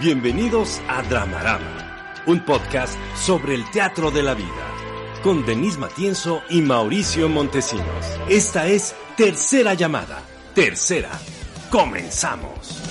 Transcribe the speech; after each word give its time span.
Bienvenidos 0.00 0.80
a 0.88 1.02
Dramarama, 1.02 2.22
un 2.24 2.42
podcast 2.42 2.98
sobre 3.14 3.54
el 3.54 3.70
teatro 3.70 4.10
de 4.10 4.22
la 4.22 4.32
vida, 4.32 4.74
con 5.22 5.44
Denise 5.44 5.78
Matienzo 5.78 6.40
y 6.48 6.62
Mauricio 6.62 7.28
Montesinos. 7.28 8.06
Esta 8.26 8.66
es 8.66 8.94
Tercera 9.18 9.74
Llamada. 9.74 10.22
Tercera. 10.54 11.10
Comenzamos. 11.70 12.89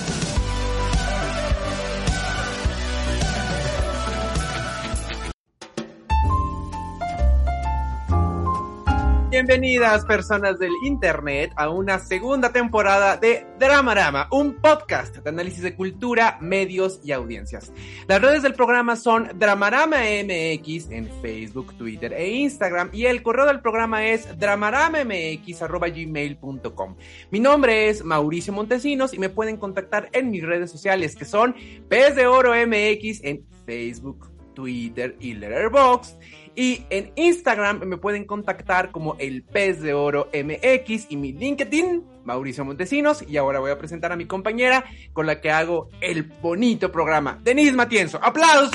Bienvenidas 9.49 10.05
personas 10.05 10.59
del 10.59 10.73
internet 10.85 11.51
a 11.55 11.71
una 11.71 11.97
segunda 11.97 12.51
temporada 12.51 13.17
de 13.17 13.47
Dramarama, 13.57 14.27
un 14.29 14.61
podcast 14.61 15.17
de 15.17 15.27
análisis 15.27 15.63
de 15.63 15.75
cultura, 15.75 16.37
medios 16.39 16.99
y 17.03 17.13
audiencias. 17.13 17.73
Las 18.07 18.21
redes 18.21 18.43
del 18.43 18.53
programa 18.53 18.95
son 18.95 19.27
Dramarama 19.39 20.01
MX 20.01 20.91
en 20.91 21.09
Facebook, 21.23 21.75
Twitter 21.79 22.13
e 22.13 22.29
Instagram 22.29 22.91
y 22.93 23.07
el 23.07 23.23
correo 23.23 23.47
del 23.47 23.59
programa 23.59 24.05
es 24.05 24.37
dramaramamx@gmail.com. 24.37 26.95
Mi 27.31 27.39
nombre 27.39 27.89
es 27.89 28.03
Mauricio 28.03 28.53
Montesinos 28.53 29.15
y 29.15 29.17
me 29.17 29.29
pueden 29.29 29.57
contactar 29.57 30.09
en 30.11 30.29
mis 30.29 30.43
redes 30.43 30.69
sociales 30.69 31.15
que 31.15 31.25
son 31.25 31.55
Pez 31.87 32.15
de 32.15 32.27
Oro 32.27 32.53
MX 32.53 33.23
en 33.23 33.43
Facebook, 33.65 34.29
Twitter 34.53 35.15
y 35.19 35.33
Letterboxd 35.33 36.19
y 36.59 36.85
en 36.89 37.13
Instagram 37.15 37.85
me 37.85 37.95
pueden 37.95 38.25
contactar 38.25 38.91
como 38.91 39.15
el 39.17 39.43
pez 39.43 39.79
de 39.81 39.93
oro 39.93 40.27
MX 40.33 41.05
y 41.07 41.15
mi 41.15 41.31
LinkedIn, 41.31 42.03
Mauricio 42.25 42.65
Montesinos. 42.65 43.23
Y 43.25 43.37
ahora 43.37 43.61
voy 43.61 43.71
a 43.71 43.77
presentar 43.77 44.11
a 44.11 44.17
mi 44.17 44.25
compañera 44.25 44.83
con 45.13 45.25
la 45.25 45.39
que 45.39 45.51
hago 45.51 45.89
el 46.01 46.23
bonito 46.23 46.91
programa, 46.91 47.39
Denise 47.45 47.71
Matienzo. 47.71 48.19
¡Aplausos! 48.21 48.73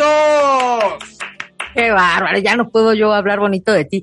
Qué 1.75 1.91
bárbaro, 1.91 2.39
ya 2.39 2.57
no 2.57 2.71
puedo 2.71 2.95
yo 2.95 3.13
hablar 3.13 3.39
bonito 3.39 3.71
de 3.71 3.85
ti. 3.85 4.03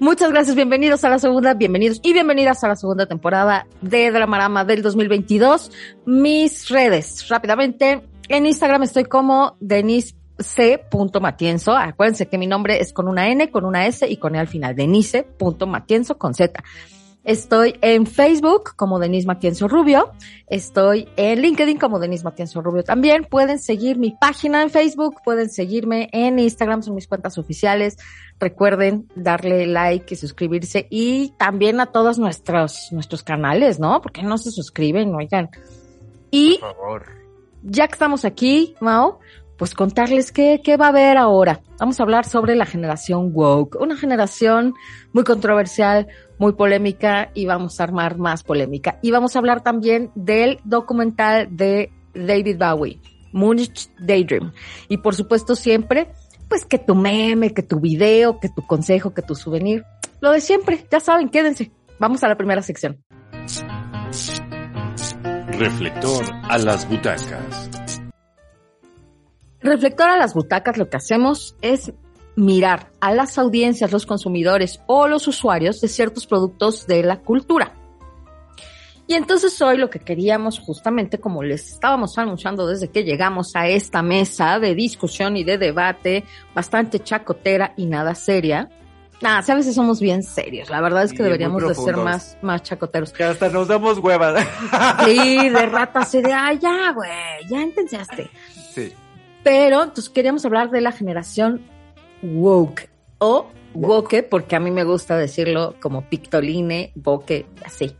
Muchas 0.00 0.32
gracias, 0.32 0.56
bienvenidos 0.56 1.04
a 1.04 1.08
la 1.08 1.20
segunda, 1.20 1.54
bienvenidos 1.54 2.00
y 2.02 2.12
bienvenidas 2.12 2.64
a 2.64 2.68
la 2.68 2.74
segunda 2.74 3.06
temporada 3.06 3.68
de 3.80 4.10
Dramarama 4.10 4.64
del 4.64 4.82
2022. 4.82 5.70
Mis 6.04 6.68
redes, 6.68 7.28
rápidamente, 7.28 8.02
en 8.28 8.44
Instagram 8.44 8.82
estoy 8.82 9.04
como 9.04 9.56
Denise 9.60 10.17
c.matienzo. 10.38 11.72
Acuérdense 11.76 12.26
que 12.26 12.38
mi 12.38 12.46
nombre 12.46 12.80
es 12.80 12.92
con 12.92 13.08
una 13.08 13.28
N, 13.30 13.50
con 13.50 13.64
una 13.64 13.86
S 13.86 14.08
y 14.08 14.16
con 14.16 14.34
E 14.34 14.38
al 14.38 14.48
final. 14.48 14.74
Denise.matienzo 14.74 16.18
con 16.18 16.34
Z. 16.34 16.62
Estoy 17.24 17.76
en 17.82 18.06
Facebook 18.06 18.74
como 18.74 18.98
Denise 18.98 19.26
Matienzo 19.26 19.68
Rubio. 19.68 20.12
Estoy 20.46 21.08
en 21.16 21.42
LinkedIn 21.42 21.78
como 21.78 21.98
Denise 21.98 22.24
Matienzo 22.24 22.62
Rubio 22.62 22.84
también. 22.84 23.24
Pueden 23.24 23.58
seguir 23.58 23.98
mi 23.98 24.12
página 24.12 24.62
en 24.62 24.70
Facebook, 24.70 25.16
pueden 25.22 25.50
seguirme 25.50 26.08
en 26.12 26.38
Instagram, 26.38 26.82
son 26.82 26.94
mis 26.94 27.06
cuentas 27.06 27.36
oficiales. 27.36 27.98
Recuerden 28.40 29.08
darle 29.14 29.66
like 29.66 30.14
y 30.14 30.16
suscribirse 30.16 30.86
y 30.88 31.34
también 31.36 31.80
a 31.80 31.86
todos 31.86 32.18
nuestros, 32.18 32.88
nuestros 32.92 33.22
canales, 33.22 33.78
¿no? 33.78 34.00
Porque 34.00 34.22
no 34.22 34.38
se 34.38 34.50
suscriben, 34.50 35.14
oigan. 35.14 35.50
Y 36.30 36.56
Por 36.58 36.74
favor. 36.76 37.06
ya 37.62 37.88
que 37.88 37.92
estamos 37.92 38.24
aquí, 38.24 38.74
Mao, 38.80 39.18
pues 39.58 39.74
contarles 39.74 40.32
qué, 40.32 40.62
qué 40.64 40.76
va 40.76 40.86
a 40.86 40.90
haber 40.90 41.18
ahora. 41.18 41.60
Vamos 41.78 41.98
a 41.98 42.04
hablar 42.04 42.24
sobre 42.24 42.54
la 42.54 42.64
generación 42.64 43.32
woke, 43.34 43.76
una 43.80 43.96
generación 43.96 44.74
muy 45.12 45.24
controversial, 45.24 46.06
muy 46.38 46.52
polémica 46.52 47.30
y 47.34 47.46
vamos 47.46 47.80
a 47.80 47.84
armar 47.84 48.16
más 48.16 48.44
polémica. 48.44 48.98
Y 49.02 49.10
vamos 49.10 49.34
a 49.34 49.40
hablar 49.40 49.62
también 49.62 50.10
del 50.14 50.60
documental 50.64 51.48
de 51.50 51.90
David 52.14 52.56
Bowie, 52.58 53.00
Munich 53.32 53.90
Daydream. 53.98 54.52
Y 54.88 54.98
por 54.98 55.16
supuesto 55.16 55.56
siempre, 55.56 56.12
pues 56.48 56.64
que 56.64 56.78
tu 56.78 56.94
meme, 56.94 57.52
que 57.52 57.62
tu 57.62 57.80
video, 57.80 58.38
que 58.38 58.48
tu 58.48 58.64
consejo, 58.66 59.12
que 59.12 59.22
tu 59.22 59.34
souvenir, 59.34 59.84
lo 60.20 60.30
de 60.30 60.40
siempre, 60.40 60.86
ya 60.90 61.00
saben, 61.00 61.28
quédense. 61.28 61.72
Vamos 61.98 62.22
a 62.22 62.28
la 62.28 62.36
primera 62.36 62.62
sección. 62.62 63.02
Reflector 65.58 66.24
a 66.44 66.58
las 66.58 66.88
butacas. 66.88 67.67
Reflector 69.60 70.08
a 70.08 70.16
las 70.16 70.34
butacas 70.34 70.76
lo 70.78 70.88
que 70.88 70.96
hacemos 70.96 71.56
es 71.62 71.92
mirar 72.36 72.92
a 73.00 73.12
las 73.12 73.36
audiencias, 73.38 73.90
los 73.90 74.06
consumidores 74.06 74.80
o 74.86 75.08
los 75.08 75.26
usuarios 75.26 75.80
de 75.80 75.88
ciertos 75.88 76.26
productos 76.26 76.86
de 76.86 77.02
la 77.02 77.20
cultura. 77.20 77.74
Y 79.08 79.14
entonces 79.14 79.60
hoy 79.62 79.78
lo 79.78 79.88
que 79.90 80.00
queríamos 80.00 80.60
justamente, 80.60 81.18
como 81.18 81.42
les 81.42 81.72
estábamos 81.72 82.18
anunciando 82.18 82.66
desde 82.66 82.88
que 82.88 83.04
llegamos 83.04 83.56
a 83.56 83.66
esta 83.66 84.02
mesa 84.02 84.58
de 84.60 84.74
discusión 84.74 85.36
y 85.36 85.44
de 85.44 85.56
debate, 85.56 86.24
bastante 86.54 87.00
chacotera 87.00 87.72
y 87.76 87.86
nada 87.86 88.14
seria. 88.14 88.68
Nada, 89.20 89.42
si 89.42 89.50
a 89.50 89.54
veces 89.56 89.74
somos 89.74 89.98
bien 89.98 90.22
serios. 90.22 90.70
La 90.70 90.80
verdad 90.80 91.02
es 91.02 91.12
que 91.12 91.22
deberíamos 91.22 91.66
de 91.66 91.74
ser 91.74 91.96
más, 91.96 92.36
más 92.42 92.62
chacoteros. 92.62 93.10
Que 93.12 93.24
hasta 93.24 93.48
nos 93.48 93.66
damos 93.66 93.98
huevas. 93.98 94.46
Sí, 95.06 95.48
de 95.48 95.66
rata 95.66 96.00
así 96.00 96.20
de, 96.22 96.32
ay, 96.32 96.58
ya, 96.58 96.92
güey, 96.92 97.10
ya 97.48 97.62
entendiaste. 97.62 98.30
sí. 98.72 98.92
Pero 99.48 99.82
entonces 99.82 100.10
queríamos 100.10 100.44
hablar 100.44 100.70
de 100.70 100.82
la 100.82 100.92
generación 100.92 101.62
woke 102.22 102.90
o 103.16 103.50
woke, 103.72 104.22
porque 104.28 104.56
a 104.56 104.60
mí 104.60 104.70
me 104.70 104.84
gusta 104.84 105.16
decirlo 105.16 105.74
como 105.80 106.02
pictoline, 106.02 106.92
woke, 107.02 107.46
así. 107.64 107.96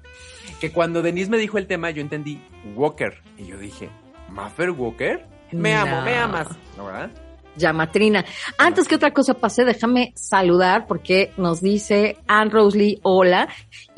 Que 0.60 0.70
cuando 0.72 1.00
Denise 1.00 1.30
me 1.30 1.38
dijo 1.38 1.56
el 1.56 1.66
tema, 1.66 1.90
yo 1.90 2.02
entendí 2.02 2.38
Walker. 2.76 3.22
Y 3.38 3.46
yo 3.46 3.56
dije, 3.56 3.88
¿Maffer 4.28 4.72
Walker? 4.72 5.24
Me 5.52 5.72
No. 5.72 5.80
amo, 5.80 6.02
me 6.02 6.18
amas. 6.18 6.48
¿No, 6.76 6.84
verdad? 6.84 7.10
Llamatrina. 7.56 8.24
Antes 8.58 8.86
que 8.86 8.96
otra 8.96 9.12
cosa 9.14 9.32
pase, 9.32 9.64
déjame 9.64 10.12
saludar 10.14 10.86
porque 10.86 11.32
nos 11.38 11.62
dice 11.62 12.18
Anne 12.26 12.50
Rosley 12.50 13.00
hola 13.02 13.48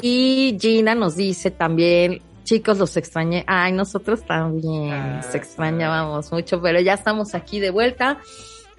y 0.00 0.56
Gina 0.60 0.94
nos 0.94 1.16
dice 1.16 1.50
también, 1.50 2.22
chicos, 2.50 2.78
los 2.78 2.96
extrañé. 2.96 3.44
Ay, 3.46 3.70
nosotros 3.72 4.24
también, 4.26 4.92
Ah, 4.92 5.20
nos 5.22 5.34
extrañábamos 5.36 6.32
mucho, 6.32 6.60
pero 6.60 6.80
ya 6.80 6.94
estamos 6.94 7.36
aquí 7.36 7.60
de 7.60 7.70
vuelta 7.70 8.18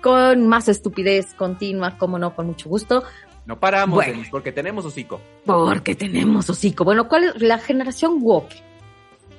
con 0.02 0.46
más 0.48 0.68
estupidez 0.68 1.34
continua, 1.36 1.98
como 1.98 2.20
no, 2.20 2.36
con 2.36 2.48
mucho 2.48 2.68
gusto. 2.68 3.04
No 3.46 3.58
paramos, 3.60 3.96
Bueno. 3.96 4.12
Denise, 4.12 4.30
porque 4.30 4.52
tenemos 4.52 4.84
hocico. 4.84 5.22
Porque 5.46 5.96
tenemos 5.96 6.50
hocico. 6.50 6.84
Bueno, 6.84 7.08
¿cuál 7.08 7.24
es 7.24 7.42
la 7.42 7.60
generación 7.60 8.18
woke? 8.20 8.54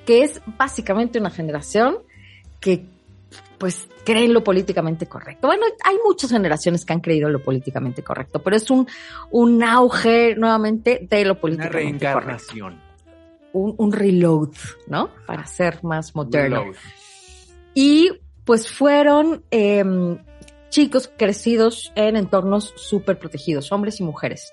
Que 0.05 0.23
es 0.23 0.41
básicamente 0.57 1.19
una 1.19 1.29
generación 1.29 1.97
que, 2.59 2.85
pues, 3.59 3.87
cree 4.03 4.25
en 4.25 4.33
lo 4.33 4.43
políticamente 4.43 5.05
correcto. 5.05 5.45
Bueno, 5.45 5.65
hay 5.83 5.97
muchas 6.03 6.31
generaciones 6.31 6.85
que 6.85 6.93
han 6.93 7.01
creído 7.01 7.27
en 7.27 7.33
lo 7.33 7.43
políticamente 7.43 8.01
correcto, 8.01 8.41
pero 8.41 8.55
es 8.55 8.71
un, 8.71 8.87
un 9.29 9.63
auge 9.63 10.35
nuevamente 10.35 11.05
de 11.07 11.23
lo 11.23 11.33
Una 11.33 11.41
políticamente 11.41 12.11
correcto. 12.11 12.53
Un, 13.53 13.75
un 13.77 13.93
reload, 13.93 14.49
¿no? 14.87 15.11
Para 15.25 15.45
ser 15.45 15.83
más 15.83 16.15
moderno. 16.15 16.59
Reload. 16.59 16.75
Y 17.73 18.11
pues 18.45 18.69
fueron 18.69 19.43
em, 19.51 20.17
chicos 20.69 21.09
crecidos 21.17 21.91
en 21.95 22.15
entornos 22.15 22.73
súper 22.75 23.17
protegidos, 23.17 23.71
hombres 23.71 23.99
y 23.99 24.03
mujeres. 24.03 24.51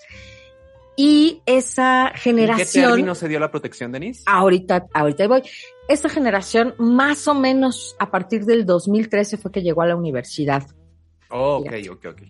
Y 0.97 1.41
esa 1.47 2.09
¿En 2.09 2.13
qué 2.13 2.21
generación, 2.21 2.91
término 2.91 3.15
se 3.15 3.29
dio 3.29 3.41
la 3.41 3.51
protección, 3.51 3.91
Denise? 3.91 4.23
ahorita, 4.27 4.87
ahorita 4.93 5.27
voy, 5.29 5.43
esa 5.89 6.09
generación 6.09 6.75
más 6.79 7.27
o 7.27 7.35
menos 7.35 7.97
a 7.99 8.11
partir 8.11 8.45
del 8.45 8.67
2013 8.67 9.39
fue 9.39 9.51
que 9.51 9.63
llegó 9.63 9.83
a 9.83 9.87
la 9.87 9.97
universidad. 9.97 10.67
Oh, 11.31 11.57
ok, 11.59 11.73
ok, 11.91 12.05
ok. 12.11 12.23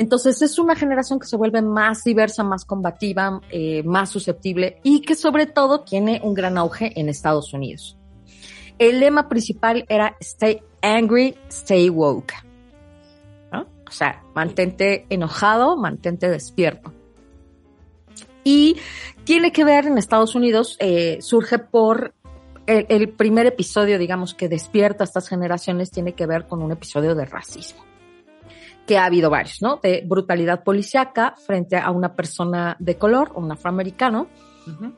Entonces 0.00 0.40
es 0.40 0.58
una 0.58 0.74
generación 0.74 1.18
que 1.20 1.26
se 1.26 1.36
vuelve 1.36 1.60
más 1.60 2.04
diversa, 2.04 2.42
más 2.42 2.64
combativa, 2.64 3.42
eh, 3.50 3.82
más 3.82 4.08
susceptible 4.08 4.80
y 4.82 5.02
que 5.02 5.14
sobre 5.14 5.44
todo 5.44 5.80
tiene 5.80 6.22
un 6.24 6.32
gran 6.32 6.56
auge 6.56 6.98
en 6.98 7.10
Estados 7.10 7.52
Unidos. 7.52 7.98
El 8.78 9.00
lema 9.00 9.28
principal 9.28 9.84
era 9.90 10.16
Stay 10.18 10.62
angry, 10.80 11.36
stay 11.50 11.90
woke. 11.90 12.32
¿No? 13.52 13.66
O 13.86 13.90
sea, 13.90 14.22
mantente 14.34 15.04
enojado, 15.10 15.76
mantente 15.76 16.30
despierto. 16.30 16.94
Y 18.42 18.78
tiene 19.24 19.52
que 19.52 19.64
ver 19.66 19.84
en 19.84 19.98
Estados 19.98 20.34
Unidos, 20.34 20.78
eh, 20.80 21.18
surge 21.20 21.58
por 21.58 22.14
el, 22.66 22.86
el 22.88 23.10
primer 23.10 23.44
episodio, 23.44 23.98
digamos, 23.98 24.32
que 24.32 24.48
despierta 24.48 25.04
a 25.04 25.08
estas 25.08 25.28
generaciones, 25.28 25.90
tiene 25.90 26.14
que 26.14 26.24
ver 26.24 26.48
con 26.48 26.62
un 26.62 26.72
episodio 26.72 27.14
de 27.14 27.26
racismo 27.26 27.89
que 28.86 28.98
ha 28.98 29.04
habido 29.04 29.30
varios, 29.30 29.62
¿no? 29.62 29.78
De 29.82 30.02
brutalidad 30.06 30.64
policiaca 30.64 31.34
frente 31.46 31.76
a 31.76 31.90
una 31.90 32.14
persona 32.14 32.76
de 32.78 32.96
color, 32.96 33.32
un 33.34 33.52
afroamericano, 33.52 34.28
Ujú. 34.66 34.92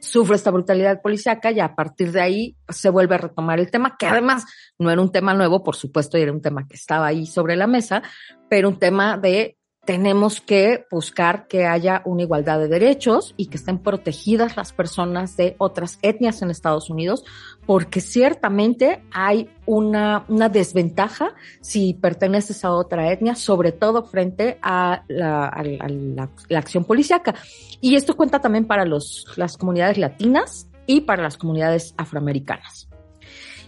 sufre 0.00 0.36
esta 0.36 0.50
brutalidad 0.50 1.00
policiaca 1.00 1.50
y 1.50 1.60
a 1.60 1.74
partir 1.74 2.12
de 2.12 2.20
ahí 2.20 2.56
se 2.68 2.90
vuelve 2.90 3.14
a 3.14 3.18
retomar 3.18 3.58
el 3.58 3.70
tema, 3.70 3.96
que 3.96 4.06
además 4.06 4.44
no 4.78 4.90
era 4.90 5.00
un 5.00 5.12
tema 5.12 5.34
nuevo, 5.34 5.62
por 5.62 5.76
supuesto, 5.76 6.18
y 6.18 6.22
era 6.22 6.32
un 6.32 6.42
tema 6.42 6.66
que 6.66 6.74
estaba 6.76 7.06
ahí 7.06 7.26
sobre 7.26 7.56
la 7.56 7.66
mesa, 7.66 8.02
pero 8.48 8.68
un 8.68 8.78
tema 8.78 9.16
de 9.16 9.56
tenemos 9.84 10.40
que 10.40 10.86
buscar 10.92 11.48
que 11.48 11.66
haya 11.66 12.02
una 12.04 12.22
igualdad 12.22 12.60
de 12.60 12.68
derechos 12.68 13.34
y 13.36 13.46
que 13.46 13.56
estén 13.56 13.78
protegidas 13.78 14.56
las 14.56 14.72
personas 14.72 15.36
de 15.36 15.56
otras 15.58 15.98
etnias 16.02 16.40
en 16.40 16.50
Estados 16.50 16.88
Unidos, 16.88 17.24
porque 17.66 18.00
ciertamente 18.00 19.02
hay 19.10 19.50
una, 19.66 20.24
una 20.28 20.48
desventaja 20.48 21.34
si 21.60 21.94
perteneces 21.94 22.64
a 22.64 22.70
otra 22.70 23.10
etnia, 23.12 23.34
sobre 23.34 23.72
todo 23.72 24.04
frente 24.04 24.58
a 24.62 25.02
la, 25.08 25.48
a 25.48 25.64
la, 25.64 26.30
la 26.48 26.58
acción 26.58 26.84
policíaca. 26.84 27.34
Y 27.80 27.96
esto 27.96 28.16
cuenta 28.16 28.38
también 28.38 28.66
para 28.66 28.84
los, 28.84 29.26
las 29.34 29.56
comunidades 29.56 29.98
latinas 29.98 30.68
y 30.86 31.00
para 31.00 31.24
las 31.24 31.36
comunidades 31.36 31.92
afroamericanas. 31.96 32.88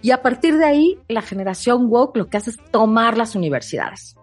Y 0.00 0.12
a 0.12 0.22
partir 0.22 0.58
de 0.58 0.66
ahí, 0.66 0.99
la 1.08 1.22
generación 1.22 1.87
woke 1.88 2.19
lo 2.19 2.28
que 2.28 2.37
hace 2.37 2.50
es 2.50 2.58
tomar 2.70 3.19
las 3.19 3.34
universidades 3.34 4.16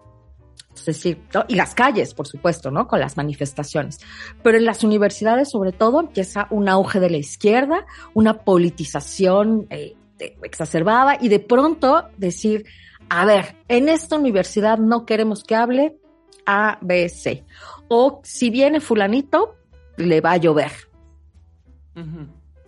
es 0.74 0.86
decir, 0.86 1.22
¿no? 1.34 1.44
y 1.48 1.54
las 1.54 1.74
calles, 1.74 2.14
por 2.14 2.26
supuesto, 2.26 2.70
¿no? 2.70 2.88
Con 2.88 3.00
las 3.00 3.16
manifestaciones. 3.16 4.00
Pero 4.42 4.58
en 4.58 4.64
las 4.64 4.82
universidades, 4.84 5.50
sobre 5.50 5.72
todo, 5.72 6.00
empieza 6.00 6.46
un 6.50 6.68
auge 6.68 6.98
de 6.98 7.10
la 7.10 7.18
izquierda, 7.18 7.86
una 8.14 8.38
politización 8.38 9.66
eh, 9.70 9.94
exacerbada 10.42 11.18
y 11.20 11.28
de 11.28 11.40
pronto 11.40 12.08
decir, 12.16 12.64
a 13.08 13.26
ver, 13.26 13.56
en 13.68 13.88
esta 13.88 14.16
universidad 14.16 14.78
no 14.78 15.04
queremos 15.04 15.44
que 15.44 15.54
hable 15.54 15.98
A, 16.46 16.78
B, 16.80 17.08
C. 17.08 17.44
O 17.88 18.20
si 18.24 18.50
viene 18.50 18.80
fulanito, 18.80 19.56
le 19.96 20.20
va 20.20 20.32
a 20.32 20.36
llover. 20.38 20.72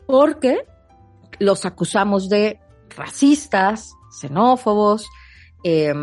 Porque 0.07 0.67
los 1.39 1.65
acusamos 1.65 2.29
de 2.29 2.61
racistas, 2.95 3.95
xenófobos, 4.21 5.09
eh, 5.65 5.95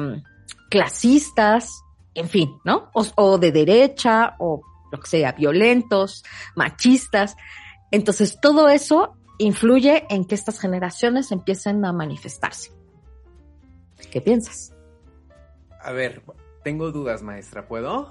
clasistas, 0.71 1.83
en 2.15 2.29
fin, 2.29 2.57
¿no? 2.63 2.89
O, 2.94 3.38
de 3.38 3.51
derecha, 3.51 4.35
o 4.39 4.62
lo 4.89 5.00
que 5.00 5.07
sea, 5.07 5.33
violentos, 5.33 6.23
machistas. 6.56 7.35
Entonces, 7.91 8.39
todo 8.41 8.69
eso 8.69 9.18
influye 9.38 10.06
en 10.09 10.23
que 10.23 10.33
estas 10.33 10.59
generaciones 10.59 11.31
empiecen 11.31 11.83
a 11.83 11.91
manifestarse. 11.91 12.71
¿Qué 14.09 14.21
piensas? 14.21 14.73
A 15.81 15.91
ver, 15.91 16.23
tengo 16.63 16.91
dudas, 16.91 17.21
maestra, 17.21 17.68
¿puedo? 17.68 18.09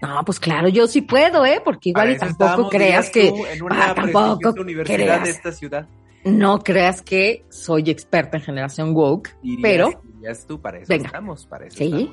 No, 0.00 0.24
pues 0.24 0.40
claro, 0.40 0.68
yo 0.68 0.86
sí 0.86 1.02
puedo, 1.02 1.44
¿eh? 1.44 1.60
Porque 1.62 1.90
igual 1.90 2.12
y 2.12 2.18
tampoco 2.18 2.70
creas 2.70 3.10
que 3.10 3.28
en 3.28 3.62
una 3.62 3.90
ah, 3.90 3.94
tampoco 3.94 4.54
universidad 4.60 5.22
de 5.22 5.30
esta 5.30 5.52
ciudad. 5.52 5.86
No 6.24 6.60
creas 6.60 7.02
que 7.02 7.44
soy 7.50 7.90
experta 7.90 8.36
en 8.36 8.44
generación 8.44 8.94
woke, 8.94 9.34
pero 9.60 10.02
dirías 10.22 10.46
tú 10.46 10.60
para 10.60 10.78
eso 10.78 10.92
estamos, 10.92 11.46
para 11.46 11.66
eso 11.66 11.76
¿Sí? 11.76 12.12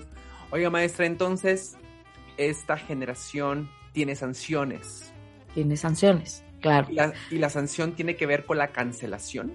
Oiga, 0.52 0.72
maestra, 0.72 1.06
entonces, 1.06 1.78
esta 2.38 2.76
generación 2.76 3.70
tiene 3.92 4.16
sanciones. 4.16 5.14
Tiene 5.54 5.78
sanciones, 5.78 6.44
claro. 6.60 6.88
¿Y 7.30 7.38
la, 7.38 7.50
sanción 7.50 7.94
tiene 7.94 8.16
que 8.16 8.26
ver 8.26 8.46
con 8.46 8.58
la 8.58 8.70
cancelación? 8.70 9.54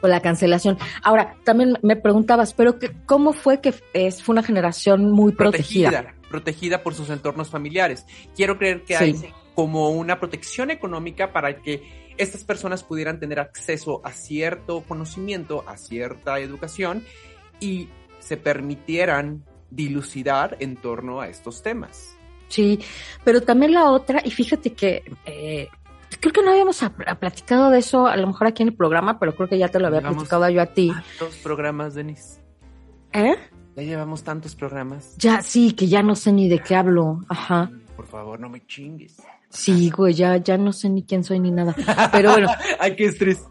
Con 0.00 0.10
la 0.10 0.20
cancelación. 0.20 0.78
Ahora, 1.02 1.36
también 1.44 1.78
me 1.82 1.96
preguntabas, 1.96 2.54
pero 2.54 2.78
que, 2.78 2.92
¿cómo 3.04 3.34
fue 3.34 3.60
que 3.60 3.74
es, 3.92 4.22
fue 4.22 4.32
una 4.32 4.42
generación 4.42 5.10
muy 5.10 5.32
protegida? 5.32 6.14
protegida? 6.30 6.82
por 6.82 6.94
sus 6.94 7.10
entornos 7.10 7.50
familiares. 7.50 8.06
Quiero 8.34 8.56
creer 8.56 8.84
que 8.84 8.96
hay 8.96 9.14
como 9.54 9.90
una 9.90 10.18
protección 10.18 10.70
económica 10.70 11.30
para 11.30 11.56
que 11.60 11.82
estas 12.16 12.42
personas 12.44 12.82
pudieran 12.82 13.20
tener 13.20 13.38
acceso 13.38 14.00
a 14.04 14.12
cierto 14.12 14.82
conocimiento, 14.82 15.64
a 15.66 15.76
cierta 15.76 16.38
educación 16.40 17.04
y 17.60 17.88
se 18.18 18.36
permitieran 18.36 19.44
dilucidar 19.70 20.56
en 20.60 20.76
torno 20.76 21.20
a 21.20 21.28
estos 21.28 21.62
temas. 21.62 22.16
Sí, 22.48 22.80
pero 23.24 23.40
también 23.42 23.72
la 23.72 23.90
otra, 23.90 24.20
y 24.24 24.30
fíjate 24.30 24.74
que 24.74 25.02
eh, 25.24 25.68
creo 26.20 26.32
que 26.32 26.42
no 26.42 26.50
habíamos 26.50 26.84
platicado 27.18 27.70
de 27.70 27.78
eso, 27.78 28.06
a 28.06 28.16
lo 28.16 28.26
mejor 28.26 28.46
aquí 28.46 28.62
en 28.62 28.68
el 28.68 28.74
programa, 28.74 29.18
pero 29.18 29.34
creo 29.34 29.48
que 29.48 29.58
ya 29.58 29.68
te 29.68 29.80
lo 29.80 29.86
había 29.86 30.02
platicado 30.02 30.48
yo 30.50 30.60
a 30.60 30.66
ti. 30.66 30.92
¿Tantos 31.18 31.36
programas, 31.38 31.94
Denise? 31.94 32.40
¿Eh? 33.12 33.36
Ya 33.76 33.82
llevamos 33.82 34.22
tantos 34.22 34.54
programas. 34.54 35.16
Ya, 35.16 35.40
sí, 35.40 35.72
que 35.72 35.86
ya 35.86 36.02
no 36.02 36.14
sé 36.14 36.32
ni 36.32 36.48
de 36.48 36.58
qué 36.58 36.74
hablo. 36.74 37.24
Ajá. 37.28 37.70
Por 37.96 38.06
favor, 38.06 38.38
no 38.38 38.48
me 38.48 38.64
chingues. 38.66 39.16
Sí, 39.48 39.90
güey, 39.90 40.14
ya, 40.14 40.36
ya 40.36 40.56
no 40.58 40.72
sé 40.72 40.88
ni 40.88 41.02
quién 41.02 41.24
soy 41.24 41.40
ni 41.40 41.50
nada. 41.50 41.74
Pero 42.12 42.32
bueno. 42.32 42.48
Ay, 42.78 42.96
qué 42.96 43.06
estrés. 43.06 43.42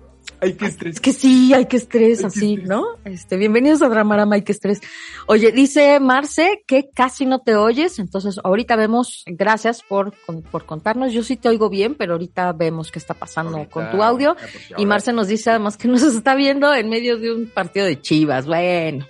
Hay 0.44 0.54
que 0.54 0.66
estrés. 0.66 0.96
Es 0.96 1.02
que 1.02 1.14
sí, 1.14 1.54
hay 1.54 1.68
que 1.68 1.78
estrés, 1.78 2.26
así, 2.26 2.56
¿no? 2.56 2.84
Este, 3.06 3.38
bienvenidos 3.38 3.84
a 3.84 3.90
Dramarama, 3.90 4.34
hay 4.36 4.42
que 4.42 4.52
estrés. 4.52 4.82
Oye, 5.28 5.52
dice 5.52 6.00
Marce 6.00 6.64
que 6.66 6.90
casi 6.90 7.28
no 7.28 7.42
te 7.42 7.56
oyes, 7.56 8.00
entonces 8.00 8.40
ahorita 8.44 8.76
vemos, 8.76 9.24
gracias 9.28 9.84
por, 9.84 10.16
por 10.50 10.66
contarnos. 10.66 11.14
Yo 11.14 11.22
sí 11.22 11.38
te 11.38 11.48
oigo 11.48 11.70
bien, 11.70 11.94
pero 11.94 12.14
ahorita 12.14 12.54
vemos 12.54 12.92
qué 12.92 12.98
está 12.98 13.14
pasando 13.14 13.70
con 13.70 13.92
tu 13.92 14.02
audio. 14.02 14.36
Y 14.78 14.88
Marce 14.88 15.14
nos 15.14 15.28
dice 15.28 15.52
además 15.52 15.78
que 15.78 15.88
nos 15.88 16.02
está 16.16 16.34
viendo 16.34 16.74
en 16.74 16.90
medio 16.90 17.20
de 17.20 17.32
un 17.36 17.46
partido 17.46 17.86
de 17.86 18.02
chivas. 18.02 18.48
Bueno, 18.48 19.06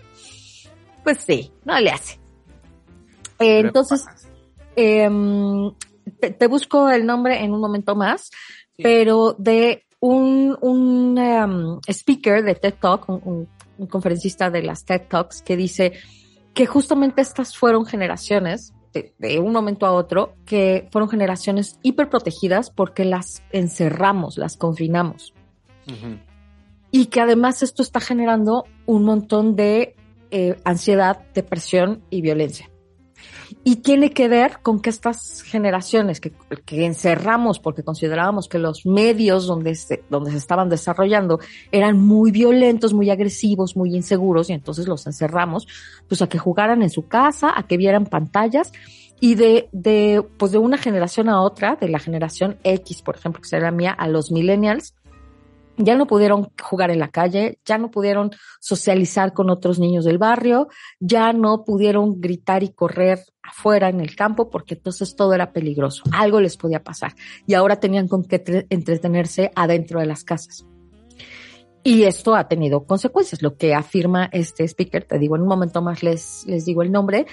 pues 1.05 1.19
sí, 1.19 1.49
no 1.63 1.79
le 1.79 1.91
hace. 1.91 2.19
entonces, 3.39 4.03
em, 4.75 5.71
te, 6.19 6.47
busco 6.47 6.89
el 6.89 7.05
nombre 7.05 7.41
en 7.41 7.53
un 7.53 7.61
momento 7.61 7.95
más, 7.95 8.31
pero 8.75 9.33
de 9.39 9.85
un, 10.01 10.57
un 10.61 11.17
um, 11.17 11.79
speaker 11.87 12.43
de 12.43 12.55
TED 12.55 12.73
Talk, 12.81 13.07
un, 13.07 13.47
conferencista 13.89 14.49
de 14.49 14.63
las 14.63 14.83
TED 14.83 15.03
Talks, 15.07 15.41
que 15.41 15.55
dice 15.55 15.93
que 16.53 16.65
justamente 16.65 17.21
estas 17.21 17.55
fueron 17.55 17.85
generaciones, 17.85 18.73
de, 18.93 19.39
un 19.39 19.53
momento 19.53 19.85
a 19.85 19.93
otro, 19.93 20.35
que 20.45 20.89
fueron 20.91 21.09
generaciones 21.09 21.79
hiperprotegidas 21.81 22.69
porque 22.71 23.05
las 23.05 23.41
encerramos, 23.51 24.37
las 24.37 24.57
confinamos. 24.57 25.33
Y 26.91 27.05
que 27.05 27.21
además 27.21 27.63
esto 27.63 27.81
está 27.81 27.99
generando 27.99 28.65
un 28.85 29.03
montón 29.03 29.55
de 29.55 29.95
eh, 30.31 30.57
ansiedad, 30.63 31.25
depresión 31.33 32.03
y 32.09 32.21
violencia. 32.21 32.70
Y 33.63 33.77
tiene 33.77 34.11
que 34.11 34.27
ver 34.27 34.59
con 34.63 34.81
que 34.81 34.89
estas 34.89 35.43
generaciones 35.43 36.19
que, 36.19 36.33
encerramos 36.67 37.59
porque 37.59 37.83
considerábamos 37.83 38.47
que 38.47 38.57
los 38.57 38.85
medios 38.87 39.45
donde 39.45 39.75
se, 39.75 40.03
donde 40.09 40.31
se 40.31 40.37
estaban 40.37 40.67
desarrollando 40.67 41.39
eran 41.71 41.99
muy 41.99 42.31
violentos, 42.31 42.93
muy 42.93 43.11
agresivos, 43.11 43.77
muy 43.77 43.95
inseguros 43.95 44.49
y 44.49 44.53
entonces 44.53 44.87
los 44.87 45.05
encerramos 45.05 45.67
pues 46.07 46.23
a 46.23 46.27
que 46.27 46.39
jugaran 46.39 46.81
en 46.81 46.89
su 46.89 47.07
casa, 47.07 47.53
a 47.55 47.67
que 47.67 47.77
vieran 47.77 48.07
pantallas 48.07 48.71
y 49.19 49.35
de, 49.35 49.69
de, 49.71 50.25
pues 50.37 50.51
de 50.51 50.57
una 50.57 50.77
generación 50.79 51.29
a 51.29 51.41
otra, 51.41 51.77
de 51.79 51.87
la 51.87 51.99
generación 51.99 52.57
X, 52.63 53.03
por 53.03 53.15
ejemplo, 53.15 53.41
que 53.41 53.59
la 53.59 53.71
mía, 53.71 53.91
a 53.91 54.07
los 54.07 54.31
millennials, 54.31 54.95
ya 55.77 55.95
no 55.95 56.07
pudieron 56.07 56.51
jugar 56.61 56.91
en 56.91 56.99
la 56.99 57.09
calle, 57.09 57.59
ya 57.65 57.77
no 57.77 57.91
pudieron 57.91 58.31
socializar 58.59 59.33
con 59.33 59.49
otros 59.49 59.79
niños 59.79 60.05
del 60.05 60.17
barrio, 60.17 60.67
ya 60.99 61.33
no 61.33 61.63
pudieron 61.63 62.19
gritar 62.19 62.63
y 62.63 62.69
correr 62.69 63.19
afuera 63.41 63.89
en 63.89 63.99
el 63.99 64.15
campo 64.15 64.49
porque 64.49 64.75
entonces 64.75 65.15
todo 65.15 65.33
era 65.33 65.51
peligroso, 65.51 66.03
algo 66.11 66.39
les 66.39 66.57
podía 66.57 66.83
pasar 66.83 67.13
y 67.47 67.53
ahora 67.53 67.79
tenían 67.79 68.07
con 68.07 68.23
qué 68.23 68.65
entretenerse 68.69 69.51
adentro 69.55 69.99
de 69.99 70.05
las 70.05 70.23
casas. 70.23 70.65
Y 71.83 72.03
esto 72.03 72.35
ha 72.35 72.47
tenido 72.47 72.85
consecuencias, 72.85 73.41
lo 73.41 73.57
que 73.57 73.73
afirma 73.73 74.29
este 74.31 74.63
speaker, 74.65 75.03
te 75.03 75.17
digo 75.17 75.35
en 75.35 75.41
un 75.41 75.47
momento 75.47 75.81
más 75.81 76.03
les, 76.03 76.45
les 76.45 76.63
digo 76.63 76.83
el 76.83 76.91
nombre, 76.91 77.25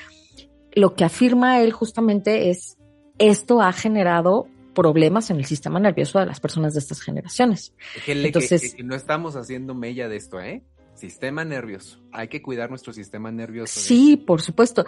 lo 0.73 0.95
que 0.95 1.05
afirma 1.05 1.61
él 1.61 1.73
justamente 1.73 2.49
es 2.49 2.79
esto 3.19 3.61
ha 3.61 3.73
generado 3.73 4.47
problemas 4.79 5.29
en 5.31 5.39
el 5.39 5.45
sistema 5.45 5.81
nervioso 5.81 6.21
de 6.21 6.27
las 6.27 6.39
personas 6.39 6.73
de 6.75 6.79
estas 6.79 7.01
generaciones. 7.01 7.75
Entonces, 8.07 8.77
no 8.85 8.95
estamos 8.95 9.35
haciendo 9.35 9.75
mella 9.75 10.09
de 10.09 10.15
esto, 10.15 10.41
¿eh? 10.41 10.63
Sistema 10.95 11.45
nervioso. 11.45 11.99
Hay 12.13 12.29
que 12.29 12.43
cuidar 12.43 12.71
nuestro 12.71 12.93
sistema 12.93 13.33
nervioso. 13.33 13.73
Sí, 13.81 14.17
por 14.17 14.41
supuesto. 14.41 14.85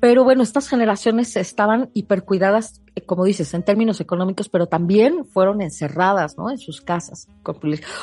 Pero 0.00 0.24
bueno, 0.24 0.42
estas 0.42 0.66
generaciones 0.66 1.36
estaban 1.36 1.90
hipercuidadas, 1.92 2.82
eh, 2.94 3.02
como 3.02 3.24
dices, 3.24 3.52
en 3.52 3.62
términos 3.62 4.00
económicos, 4.00 4.48
pero 4.48 4.66
también 4.66 5.26
fueron 5.26 5.60
encerradas, 5.60 6.38
¿no? 6.38 6.50
En 6.50 6.56
sus 6.58 6.80
casas. 6.80 7.28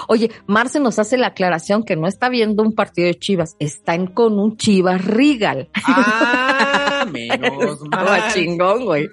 Oye, 0.07 0.29
Marce 0.45 0.79
nos 0.79 1.00
hace 1.00 1.17
la 1.17 1.27
aclaración 1.27 1.83
que 1.83 1.95
no 1.95 2.07
está 2.07 2.29
viendo 2.29 2.62
un 2.62 2.75
partido 2.75 3.07
de 3.07 3.17
Chivas, 3.19 3.55
están 3.57 4.07
con 4.07 4.39
un 4.39 4.57
Chivas 4.57 5.03
Regal. 5.03 5.69
Ah, 5.86 7.07
menos 7.12 7.81
mal. 7.89 8.33
chingón, 8.33 8.86
güey. 8.86 9.07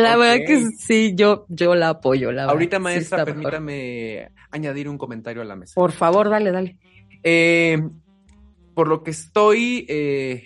La 0.00 0.16
verdad 0.16 0.44
que 0.46 0.70
sí, 0.78 1.14
yo, 1.14 1.46
yo 1.48 1.74
la 1.74 1.90
apoyo. 1.90 2.32
La 2.32 2.44
Ahorita, 2.44 2.78
maestra, 2.78 3.24
permítame 3.24 4.30
añadir 4.50 4.88
un 4.88 4.98
comentario 4.98 5.42
a 5.42 5.44
la 5.44 5.56
mesa. 5.56 5.74
Por 5.74 5.92
favor, 5.92 6.28
dale, 6.30 6.50
dale. 6.50 6.78
Eh, 7.22 7.78
por 8.74 8.88
lo 8.88 9.02
que 9.02 9.12
estoy 9.12 9.86
eh, 9.88 10.44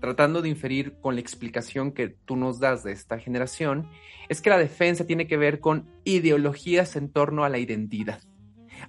tratando 0.00 0.42
de 0.42 0.48
inferir 0.48 0.94
con 1.00 1.14
la 1.14 1.20
explicación 1.20 1.92
que 1.92 2.08
tú 2.08 2.36
nos 2.36 2.60
das 2.60 2.84
de 2.84 2.92
esta 2.92 3.18
generación, 3.18 3.88
es 4.28 4.40
que 4.40 4.50
la 4.50 4.58
defensa 4.58 5.06
tiene 5.06 5.26
que 5.26 5.36
ver 5.36 5.60
con 5.60 5.88
ideologías 6.04 6.96
en 6.96 7.10
torno 7.10 7.44
a 7.44 7.48
la 7.48 7.58
identidad, 7.58 8.20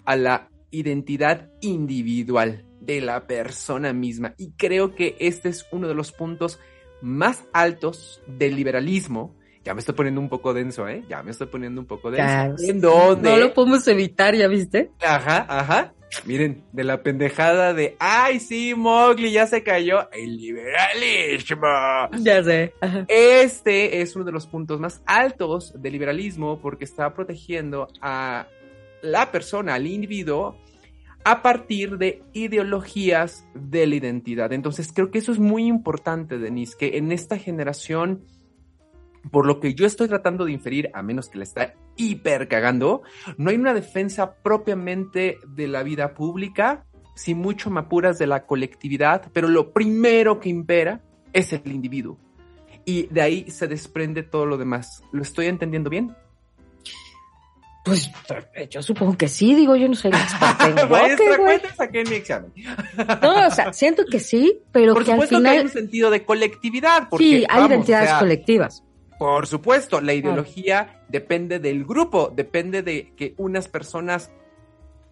a 0.06 0.16
la 0.16 0.50
identidad 0.72 1.52
individual 1.62 2.66
de 2.80 3.02
la 3.02 3.28
persona 3.28 3.94
misma. 3.94 4.34
Y 4.38 4.52
creo 4.54 4.96
que 4.96 5.16
este 5.20 5.50
es 5.50 5.66
uno 5.72 5.88
de 5.88 5.96
los 5.96 6.12
puntos 6.12 6.60
más 7.02 7.44
altos 7.54 8.22
del 8.28 8.56
liberalismo, 8.56 9.36
ya 9.64 9.74
me 9.74 9.80
estoy 9.80 9.96
poniendo 9.96 10.20
un 10.20 10.30
poco 10.30 10.54
denso, 10.54 10.88
¿eh? 10.88 11.04
Ya 11.08 11.24
me 11.24 11.32
estoy 11.32 11.48
poniendo 11.48 11.80
un 11.80 11.88
poco 11.88 12.12
denso. 12.12 12.26
Claro, 12.26 12.56
¿En 12.60 12.82
dónde? 12.82 13.30
No 13.30 13.38
lo 13.38 13.54
podemos 13.54 13.88
evitar, 13.88 14.36
¿ya 14.36 14.48
viste? 14.48 14.92
Ajá, 15.02 15.46
ajá. 15.48 15.94
Miren, 16.26 16.64
de 16.72 16.84
la 16.84 17.02
pendejada 17.02 17.74
de, 17.74 17.96
ay, 18.00 18.40
sí, 18.40 18.76
Mowgli 18.76 19.32
ya 19.32 19.48
se 19.48 19.64
cayó, 19.64 20.12
el 20.12 20.38
liberalismo. 20.38 21.68
Ya 22.20 22.44
sé. 22.44 22.74
Ajá. 22.82 23.06
Este 23.08 24.02
es 24.02 24.16
uno 24.16 24.24
de 24.24 24.32
los 24.32 24.46
puntos 24.46 24.80
más 24.80 25.02
altos 25.06 25.74
del 25.82 25.94
liberalismo 25.94 26.60
porque 26.62 26.84
está 26.84 27.14
protegiendo 27.14 27.88
a 28.00 28.48
la 29.02 29.32
persona, 29.32 29.74
al 29.74 29.88
individuo, 29.88 30.58
a 31.24 31.42
partir 31.42 31.98
de 31.98 32.22
ideologías 32.34 33.48
de 33.54 33.88
la 33.88 33.96
identidad. 33.96 34.54
Entonces 34.54 34.92
creo 34.94 35.10
que 35.10 35.20
eso 35.20 35.32
es 35.32 35.40
muy 35.40 35.66
importante, 35.66 36.38
Denise, 36.38 36.76
que 36.78 36.98
en 36.98 37.12
esta 37.12 37.38
generación, 37.38 38.24
por 39.32 39.46
lo 39.46 39.60
que 39.60 39.74
yo 39.74 39.86
estoy 39.86 40.08
tratando 40.08 40.46
de 40.46 40.52
inferir, 40.52 40.90
a 40.94 41.02
menos 41.02 41.30
que 41.30 41.38
la 41.38 41.44
está 41.44 41.74
hiper 41.96 42.48
cagando, 42.48 43.04
no 43.38 43.50
hay 43.50 43.56
una 43.56 43.74
defensa 43.74 44.36
propiamente 44.36 45.38
de 45.48 45.68
la 45.68 45.84
vida 45.84 46.14
pública, 46.14 46.86
si 47.16 47.36
mucho 47.36 47.70
me 47.70 47.82
apuras 47.82 48.18
de 48.18 48.28
la 48.28 48.46
colectividad, 48.46 49.30
pero 49.34 49.48
lo 49.48 49.72
primero 49.72 50.40
que 50.40 50.50
impera 50.50 51.02
es 51.32 51.54
el 51.54 51.72
individuo. 51.72 52.18
Y 52.86 53.08
de 53.08 53.22
ahí 53.22 53.50
se 53.50 53.68
desprende 53.68 54.24
todo 54.24 54.46
lo 54.46 54.58
demás. 54.58 55.04
¿Lo 55.12 55.22
estoy 55.22 55.46
entendiendo 55.48 55.90
bien? 55.90 56.14
Pues 57.86 58.10
yo 58.70 58.82
supongo 58.82 59.18
que 59.18 59.28
sí, 59.28 59.54
digo, 59.56 59.76
yo 59.76 59.90
no 59.90 59.96
soy 59.96 60.12
experta 60.12 60.68
en 60.70 60.76
Maestra. 60.90 61.38
¿cuánto 61.38 61.68
saqué 61.76 62.02
en 62.02 62.10
mi 62.10 62.16
examen? 62.16 62.54
No, 63.22 63.48
o 63.48 63.52
sea, 63.52 63.74
siento 63.74 64.06
que 64.10 64.20
sí, 64.20 64.62
pero 64.72 64.94
Por 64.94 65.04
que 65.04 65.12
al 65.12 65.18
supuesto 65.18 65.42
que 65.42 65.48
hay 65.50 65.58
final 65.58 65.66
un 65.66 65.72
sentido 65.72 66.10
de 66.10 66.24
colectividad. 66.24 67.10
Porque, 67.10 67.26
sí, 67.26 67.36
hay 67.36 67.46
vamos, 67.48 67.70
identidades 67.72 68.08
o 68.08 68.12
sea, 68.12 68.20
colectivas. 68.20 68.84
Por 69.24 69.48
supuesto, 69.48 70.02
la 70.02 70.14
ideología 70.14 71.02
depende 71.08 71.58
del 71.58 71.86
grupo, 71.86 72.30
depende 72.36 72.84
de 72.84 73.14
que 73.16 73.36
unas 73.38 73.70
personas 73.70 74.32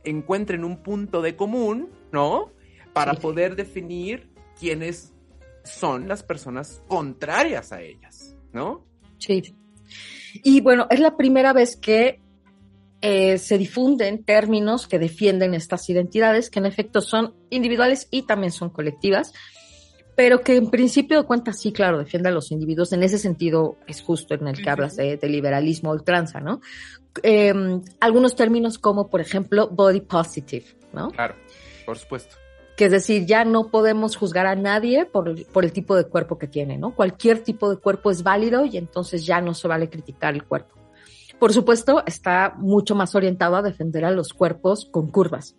encuentren 0.03 0.65
un 0.65 0.83
punto 0.83 1.21
de 1.21 1.37
común, 1.37 1.87
¿no? 2.11 2.51
Para 2.91 3.13
Sí. 3.13 3.21
poder 3.21 3.55
definir 3.55 4.29
quiénes 4.59 5.13
son 5.63 6.09
las 6.09 6.23
personas 6.23 6.83
contrarias 6.89 7.71
a 7.71 7.81
ellas, 7.81 8.35
¿no? 8.51 8.85
Sí. 9.17 9.55
Y 10.43 10.59
bueno, 10.59 10.87
es 10.89 10.99
la 10.99 11.15
primera 11.15 11.53
vez 11.53 11.77
que 11.77 12.19
eh, 12.99 13.37
se 13.37 13.57
difunden 13.57 14.25
términos 14.25 14.87
que 14.89 14.99
defienden 14.99 15.53
estas 15.53 15.89
identidades, 15.89 16.49
que 16.49 16.59
en 16.59 16.65
efecto 16.65 16.99
son 16.99 17.33
individuales 17.49 18.09
y 18.11 18.23
también 18.23 18.51
son 18.51 18.71
colectivas, 18.71 19.31
pero 20.15 20.41
que 20.41 20.55
en 20.55 20.69
principio 20.69 21.21
de 21.21 21.27
cuentas 21.27 21.59
sí, 21.59 21.71
claro, 21.71 21.97
defienden 21.97 22.31
a 22.31 22.35
los 22.35 22.51
individuos. 22.51 22.93
En 22.93 23.03
ese 23.03 23.17
sentido 23.17 23.77
es 23.87 24.01
justo 24.01 24.33
en 24.35 24.47
el 24.47 24.61
que 24.61 24.69
hablas 24.69 24.95
de, 24.95 25.17
de 25.17 25.29
liberalismo 25.29 25.91
ultranza, 25.91 26.39
¿no? 26.39 26.61
Eh, 27.23 27.53
algunos 27.99 28.35
términos 28.35 28.77
como, 28.77 29.09
por 29.09 29.21
ejemplo, 29.21 29.67
body 29.69 30.01
positive, 30.01 30.65
¿no? 30.93 31.09
Claro, 31.09 31.35
por 31.85 31.97
supuesto. 31.97 32.35
que 32.77 32.85
es 32.85 32.91
decir, 32.91 33.25
ya 33.25 33.43
no 33.45 33.69
podemos 33.69 34.15
juzgar 34.15 34.47
a 34.47 34.55
nadie 34.55 35.05
por, 35.05 35.45
por 35.47 35.65
el 35.65 35.71
tipo 35.71 35.95
de 35.95 36.05
cuerpo 36.05 36.37
que 36.37 36.47
tiene, 36.47 36.77
¿no? 36.77 36.95
Cualquier 36.95 37.43
tipo 37.43 37.69
de 37.69 37.77
cuerpo 37.77 38.11
es 38.11 38.23
válido 38.23 38.65
y 38.65 38.77
entonces 38.77 39.25
ya 39.25 39.41
no 39.41 39.53
se 39.53 39.67
vale 39.67 39.89
criticar 39.89 40.33
el 40.33 40.43
cuerpo. 40.45 40.75
Por 41.39 41.53
supuesto, 41.53 42.03
está 42.05 42.53
mucho 42.57 42.95
más 42.95 43.15
orientado 43.15 43.55
a 43.55 43.61
defender 43.61 44.05
a 44.05 44.11
los 44.11 44.33
cuerpos 44.33 44.85
con 44.85 45.09
curvas. 45.09 45.55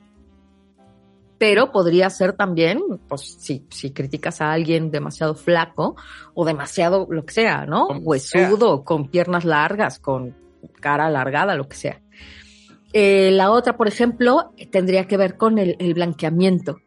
Pero 1.42 1.72
podría 1.72 2.08
ser 2.08 2.34
también, 2.34 2.78
pues, 3.08 3.36
si, 3.40 3.66
si 3.68 3.90
criticas 3.92 4.40
a 4.40 4.52
alguien 4.52 4.92
demasiado 4.92 5.34
flaco 5.34 5.96
o 6.34 6.44
demasiado 6.44 7.08
lo 7.10 7.24
que 7.24 7.34
sea, 7.34 7.66
¿no? 7.66 7.88
Como 7.88 8.00
Huesudo, 8.02 8.84
con 8.84 9.08
piernas 9.08 9.44
largas, 9.44 9.98
con 9.98 10.36
cara 10.80 11.06
alargada, 11.06 11.56
lo 11.56 11.68
que 11.68 11.74
sea. 11.74 12.00
Eh, 12.92 13.32
la 13.32 13.50
otra, 13.50 13.76
por 13.76 13.88
ejemplo, 13.88 14.54
tendría 14.70 15.08
que 15.08 15.16
ver 15.16 15.36
con 15.36 15.58
el, 15.58 15.74
el 15.80 15.94
blanqueamiento. 15.94 16.78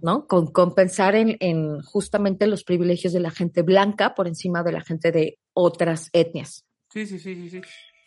¿no? 0.00 0.28
Con, 0.28 0.46
con 0.52 0.72
pensar 0.76 1.16
en, 1.16 1.36
en 1.40 1.82
justamente 1.82 2.46
los 2.46 2.62
privilegios 2.62 3.12
de 3.12 3.18
la 3.18 3.32
gente 3.32 3.62
blanca 3.62 4.14
por 4.14 4.28
encima 4.28 4.62
de 4.62 4.70
la 4.70 4.82
gente 4.82 5.10
de 5.10 5.38
otras 5.54 6.08
etnias. 6.12 6.64
Sí, 6.92 7.04
sí, 7.04 7.18
sí, 7.18 7.34
sí, 7.34 7.50
sí. 7.50 7.60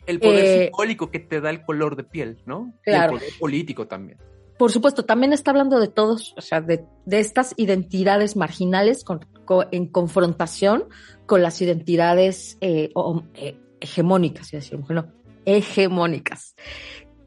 El 0.06 0.20
poder 0.20 0.42
Eh, 0.42 0.64
simbólico 0.68 1.10
que 1.10 1.18
te 1.18 1.42
da 1.42 1.50
el 1.50 1.62
color 1.66 1.96
de 1.96 2.04
piel, 2.04 2.40
¿no? 2.46 2.72
Claro. 2.82 3.12
Y 3.12 3.16
el 3.16 3.20
poder 3.20 3.38
político 3.38 3.86
también. 3.86 4.16
Por 4.60 4.70
supuesto, 4.70 5.06
también 5.06 5.32
está 5.32 5.52
hablando 5.52 5.80
de 5.80 5.88
todos, 5.88 6.34
o 6.36 6.42
sea, 6.42 6.60
de, 6.60 6.84
de 7.06 7.18
estas 7.18 7.54
identidades 7.56 8.36
marginales 8.36 9.04
con- 9.04 9.26
en 9.72 9.86
confrontación 9.86 10.84
con 11.24 11.40
las 11.40 11.62
identidades 11.62 12.58
eh, 12.60 12.90
o- 12.94 13.22
eh, 13.32 13.56
hegemónicas, 13.80 14.52
iba 14.52 14.58
a 14.58 14.62
decir, 14.62 14.78
no, 14.90 15.06
hegemónicas, 15.46 16.54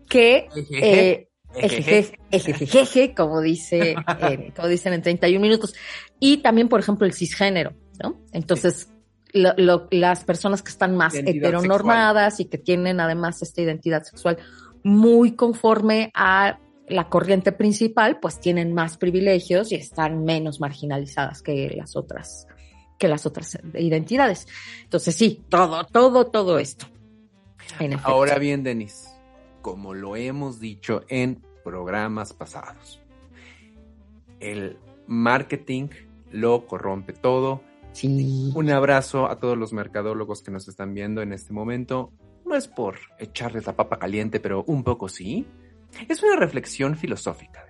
que 0.08 0.48
eh, 0.80 1.30
ejejeje, 2.32 3.16
como 3.16 3.42
dice, 3.42 3.96
eh, 4.22 4.54
como 4.56 4.68
dicen 4.68 4.94
en 4.94 5.02
31 5.02 5.42
minutos. 5.42 5.74
Y 6.20 6.38
también, 6.38 6.70
por 6.70 6.82
ejemplo, 6.82 7.08
el 7.08 7.14
cisgénero, 7.14 7.74
¿no? 8.04 8.22
Entonces, 8.32 8.92
lo- 9.32 9.56
lo- 9.58 9.88
las 9.90 10.24
personas 10.24 10.62
que 10.62 10.70
están 10.70 10.96
más 10.96 11.16
Identidad 11.16 11.48
heteronormadas 11.48 12.40
y 12.40 12.46
que 12.46 12.60
tienen 12.60 13.00
además 13.00 13.42
esta 13.42 13.60
identidad 13.64 14.04
sexual 14.04 14.38
muy 14.84 15.32
conforme 15.36 16.12
a 16.14 16.60
la 16.88 17.10
corriente 17.10 17.52
principal, 17.52 18.20
pues 18.20 18.40
tienen 18.40 18.74
más 18.74 18.98
privilegios 18.98 19.72
y 19.72 19.76
están 19.76 20.24
menos 20.24 20.60
marginalizadas 20.60 21.42
que 21.42 21.74
las 21.76 21.96
otras, 21.96 22.48
que 22.98 23.08
las 23.08 23.26
otras 23.26 23.58
identidades. 23.74 24.48
Entonces, 24.84 25.16
sí, 25.16 25.44
todo, 25.50 25.86
todo, 25.86 26.28
todo 26.28 26.60
esto. 26.60 26.88
Ahora 28.04 28.38
bien, 28.38 28.64
Denis, 28.64 29.10
como 29.62 29.94
lo 29.94 30.16
hemos 30.16 30.60
dicho 30.60 31.04
en 31.08 31.42
programas 31.64 32.34
pasados, 32.34 33.00
el 34.40 34.78
marketing 35.08 35.88
lo 36.32 36.68
corrompe 36.68 37.14
todo. 37.14 37.62
sí. 37.94 38.52
Un 38.56 38.70
abrazo 38.70 39.30
a 39.30 39.40
todos 39.40 39.58
los 39.58 39.72
mercadólogos 39.72 40.42
que 40.42 40.52
nos 40.52 40.68
están 40.68 40.94
viendo 40.94 41.22
en 41.22 41.32
este 41.32 41.54
momento. 41.54 42.12
No 42.46 42.56
es 42.56 42.68
por 42.68 42.98
echarles 43.20 43.66
la 43.66 43.76
papa 43.76 43.98
caliente, 43.98 44.40
pero 44.40 44.64
un 44.68 44.84
poco 44.84 45.08
sí. 45.08 45.48
Es 46.08 46.24
una 46.24 46.36
reflexión 46.36 46.96
filosófica. 46.96 47.66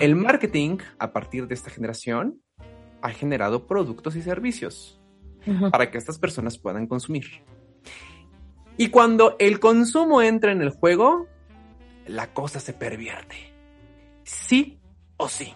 El 0.00 0.16
marketing, 0.16 0.78
a 0.98 1.12
partir 1.12 1.48
de 1.48 1.54
esta 1.54 1.70
generación, 1.70 2.40
ha 3.02 3.10
generado 3.10 3.66
productos 3.66 4.16
y 4.16 4.22
servicios 4.22 5.00
para 5.70 5.90
que 5.90 5.98
estas 5.98 6.18
personas 6.18 6.58
puedan 6.58 6.86
consumir. 6.86 7.42
Y 8.76 8.90
cuando 8.90 9.36
el 9.38 9.58
consumo 9.58 10.22
entra 10.22 10.52
en 10.52 10.62
el 10.62 10.70
juego, 10.70 11.26
la 12.06 12.32
cosa 12.32 12.60
se 12.60 12.72
pervierte. 12.72 13.36
Sí 14.24 14.78
o 15.16 15.28
sí. 15.28 15.54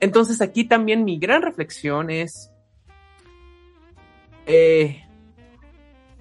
Entonces 0.00 0.40
aquí 0.40 0.64
también 0.64 1.04
mi 1.04 1.18
gran 1.18 1.42
reflexión 1.42 2.10
es 2.10 2.50
eh, 4.46 5.04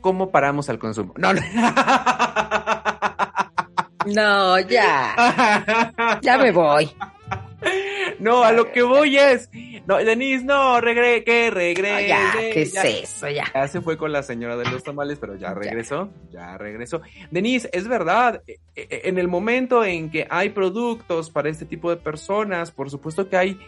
cómo 0.01 0.31
paramos 0.31 0.69
al 0.69 0.79
consumo. 0.79 1.13
No, 1.17 1.33
no. 1.33 1.41
No, 4.05 4.59
ya. 4.59 6.19
Ya 6.21 6.37
me 6.37 6.51
voy. 6.51 6.89
No, 8.19 8.43
a 8.43 8.51
lo 8.51 8.71
que 8.71 8.81
voy 8.81 9.17
es, 9.17 9.49
no, 9.85 9.97
Denise, 9.97 10.43
no, 10.43 10.81
regre, 10.81 11.23
que 11.23 11.49
No, 11.49 11.55
regrese. 11.55 12.07
ya, 12.07 12.31
¿qué 12.33 12.61
es 12.63 12.73
ya. 12.73 12.81
eso? 12.83 13.29
Ya. 13.29 13.45
Ya 13.53 13.67
se 13.67 13.81
fue 13.81 13.97
con 13.97 14.11
la 14.11 14.23
señora 14.23 14.57
de 14.57 14.65
los 14.69 14.83
tamales, 14.83 15.19
pero 15.19 15.35
ya 15.35 15.53
regresó, 15.53 16.09
ya 16.31 16.57
regresó. 16.57 17.01
Denise, 17.29 17.69
es 17.71 17.87
verdad, 17.87 18.41
eh, 18.47 18.59
eh, 18.75 19.01
en 19.05 19.17
el 19.17 19.27
momento 19.27 19.83
en 19.83 20.09
que 20.09 20.27
hay 20.29 20.49
productos 20.49 21.29
para 21.29 21.49
este 21.49 21.65
tipo 21.65 21.89
de 21.89 21.97
personas, 21.97 22.71
por 22.71 22.89
supuesto 22.89 23.29
que 23.29 23.37
hay 23.37 23.59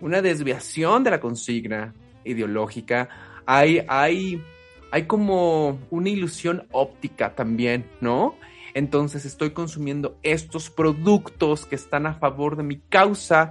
una 0.00 0.22
desviación 0.22 1.04
de 1.04 1.10
la 1.10 1.20
consigna 1.20 1.94
ideológica, 2.24 3.08
hay, 3.46 3.84
hay, 3.88 4.42
hay 4.90 5.02
como 5.04 5.78
una 5.90 6.08
ilusión 6.08 6.66
óptica 6.72 7.34
también, 7.34 7.86
¿no? 8.00 8.36
Entonces 8.74 9.24
estoy 9.24 9.50
consumiendo 9.50 10.18
estos 10.22 10.70
productos 10.70 11.66
que 11.66 11.74
están 11.74 12.06
a 12.06 12.14
favor 12.14 12.56
de 12.56 12.62
mi 12.62 12.78
causa, 12.78 13.50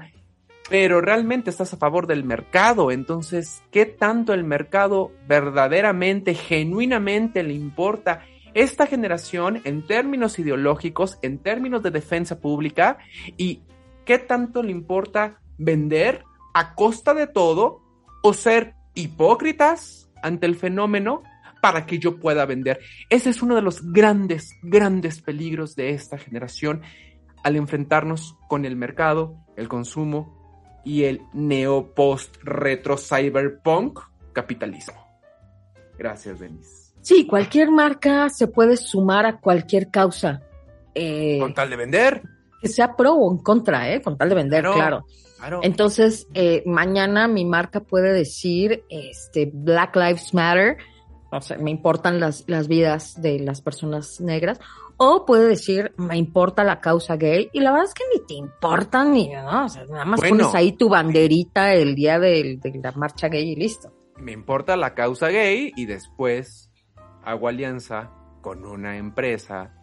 pero 0.69 1.01
realmente 1.01 1.49
estás 1.49 1.73
a 1.73 1.77
favor 1.77 2.07
del 2.07 2.23
mercado. 2.23 2.91
Entonces, 2.91 3.61
¿qué 3.71 3.85
tanto 3.85 4.33
el 4.33 4.43
mercado 4.43 5.11
verdaderamente, 5.27 6.33
genuinamente 6.33 7.43
le 7.43 7.53
importa 7.53 8.21
esta 8.53 8.85
generación 8.85 9.61
en 9.63 9.85
términos 9.85 10.39
ideológicos, 10.39 11.19
en 11.21 11.39
términos 11.39 11.83
de 11.83 11.91
defensa 11.91 12.39
pública? 12.39 12.97
¿Y 13.37 13.61
qué 14.05 14.17
tanto 14.17 14.63
le 14.63 14.71
importa 14.71 15.39
vender 15.57 16.23
a 16.53 16.73
costa 16.75 17.13
de 17.13 17.27
todo 17.27 17.81
o 18.23 18.33
ser 18.33 18.73
hipócritas 18.93 20.09
ante 20.21 20.45
el 20.45 20.55
fenómeno 20.55 21.23
para 21.61 21.85
que 21.85 21.99
yo 21.99 22.19
pueda 22.19 22.45
vender? 22.45 22.79
Ese 23.09 23.29
es 23.29 23.41
uno 23.41 23.55
de 23.55 23.61
los 23.61 23.81
grandes, 23.91 24.55
grandes 24.63 25.21
peligros 25.21 25.75
de 25.75 25.91
esta 25.91 26.17
generación 26.17 26.81
al 27.43 27.55
enfrentarnos 27.55 28.35
con 28.49 28.65
el 28.65 28.75
mercado, 28.75 29.35
el 29.55 29.67
consumo 29.67 30.81
y 30.83 31.03
el 31.03 31.21
neo-post-retro 31.33 32.97
cyberpunk 32.97 33.99
capitalismo. 34.33 34.95
Gracias, 35.97 36.39
Denise. 36.39 36.93
Sí, 37.01 37.25
cualquier 37.25 37.71
marca 37.71 38.29
se 38.29 38.47
puede 38.47 38.77
sumar 38.77 39.25
a 39.25 39.39
cualquier 39.39 39.89
causa. 39.89 40.41
Eh, 40.93 41.37
Con 41.39 41.53
tal 41.53 41.69
de 41.69 41.75
vender. 41.75 42.21
que 42.61 42.67
sea 42.67 42.95
pro 42.95 43.13
o 43.13 43.31
en 43.31 43.39
contra, 43.39 43.91
¿eh? 43.91 44.01
Con 44.01 44.17
tal 44.17 44.29
de 44.29 44.35
vender, 44.35 44.61
Claro. 44.61 44.75
claro. 44.75 45.05
Claro. 45.39 45.59
Entonces, 45.63 46.27
eh, 46.35 46.61
mañana 46.67 47.27
mi 47.27 47.45
marca 47.45 47.79
puede 47.79 48.13
decir, 48.13 48.83
este, 48.89 49.49
Black 49.51 49.95
Lives 49.95 50.35
Matter, 50.35 50.77
o 51.31 51.41
sea, 51.41 51.57
me 51.57 51.71
importan 51.71 52.19
las, 52.19 52.43
las 52.47 52.67
vidas 52.67 53.21
de 53.21 53.39
las 53.39 53.61
personas 53.61 54.19
negras, 54.21 54.59
o 54.97 55.25
puede 55.25 55.47
decir, 55.47 55.93
me 55.97 56.17
importa 56.17 56.63
la 56.63 56.79
causa 56.79 57.15
gay, 57.15 57.49
y 57.53 57.59
la 57.61 57.71
verdad 57.71 57.87
es 57.87 57.93
que 57.93 58.03
ni 58.13 58.25
te 58.27 58.33
importa 58.35 59.03
ni, 59.03 59.29
¿no? 59.29 59.65
O 59.65 59.69
sea, 59.69 59.85
nada 59.85 60.05
más 60.05 60.19
Bueno. 60.19 60.37
pones 60.37 60.53
ahí 60.55 60.73
tu 60.73 60.89
banderita 60.89 61.73
el 61.73 61.95
día 61.95 62.19
del- 62.19 62.59
de, 62.59 62.79
la 62.83 62.91
marcha 62.91 63.27
gay 63.29 63.51
y 63.51 63.55
listo. 63.55 63.91
me 64.17 64.31
importa 64.33 64.75
la 64.77 64.93
causa 64.93 65.29
gay 65.29 65.71
y 65.75 65.85
después 65.87 66.69
hago 67.23 67.47
alianza 67.47 68.11
con 68.41 68.65
una 68.65 68.97
empresa 68.97 69.73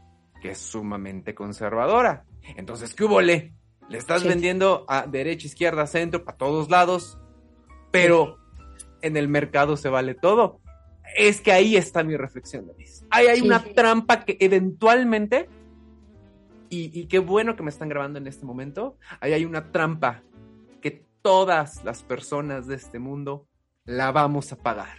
que 0.41 0.51
es 0.53 0.59
sumamente 0.59 1.35
conservadora. 1.35 2.25
Entonces, 2.57 2.95
¿qué 2.95 3.05
hubo, 3.05 3.21
le? 3.21 3.55
Le 3.89 3.99
estás 3.99 4.23
Sí. 4.23 4.29
vendiendo 4.29 4.85
a 4.87 5.07
derecha, 5.07 5.47
izquierda, 5.49 5.87
centro, 5.89 6.25
para 6.25 6.37
todos 6.39 6.71
lados, 6.71 7.19
pero 7.91 8.37
en 9.03 9.17
el 9.17 9.27
mercado 9.29 9.77
se 9.77 9.89
vale 9.89 10.15
todo. 10.15 10.61
Es 11.17 11.41
que 11.41 11.53
ahí 11.53 11.77
está 11.77 12.03
mi 12.05 12.17
reflexión, 12.17 12.67
Denise. 12.67 13.05
Ahí 13.11 13.27
hay 13.27 13.41
Sí. 13.41 13.47
una 13.47 13.63
trampa 13.63 14.25
que 14.25 14.37
eventualmente, 14.41 15.49
y, 16.71 16.91
y 16.99 17.07
qué 17.07 17.19
bueno 17.19 17.57
que 17.57 17.63
me 17.63 17.71
están 17.71 17.89
grabando 17.89 18.19
en 18.19 18.27
este 18.27 18.45
momento, 18.45 18.97
ahí 19.21 19.33
hay 19.33 19.45
una 19.45 19.73
trampa 19.73 20.23
que 20.81 21.05
todas 21.23 21.83
las 21.85 22.03
personas 22.03 22.67
de 22.67 22.77
este 22.77 22.99
mundo 22.99 23.47
la 23.85 24.13
vamos 24.13 24.53
a 24.53 24.57
pagar. 24.57 24.97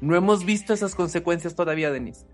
No 0.00 0.16
hemos 0.16 0.44
visto 0.44 0.72
esas 0.72 0.94
consecuencias 0.94 1.54
todavía, 1.54 1.90
Denise. 1.90 2.26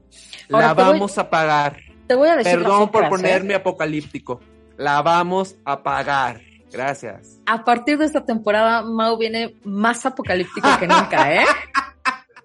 Ahora 0.52 0.68
La 0.68 0.74
te 0.76 0.82
voy- 0.82 0.92
vamos 0.92 1.18
a 1.18 1.30
pagar. 1.30 1.78
Te 2.06 2.14
voy 2.14 2.28
a 2.28 2.36
decir 2.36 2.52
Perdón 2.58 2.90
por 2.90 3.04
¿eh? 3.04 3.08
ponerme 3.08 3.54
apocalíptico. 3.54 4.40
La 4.76 5.02
vamos 5.02 5.56
a 5.64 5.82
pagar. 5.82 6.40
Gracias. 6.70 7.40
A 7.46 7.64
partir 7.64 7.96
de 7.98 8.04
esta 8.04 8.24
temporada, 8.24 8.82
Mau 8.82 9.16
viene 9.18 9.56
más 9.64 10.04
apocalíptico 10.06 10.68
que 10.78 10.86
nunca, 10.86 11.34
¿eh? 11.34 11.44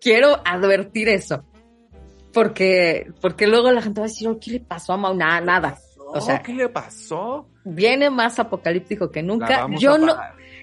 Quiero 0.01 0.41
advertir 0.43 1.07
eso. 1.07 1.45
Porque, 2.33 3.11
porque 3.21 3.47
luego 3.47 3.71
la 3.71 3.81
gente 3.81 4.01
va 4.01 4.07
a 4.07 4.09
decir, 4.09 4.27
"Oh, 4.27 4.39
¿qué 4.39 4.51
le 4.51 4.59
pasó 4.59 4.93
a 4.93 4.97
Mau? 4.97 5.13
Nada, 5.13 5.41
nada. 5.41 5.77
O 6.13 6.19
sea, 6.19 6.41
¿qué 6.41 6.53
le 6.53 6.67
pasó? 6.67 7.47
Viene 7.63 8.09
más 8.09 8.39
apocalíptico 8.39 9.11
que 9.11 9.21
nunca. 9.23 9.67
Yo 9.77 9.97
no, 9.97 10.15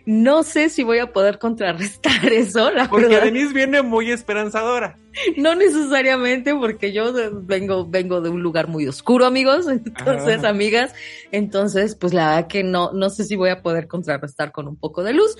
no 0.04 0.42
sé 0.42 0.68
si 0.68 0.82
voy 0.82 0.98
a 0.98 1.12
poder 1.12 1.38
contrarrestar 1.38 2.24
eso, 2.32 2.70
la 2.70 2.88
Porque 2.88 3.06
verdad. 3.06 3.24
Denise 3.24 3.54
viene 3.54 3.82
muy 3.82 4.10
esperanzadora. 4.10 4.98
No 5.36 5.54
necesariamente 5.54 6.54
porque 6.54 6.92
yo 6.92 7.12
vengo, 7.42 7.86
vengo 7.86 8.20
de 8.20 8.28
un 8.30 8.42
lugar 8.42 8.68
muy 8.68 8.86
oscuro, 8.86 9.24
amigos. 9.26 9.66
Entonces, 9.68 10.38
Ajá. 10.38 10.48
amigas, 10.48 10.94
entonces, 11.32 11.94
pues 11.94 12.12
la 12.12 12.28
verdad 12.30 12.48
que 12.48 12.62
no, 12.64 12.92
no 12.92 13.08
sé 13.10 13.24
si 13.24 13.36
voy 13.36 13.50
a 13.50 13.62
poder 13.62 13.86
contrarrestar 13.88 14.52
con 14.52 14.68
un 14.68 14.76
poco 14.76 15.02
de 15.02 15.12
luz. 15.14 15.36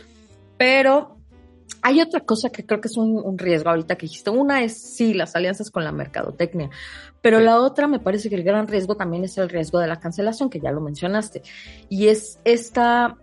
Pero 0.57 1.18
hay 1.83 2.01
otra 2.01 2.21
cosa 2.21 2.51
que 2.51 2.65
creo 2.67 2.81
que 2.81 2.89
es 2.89 2.97
un, 2.97 3.21
un 3.25 3.39
riesgo 3.39 3.71
ahorita 3.71 3.97
que 3.97 4.07
dijiste. 4.07 4.31
Una 4.31 4.63
es 4.63 4.77
sí, 4.81 5.15
las 5.15 5.35
alianzas 5.37 5.71
con 5.71 5.85
la 5.85 5.93
mercadotecnia. 5.93 6.71
Pero 7.21 7.39
Sí. 7.39 7.45
la 7.45 7.61
otra 7.61 7.87
me 7.89 7.99
parece 7.99 8.29
que 8.29 8.37
el 8.37 8.45
gran 8.45 8.69
riesgo 8.69 8.97
también 8.97 9.25
es 9.25 9.37
el 9.39 9.49
riesgo 9.49 9.79
de 9.81 9.87
la 9.89 9.99
cancelación, 10.01 10.51
que 10.51 10.61
ya 10.61 10.71
lo 10.71 10.81
mencionaste. 10.81 11.43
Y 11.89 12.09
es 12.09 12.39
esta 12.45 13.17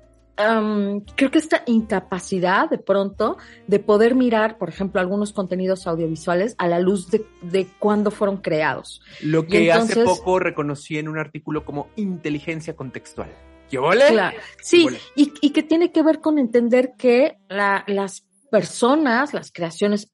creo 1.15 1.31
que 1.31 1.37
esta 1.37 1.63
incapacidad 1.65 2.69
de 2.69 2.77
pronto 2.77 3.37
de 3.67 3.79
poder 3.79 4.15
mirar, 4.15 4.57
por 4.57 4.67
ejemplo, 4.67 4.99
algunos 4.99 5.31
contenidos 5.31 5.87
audiovisuales 5.87 6.55
a 6.57 6.67
la 6.67 6.79
luz 6.79 7.09
de, 7.09 7.25
de 7.41 7.67
cuándo 7.79 8.11
fueron 8.11 8.37
creados. 8.37 9.01
Lo 9.21 9.47
que 9.47 9.71
hace 9.71 10.03
poco 10.03 10.39
reconocí 10.39 10.97
en 10.97 11.07
un 11.07 11.17
artículo 11.17 11.63
como 11.63 11.87
inteligencia 11.95 12.75
contextual. 12.75 13.29
¿Qué 13.69 13.77
vole? 13.79 14.05
Claro. 14.09 14.37
Sí, 14.61 14.87
y, 15.15 15.31
y 15.39 15.51
que 15.51 15.63
tiene 15.63 15.93
que 15.93 16.03
ver 16.03 16.19
con 16.19 16.37
entender 16.37 16.95
que 16.97 17.37
la- 17.47 17.85
las 17.87 18.25
personas, 18.49 19.33
las 19.33 19.51
creaciones, 19.51 20.11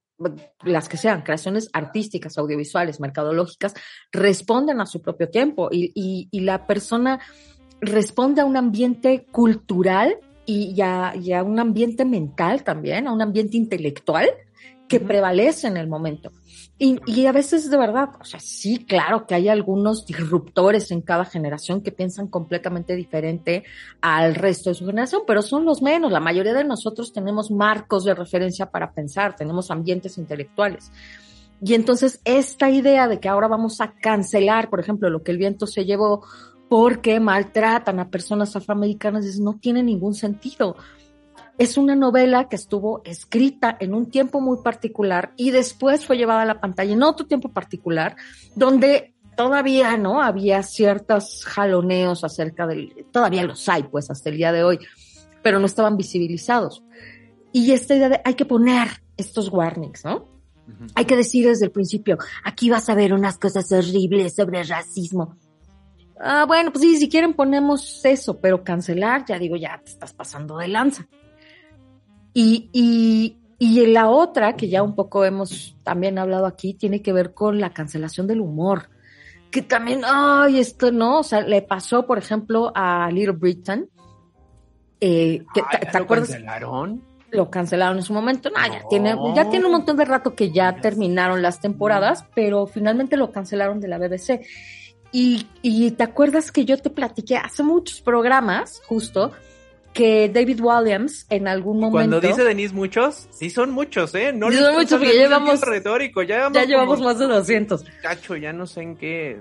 las 0.64 0.88
que 0.88 0.96
sean, 0.96 1.22
creaciones 1.22 1.68
artísticas, 1.72 2.38
audiovisuales, 2.38 3.00
mercadológicas, 3.00 3.74
responden 4.12 4.80
a 4.80 4.86
su 4.86 5.00
propio 5.02 5.28
tiempo 5.28 5.68
y, 5.70 5.92
y- 5.94 6.28
y 6.30 6.40
la 6.40 6.66
persona 6.66 7.20
responde 7.80 8.40
a 8.42 8.44
un 8.44 8.56
ambiente 8.56 9.26
cultural 9.32 10.16
y 10.46 10.80
a, 10.80 11.14
y 11.16 11.32
a 11.32 11.42
un 11.42 11.58
ambiente 11.58 12.04
mental 12.04 12.62
también, 12.64 13.06
a 13.08 13.12
un 13.12 13.22
ambiente 13.22 13.56
intelectual 13.56 14.28
que 14.88 15.00
prevalece 15.00 15.66
en 15.68 15.76
el 15.76 15.88
momento. 15.88 16.30
Y, 16.78 16.98
y 17.06 17.26
a 17.26 17.32
veces 17.32 17.70
de 17.70 17.76
verdad, 17.76 18.10
o 18.20 18.24
sea, 18.24 18.40
sí, 18.40 18.84
claro 18.84 19.26
que 19.26 19.34
hay 19.34 19.48
algunos 19.48 20.04
disruptores 20.04 20.90
en 20.90 21.00
cada 21.00 21.24
generación 21.24 21.80
que 21.80 21.92
piensan 21.92 22.26
completamente 22.26 22.96
diferente 22.96 23.62
al 24.00 24.34
resto 24.34 24.70
de 24.70 24.74
su 24.74 24.86
generación, 24.86 25.22
pero 25.26 25.42
son 25.42 25.64
los 25.64 25.80
menos. 25.80 26.10
La 26.10 26.18
mayoría 26.18 26.54
de 26.54 26.64
nosotros 26.64 27.12
tenemos 27.12 27.50
marcos 27.50 28.04
de 28.04 28.14
referencia 28.14 28.66
para 28.66 28.92
pensar, 28.92 29.36
tenemos 29.36 29.70
ambientes 29.70 30.18
intelectuales. 30.18 30.90
Y 31.64 31.74
entonces 31.74 32.20
esta 32.24 32.70
idea 32.70 33.06
de 33.06 33.20
que 33.20 33.28
ahora 33.28 33.46
vamos 33.46 33.80
a 33.80 33.92
cancelar, 33.92 34.68
por 34.68 34.80
ejemplo, 34.80 35.08
lo 35.08 35.22
que 35.22 35.30
el 35.30 35.38
viento 35.38 35.68
se 35.68 35.84
llevó 35.84 36.24
porque 36.68 37.20
maltratan 37.20 38.00
a 38.00 38.08
personas 38.08 38.56
afroamericanas, 38.56 39.38
no 39.38 39.58
tiene 39.60 39.82
ningún 39.82 40.14
sentido. 40.14 40.74
Es 41.58 41.76
una 41.76 41.94
novela 41.94 42.48
que 42.48 42.56
estuvo 42.56 43.02
escrita 43.04 43.76
en 43.78 43.94
un 43.94 44.10
tiempo 44.10 44.40
muy 44.40 44.58
particular 44.62 45.32
y 45.36 45.50
después 45.50 46.06
fue 46.06 46.16
llevada 46.16 46.42
a 46.42 46.46
la 46.46 46.60
pantalla 46.60 46.92
en 46.92 47.02
otro 47.02 47.26
tiempo 47.26 47.50
particular, 47.50 48.16
donde 48.56 49.14
todavía 49.36 49.96
no 49.96 50.22
había 50.22 50.62
ciertos 50.62 51.44
jaloneos 51.44 52.24
acerca 52.24 52.66
del, 52.66 53.06
todavía 53.12 53.44
los 53.44 53.68
hay 53.68 53.84
pues 53.84 54.10
hasta 54.10 54.30
el 54.30 54.36
día 54.36 54.52
de 54.52 54.64
hoy, 54.64 54.78
pero 55.42 55.58
no 55.58 55.66
estaban 55.66 55.96
visibilizados. 55.96 56.82
Y 57.52 57.72
esta 57.72 57.94
idea 57.94 58.08
de 58.08 58.20
hay 58.24 58.34
que 58.34 58.44
poner 58.44 58.88
estos 59.16 59.48
warnings, 59.48 60.04
¿no? 60.04 60.32
Hay 60.94 61.04
que 61.04 61.16
decir 61.16 61.46
desde 61.46 61.66
el 61.66 61.70
principio, 61.70 62.18
aquí 62.44 62.70
vas 62.70 62.88
a 62.88 62.94
ver 62.94 63.12
unas 63.12 63.38
cosas 63.38 63.70
horribles 63.72 64.34
sobre 64.34 64.62
racismo. 64.62 65.36
Ah, 66.18 66.44
bueno, 66.46 66.72
pues 66.72 66.82
sí, 66.82 66.96
si 66.96 67.08
quieren 67.08 67.34
ponemos 67.34 68.04
eso, 68.04 68.40
pero 68.40 68.62
cancelar, 68.62 69.24
ya 69.26 69.38
digo, 69.38 69.56
ya 69.56 69.80
te 69.84 69.90
estás 69.90 70.12
pasando 70.12 70.56
de 70.56 70.68
lanza. 70.68 71.06
Y, 72.34 72.68
y, 72.72 73.36
y 73.58 73.86
la 73.86 74.08
otra, 74.08 74.56
que 74.56 74.68
ya 74.68 74.82
un 74.82 74.94
poco 74.94 75.24
hemos 75.24 75.76
también 75.82 76.18
hablado 76.18 76.46
aquí, 76.46 76.74
tiene 76.74 77.02
que 77.02 77.12
ver 77.12 77.34
con 77.34 77.60
la 77.60 77.70
cancelación 77.70 78.26
del 78.26 78.40
humor. 78.40 78.88
Que 79.50 79.60
también, 79.62 80.00
ay, 80.06 80.58
esto 80.58 80.90
no, 80.92 81.18
o 81.20 81.22
sea, 81.22 81.42
le 81.42 81.60
pasó, 81.62 82.06
por 82.06 82.16
ejemplo, 82.18 82.72
a 82.74 83.10
Little 83.10 83.32
Britain. 83.32 83.88
Eh, 85.00 85.44
que, 85.52 85.62
Ay, 85.68 85.80
¿te, 85.90 85.98
¿lo 85.98 86.04
acuerdas? 86.04 86.28
cancelaron? 86.30 87.02
lo 87.32 87.50
cancelaron 87.50 87.96
en 87.96 88.02
su 88.02 88.12
momento. 88.12 88.50
No, 88.50 88.56
ya 88.66 88.80
No. 88.82 88.88
tiene, 88.88 89.16
ya 89.34 89.48
tiene 89.48 89.64
un 89.66 89.72
montón 89.72 89.96
de 89.96 90.04
rato 90.04 90.34
que 90.34 90.50
ya 90.50 90.74
Ya 90.74 90.80
terminaron 90.82 91.40
las 91.40 91.60
temporadas, 91.60 92.26
pero 92.34 92.66
finalmente 92.66 93.16
lo 93.16 93.32
cancelaron 93.32 93.80
de 93.80 93.88
la 93.88 93.96
BBC. 93.98 94.42
Y, 95.12 95.46
y 95.62 95.90
te 95.92 96.02
acuerdas 96.02 96.52
que 96.52 96.64
yo 96.66 96.76
te 96.78 96.90
platiqué 96.90 97.36
hace 97.38 97.62
muchos 97.62 98.00
programas, 98.02 98.80
justo, 98.86 99.32
que 99.92 100.28
David 100.28 100.60
Williams 100.60 101.26
en 101.28 101.48
algún 101.48 101.76
momento. 101.78 101.92
Cuando 101.92 102.20
dice 102.20 102.44
Denise 102.44 102.74
muchos, 102.74 103.28
sí 103.30 103.50
son 103.50 103.70
muchos, 103.70 104.14
¿eh? 104.14 104.32
No 104.32 104.50
son 104.50 104.74
muchos, 104.74 104.98
porque 104.98 105.14
ya 105.16 105.22
llevamos- 105.24 105.60
retórico, 105.60 106.22
ya 106.22 106.36
llevamos, 106.36 106.54
ya 106.54 106.64
llevamos 106.64 107.00
más 107.00 107.18
de 107.18 107.26
200. 107.26 107.84
Cacho, 108.00 108.36
ya 108.36 108.52
no 108.52 108.66
sé 108.66 108.82
en 108.82 108.96
qué, 108.96 109.38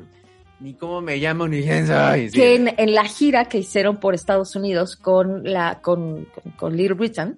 ni 0.59 0.73
cómo 0.73 1.01
me 1.01 1.17
llamo, 1.17 1.47
ni 1.47 1.61
quién 1.61 1.87
sí. 1.87 2.31
que 2.31 2.55
en, 2.55 2.73
en 2.77 2.93
la 2.93 3.05
gira 3.05 3.45
que 3.45 3.59
hicieron 3.59 3.97
por 3.97 4.13
Estados 4.13 4.55
Unidos 4.55 4.95
con 4.95 5.43
la 5.43 5.79
con, 5.81 6.25
con, 6.25 6.51
con 6.57 6.77
Little 6.77 6.95
Britain, 6.95 7.37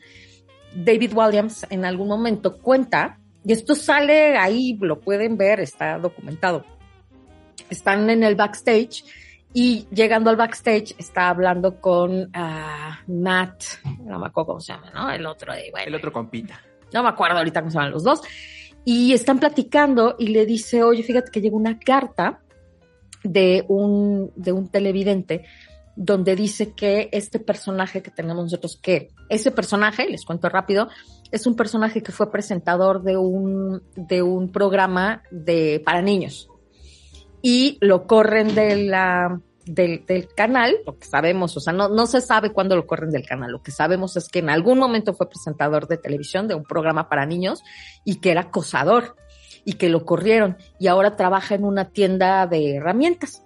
David 0.75 1.13
Williams 1.13 1.65
en 1.69 1.85
algún 1.85 2.07
momento 2.07 2.57
cuenta, 2.57 3.19
y 3.45 3.53
esto 3.53 3.75
sale 3.75 4.37
ahí, 4.37 4.77
lo 4.81 4.99
pueden 4.99 5.37
ver, 5.37 5.59
está 5.59 5.99
documentado. 5.99 6.65
Están 7.69 8.09
en 8.09 8.23
el 8.23 8.35
backstage 8.35 9.03
y 9.53 9.87
llegando 9.91 10.29
al 10.29 10.35
backstage 10.35 10.95
está 10.97 11.29
hablando 11.29 11.79
con 11.79 12.29
ah, 12.33 12.99
Matt, 13.07 13.63
no 13.99 14.19
me 14.19 14.27
acuerdo 14.27 14.47
cómo 14.47 14.59
se 14.59 14.73
llama, 14.73 14.91
¿no? 14.93 15.11
El 15.11 15.25
otro, 15.25 15.53
de, 15.53 15.69
bueno, 15.71 15.87
El 15.87 15.95
otro 15.95 16.11
compita. 16.11 16.59
no 16.91 17.03
me 17.03 17.09
acuerdo 17.09 17.37
ahorita 17.37 17.61
cómo 17.61 17.71
se 17.71 17.77
llaman 17.77 17.91
los 17.91 18.03
dos, 18.03 18.21
y 18.85 19.13
están 19.13 19.39
platicando 19.39 20.15
y 20.17 20.27
le 20.27 20.45
dice, 20.45 20.83
oye, 20.83 21.03
fíjate 21.03 21.31
que 21.31 21.41
llegó 21.41 21.57
una 21.57 21.79
carta 21.79 22.41
de 23.23 23.63
un, 23.67 24.31
de 24.35 24.51
un 24.51 24.67
televidente 24.67 25.45
donde 25.95 26.35
dice 26.35 26.73
que 26.73 27.09
este 27.11 27.39
personaje 27.39 28.01
que 28.01 28.11
tenemos 28.11 28.45
nosotros, 28.45 28.77
que 28.81 29.09
ese 29.29 29.51
personaje, 29.51 30.09
les 30.09 30.25
cuento 30.25 30.49
rápido, 30.49 30.89
es 31.31 31.45
un 31.45 31.55
personaje 31.55 32.01
que 32.01 32.11
fue 32.11 32.31
presentador 32.31 33.03
de 33.03 33.17
un, 33.17 33.83
de 33.95 34.21
un 34.23 34.51
programa 34.51 35.23
de, 35.31 35.81
para 35.85 36.01
niños. 36.01 36.49
Y 37.43 37.77
lo 37.81 38.07
corren 38.07 38.55
de 38.55 38.89
del, 39.65 40.05
del, 40.05 40.27
canal, 40.33 40.75
lo 40.85 40.97
que 40.97 41.05
sabemos, 41.05 41.55
o 41.55 41.59
sea, 41.59 41.73
no, 41.73 41.89
no 41.89 42.07
se 42.07 42.21
sabe 42.21 42.51
cuándo 42.51 42.75
lo 42.75 42.87
corren 42.87 43.11
del 43.11 43.25
canal, 43.25 43.51
lo 43.51 43.61
que 43.61 43.71
sabemos 43.71 44.17
es 44.17 44.27
que 44.27 44.39
en 44.39 44.49
algún 44.49 44.79
momento 44.79 45.13
fue 45.13 45.29
presentador 45.29 45.87
de 45.87 45.97
televisión 45.97 46.47
de 46.47 46.55
un 46.55 46.63
programa 46.63 47.09
para 47.09 47.25
niños 47.25 47.63
y 48.03 48.15
que 48.15 48.31
era 48.31 48.41
acosador 48.41 49.15
y 49.65 49.73
que 49.73 49.89
lo 49.89 50.05
corrieron 50.05 50.57
y 50.79 50.87
ahora 50.87 51.15
trabaja 51.15 51.55
en 51.55 51.65
una 51.65 51.89
tienda 51.89 52.47
de 52.47 52.75
herramientas. 52.75 53.43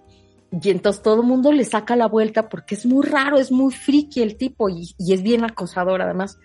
Y 0.50 0.70
entonces 0.70 1.02
todo 1.02 1.20
el 1.20 1.26
mundo 1.26 1.52
le 1.52 1.64
saca 1.64 1.94
la 1.94 2.06
vuelta 2.06 2.48
porque 2.48 2.74
es 2.74 2.86
muy 2.86 3.06
raro, 3.06 3.38
es 3.38 3.52
muy 3.52 3.72
friki 3.72 4.22
el 4.22 4.36
tipo 4.36 4.70
y, 4.70 4.94
y 4.96 5.12
es 5.12 5.22
bien 5.22 5.44
acosador 5.44 6.00
además. 6.00 6.38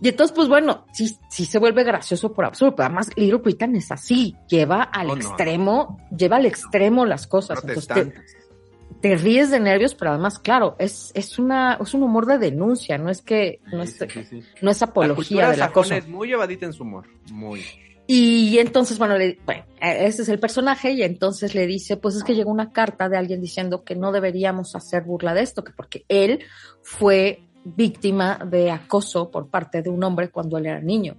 Y 0.00 0.08
entonces, 0.08 0.34
pues 0.36 0.48
bueno, 0.48 0.84
sí, 0.92 1.16
sí 1.30 1.46
se 1.46 1.58
vuelve 1.58 1.82
gracioso 1.84 2.32
por 2.32 2.44
absurdo, 2.44 2.76
pero 2.76 2.86
además 2.86 3.08
Little 3.16 3.38
Britain 3.38 3.74
es 3.76 3.90
así, 3.90 4.36
lleva 4.48 4.82
al 4.82 5.10
Oh, 5.10 5.16
no. 5.16 5.22
extremo, 5.22 5.98
lleva 6.16 6.36
al 6.36 6.46
extremo 6.46 7.06
las 7.06 7.26
cosas. 7.26 7.60
Entonces 7.64 8.12
te, 9.00 9.16
ríes 9.16 9.50
de 9.50 9.60
nervios, 9.60 9.94
pero 9.94 10.10
además, 10.12 10.38
claro, 10.38 10.76
es, 10.78 11.12
es 11.14 11.38
una, 11.38 11.78
es 11.80 11.94
un 11.94 12.02
humor 12.02 12.26
de 12.26 12.38
denuncia, 12.38 12.98
no 12.98 13.08
es 13.10 13.22
que, 13.22 13.60
no 13.72 13.82
es, 13.82 13.92
Sí, 13.96 14.06
sí, 14.08 14.24
sí. 14.24 14.42
no 14.62 14.70
es 14.70 14.82
apología 14.82 15.50
de 15.50 15.56
la 15.56 15.72
cosa. 15.72 15.96
es 15.96 16.08
muy 16.08 16.28
llevadita 16.28 16.66
en 16.66 16.72
su 16.72 16.82
humor. 16.82 17.06
Muy. 17.30 17.62
Y 18.08 18.58
entonces, 18.58 18.98
bueno, 18.98 19.16
le- 19.18 19.38
bueno, 19.44 19.64
ese 19.80 20.22
es 20.22 20.28
el 20.28 20.38
personaje 20.38 20.92
y 20.92 21.02
entonces 21.02 21.54
le 21.54 21.66
dice, 21.66 21.96
pues 21.96 22.14
es 22.16 22.22
que 22.24 22.34
llegó 22.34 22.50
una 22.50 22.70
carta 22.72 23.08
de 23.08 23.16
alguien 23.16 23.40
diciendo 23.40 23.82
que 23.82 23.96
no 23.96 24.12
deberíamos 24.12 24.76
hacer 24.76 25.02
burla 25.02 25.34
de 25.34 25.42
esto, 25.42 25.64
que 25.64 25.72
porque 25.72 26.04
él 26.08 26.44
fue 26.82 27.40
víctima 27.74 28.38
de 28.48 28.70
acoso 28.70 29.30
por 29.30 29.48
parte 29.48 29.82
de 29.82 29.90
un 29.90 30.02
hombre 30.04 30.30
cuando 30.30 30.58
él 30.58 30.66
era 30.66 30.80
niño 30.80 31.16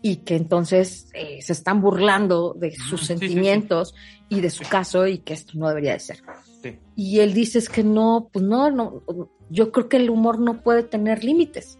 y 0.00 0.16
que 0.16 0.36
entonces 0.36 1.08
eh, 1.14 1.40
se 1.42 1.52
están 1.52 1.80
burlando 1.80 2.54
de 2.54 2.72
sus 2.72 3.00
sí, 3.00 3.06
sí, 3.06 3.14
sí. 3.14 3.18
sentimientos 3.18 3.94
y 4.28 4.40
de 4.40 4.50
su 4.50 4.64
caso 4.68 5.06
y 5.06 5.18
que 5.18 5.34
esto 5.34 5.52
no 5.56 5.68
debería 5.68 5.92
de 5.92 6.00
ser. 6.00 6.22
Sí. 6.62 6.78
Y 6.96 7.20
él 7.20 7.34
dice 7.34 7.58
es 7.58 7.68
que 7.68 7.84
no, 7.84 8.28
pues 8.32 8.44
no, 8.44 8.70
no, 8.70 9.02
yo 9.50 9.70
creo 9.72 9.88
que 9.88 9.96
el 9.96 10.10
humor 10.10 10.38
no 10.38 10.62
puede 10.62 10.82
tener 10.82 11.24
límites 11.24 11.78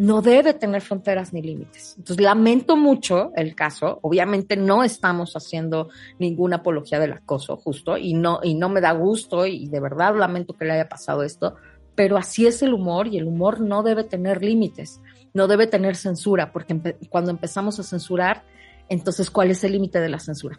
no 0.00 0.22
debe 0.22 0.54
tener 0.54 0.80
fronteras 0.80 1.34
ni 1.34 1.42
límites. 1.42 1.94
Entonces, 1.98 2.24
lamento 2.24 2.74
mucho 2.74 3.32
el 3.36 3.54
caso. 3.54 3.98
Obviamente 4.00 4.56
no 4.56 4.82
estamos 4.82 5.34
haciendo 5.36 5.90
ninguna 6.18 6.56
apología 6.56 6.98
del 6.98 7.12
acoso, 7.12 7.58
justo, 7.58 7.98
y 7.98 8.14
no, 8.14 8.40
y 8.42 8.54
no 8.54 8.70
me 8.70 8.80
da 8.80 8.92
gusto, 8.92 9.44
y 9.44 9.68
de 9.68 9.78
verdad 9.78 10.16
lamento 10.16 10.54
que 10.54 10.64
le 10.64 10.72
haya 10.72 10.88
pasado 10.88 11.22
esto, 11.22 11.56
pero 11.94 12.16
así 12.16 12.46
es 12.46 12.62
el 12.62 12.74
humor, 12.74 13.08
y 13.08 13.18
el 13.18 13.26
humor 13.26 13.60
no 13.60 13.82
debe 13.82 14.04
tener 14.04 14.42
límites, 14.42 15.00
no 15.34 15.48
debe 15.48 15.66
tener 15.66 15.96
censura, 15.96 16.52
porque 16.52 16.74
empe- 16.74 17.08
cuando 17.08 17.30
empezamos 17.30 17.78
a 17.78 17.82
censurar, 17.82 18.44
entonces, 18.88 19.30
¿cuál 19.30 19.50
es 19.50 19.62
el 19.64 19.72
límite 19.72 20.00
de 20.00 20.08
la 20.08 20.18
censura? 20.18 20.58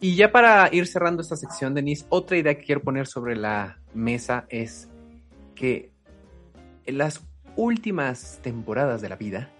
Y 0.00 0.16
ya 0.16 0.32
para 0.32 0.68
ir 0.72 0.86
cerrando 0.86 1.22
esta 1.22 1.36
sección, 1.36 1.74
Denise, 1.74 2.06
otra 2.08 2.36
idea 2.36 2.54
que 2.56 2.64
quiero 2.64 2.82
poner 2.82 3.06
sobre 3.06 3.36
la 3.36 3.80
mesa 3.94 4.46
es 4.48 4.88
que 5.54 5.92
en 6.86 6.98
las 6.98 7.22
últimas 7.56 8.40
temporadas 8.42 9.00
de 9.00 9.08
la 9.08 9.16
vida, 9.16 9.50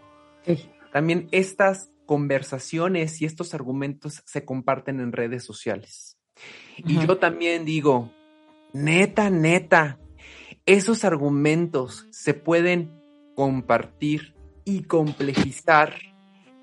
también 0.92 1.28
estas 1.32 1.90
conversaciones 2.06 3.22
y 3.22 3.24
estos 3.24 3.54
argumentos 3.54 4.22
se 4.26 4.44
comparten 4.44 5.00
en 5.00 5.12
redes 5.12 5.44
sociales. 5.44 6.18
Y 6.76 6.98
yo 7.06 7.16
también 7.16 7.64
digo, 7.64 8.10
neta, 8.72 9.30
neta, 9.30 9.98
esos 10.66 11.04
argumentos 11.04 12.06
se 12.10 12.34
pueden 12.34 12.90
compartir 13.34 14.34
y 14.64 14.84
complejizar 14.84 15.94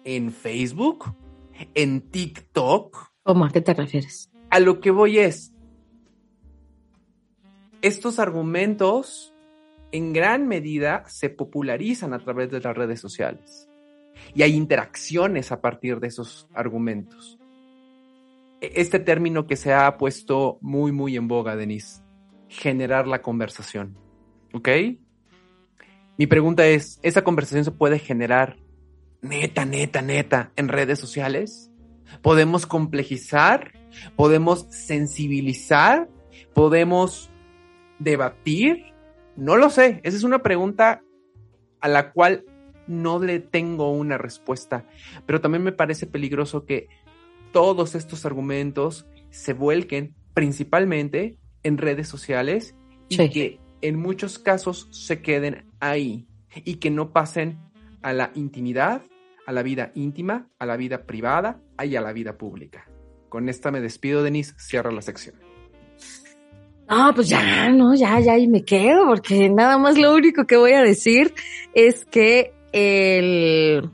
en 0.03 0.31
Facebook, 0.31 1.15
en 1.75 2.01
TikTok. 2.01 3.11
¿Cómo? 3.23 3.45
¿A 3.45 3.51
qué 3.51 3.61
te 3.61 3.73
refieres? 3.73 4.31
A 4.49 4.59
lo 4.59 4.79
que 4.79 4.91
voy 4.91 5.19
es, 5.19 5.53
estos 7.81 8.19
argumentos 8.19 9.33
en 9.91 10.13
gran 10.13 10.47
medida 10.47 11.03
se 11.07 11.29
popularizan 11.29 12.13
a 12.13 12.19
través 12.19 12.49
de 12.49 12.61
las 12.61 12.75
redes 12.75 12.99
sociales 12.99 13.67
y 14.33 14.43
hay 14.43 14.55
interacciones 14.55 15.51
a 15.51 15.61
partir 15.61 15.99
de 15.99 16.07
esos 16.07 16.47
argumentos. 16.53 17.37
E- 18.61 18.71
Este 18.75 18.99
término 18.99 19.47
que 19.47 19.55
se 19.57 19.73
ha 19.73 19.97
puesto 19.97 20.57
muy, 20.61 20.91
muy 20.91 21.17
en 21.17 21.27
boga, 21.27 21.55
Denise, 21.55 22.00
generar 22.51 23.07
la 23.07 23.21
conversación. 23.21 23.97
¿Ok? 24.53 24.67
Mi 26.17 26.27
pregunta 26.27 26.67
es, 26.67 26.99
¿esa 27.01 27.23
conversación 27.23 27.63
se 27.63 27.71
puede 27.71 27.97
generar 27.97 28.57
neta, 29.21 29.65
neta, 29.65 30.01
neta 30.01 30.51
en 30.57 30.67
redes 30.67 30.99
sociales? 30.99 31.71
¿Podemos 32.21 32.65
complejizar? 32.65 33.71
¿Podemos 34.17 34.67
sensibilizar? 34.69 36.09
¿Podemos 36.53 37.31
debatir? 37.99 38.93
No 39.37 39.55
lo 39.55 39.69
sé. 39.69 40.01
Esa 40.03 40.17
es 40.17 40.23
una 40.23 40.43
pregunta 40.43 41.01
a 41.79 41.87
la 41.87 42.11
cual 42.11 42.43
no 42.85 43.19
le 43.19 43.39
tengo 43.39 43.91
una 43.93 44.17
respuesta. 44.17 44.85
Pero 45.25 45.39
también 45.39 45.63
me 45.63 45.71
parece 45.71 46.05
peligroso 46.05 46.65
que 46.65 46.89
todos 47.53 47.95
estos 47.95 48.25
argumentos 48.25 49.07
se 49.29 49.53
vuelquen 49.53 50.15
principalmente 50.33 51.37
en 51.63 51.77
redes 51.77 52.07
sociales 52.07 52.75
y 53.09 53.15
Sí. 53.17 53.29
que 53.29 53.59
en 53.81 53.99
muchos 53.99 54.39
casos 54.39 54.87
se 54.91 55.21
queden 55.21 55.65
ahí 55.79 56.27
y 56.55 56.75
que 56.75 56.89
no 56.91 57.11
pasen 57.11 57.57
a 58.01 58.13
la 58.13 58.31
intimidad, 58.35 59.01
a 59.45 59.51
la 59.51 59.63
vida 59.63 59.91
íntima, 59.95 60.47
a 60.59 60.65
la 60.65 60.77
vida 60.77 61.05
privada 61.05 61.59
y 61.83 61.95
a 61.95 62.01
la 62.01 62.13
vida 62.13 62.37
pública. 62.37 62.87
Con 63.29 63.49
esta 63.49 63.71
me 63.71 63.79
despido, 63.81 64.23
Denise. 64.23 64.53
Cierra 64.57 64.91
la 64.91 65.01
sección. 65.01 65.35
No, 66.89 67.13
pues 67.15 67.29
ya, 67.29 67.69
no, 67.69 67.95
ya, 67.95 68.19
ya, 68.19 68.37
y 68.37 68.47
me 68.47 68.65
quedo, 68.65 69.05
porque 69.07 69.49
nada 69.49 69.77
más 69.77 69.97
lo 69.97 70.13
único 70.13 70.45
que 70.45 70.57
voy 70.57 70.73
a 70.73 70.81
decir 70.81 71.33
es 71.73 72.03
que 72.05 72.53
el 72.73 73.89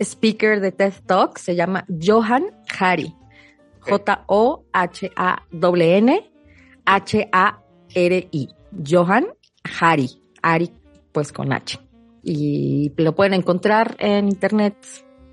speaker 0.00 0.60
de 0.60 0.72
TED 0.72 0.94
Talk 1.04 1.36
se 1.36 1.54
llama 1.54 1.84
Johan 2.02 2.46
Hari. 2.78 3.14
J-O-H-A-N, 5.10 6.30
H-A-R-I. 6.88 8.48
Johan 8.86 9.26
Hari. 9.78 10.22
Hari, 10.42 10.72
pues 11.12 11.32
con 11.32 11.52
H. 11.52 11.78
Y 12.22 12.92
lo 12.96 13.14
pueden 13.14 13.34
encontrar 13.34 13.96
en 13.98 14.28
internet 14.28 14.74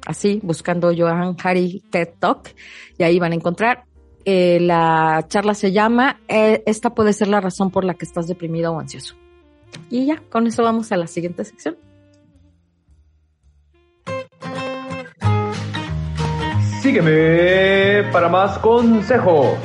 así, 0.05 0.39
buscando 0.43 0.91
Johan 0.95 1.35
Hari 1.41 1.83
TED 1.89 2.09
Talk, 2.19 2.53
y 2.97 3.03
ahí 3.03 3.19
van 3.19 3.31
a 3.31 3.35
encontrar. 3.35 3.85
Eh, 4.25 4.59
la 4.59 5.25
charla 5.27 5.53
se 5.53 5.71
llama 5.71 6.19
eh, 6.27 6.63
Esta 6.65 6.95
puede 6.95 7.13
ser 7.13 7.27
la 7.27 7.41
razón 7.41 7.69
por 7.69 7.85
la 7.85 7.93
que 7.93 8.05
estás 8.05 8.27
deprimido 8.27 8.73
o 8.73 8.79
ansioso. 8.79 9.15
Y 9.89 10.07
ya, 10.07 10.21
con 10.29 10.47
eso 10.47 10.63
vamos 10.63 10.91
a 10.91 10.97
la 10.97 11.07
siguiente 11.07 11.45
sección. 11.45 11.77
Sígueme 16.81 18.11
para 18.11 18.29
más 18.29 18.57
consejos. 18.59 19.57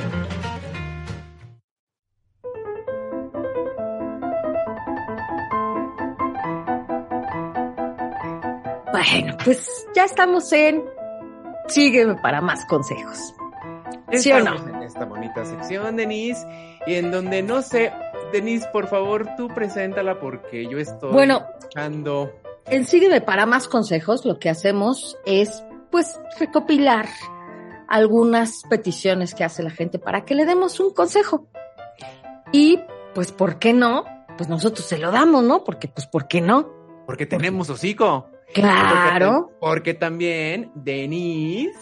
Bueno, 9.21 9.37
pues 9.45 9.87
ya 9.95 10.05
estamos 10.05 10.51
en 10.53 10.83
Sígueme 11.69 12.17
para 12.23 12.41
más 12.41 12.65
consejos. 12.65 13.35
¿Sí 14.13 14.33
o 14.33 14.41
no? 14.41 14.55
Estamos 14.55 14.75
en 14.75 14.83
esta 14.83 15.05
bonita 15.05 15.45
sección, 15.45 15.97
Denise, 15.97 16.45
y 16.87 16.95
en 16.95 17.11
donde 17.13 17.43
no 17.43 17.63
sé, 17.63 17.93
Denise, 18.33 18.67
por 18.73 18.89
favor, 18.89 19.29
tú 19.37 19.49
preséntala 19.49 20.19
porque 20.19 20.67
yo 20.69 20.79
estoy 20.79 21.13
Bueno. 21.13 21.45
escuchando. 21.59 22.33
En 22.67 22.87
Sígueme 22.87 23.21
para 23.21 23.47
más 23.47 23.69
consejos, 23.69 24.25
lo 24.25 24.39
que 24.39 24.49
hacemos 24.49 25.17
es, 25.27 25.63
pues, 25.91 26.19
recopilar 26.39 27.07
algunas 27.89 28.63
peticiones 28.69 29.35
que 29.35 29.45
hace 29.45 29.63
la 29.63 29.71
gente 29.71 29.99
para 29.99 30.25
que 30.25 30.35
le 30.35 30.45
demos 30.47 30.81
un 30.81 30.93
consejo. 30.93 31.47
Y, 32.53 32.81
pues, 33.15 33.33
¿por 33.33 33.59
qué 33.59 33.73
no? 33.75 34.05
Pues 34.37 34.49
nosotros 34.49 34.87
se 34.87 34.99
lo 34.99 35.11
damos, 35.13 35.45
¿no? 35.45 35.63
Porque, 35.63 35.89
pues, 35.89 36.07
¿por 36.07 36.27
qué 36.27 36.41
no? 36.41 36.69
Porque 37.07 37.27
tenemos 37.27 37.71
hocico. 37.71 38.29
Claro. 38.55 39.51
Porque, 39.51 39.57
porque 39.61 39.95
también 39.95 40.71
Denise, 40.75 41.79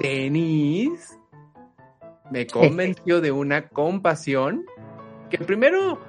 Denise 0.00 1.16
me 2.30 2.46
convenció 2.46 3.20
de 3.20 3.32
una 3.32 3.68
compasión 3.68 4.64
que 5.30 5.38
primero, 5.38 6.00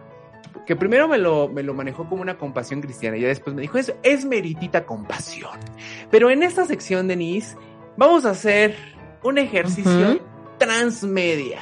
que 0.66 0.76
primero 0.76 1.08
me 1.08 1.18
lo, 1.18 1.48
me 1.48 1.64
lo 1.64 1.74
manejó 1.74 2.08
como 2.08 2.22
una 2.22 2.38
compasión 2.38 2.82
cristiana 2.82 3.18
y 3.18 3.22
ya 3.22 3.28
después 3.28 3.56
me 3.56 3.62
dijo, 3.62 3.78
es, 3.78 3.94
es 4.04 4.26
meritita 4.26 4.86
compasión. 4.86 5.58
Pero 6.10 6.30
en 6.30 6.44
esta 6.44 6.66
sección, 6.66 7.08
Denise, 7.08 7.58
vamos 7.98 8.26
a 8.26 8.32
hacer 8.32 8.76
un 9.24 9.38
ejercicio 9.38 10.20
transmedia. 10.58 11.62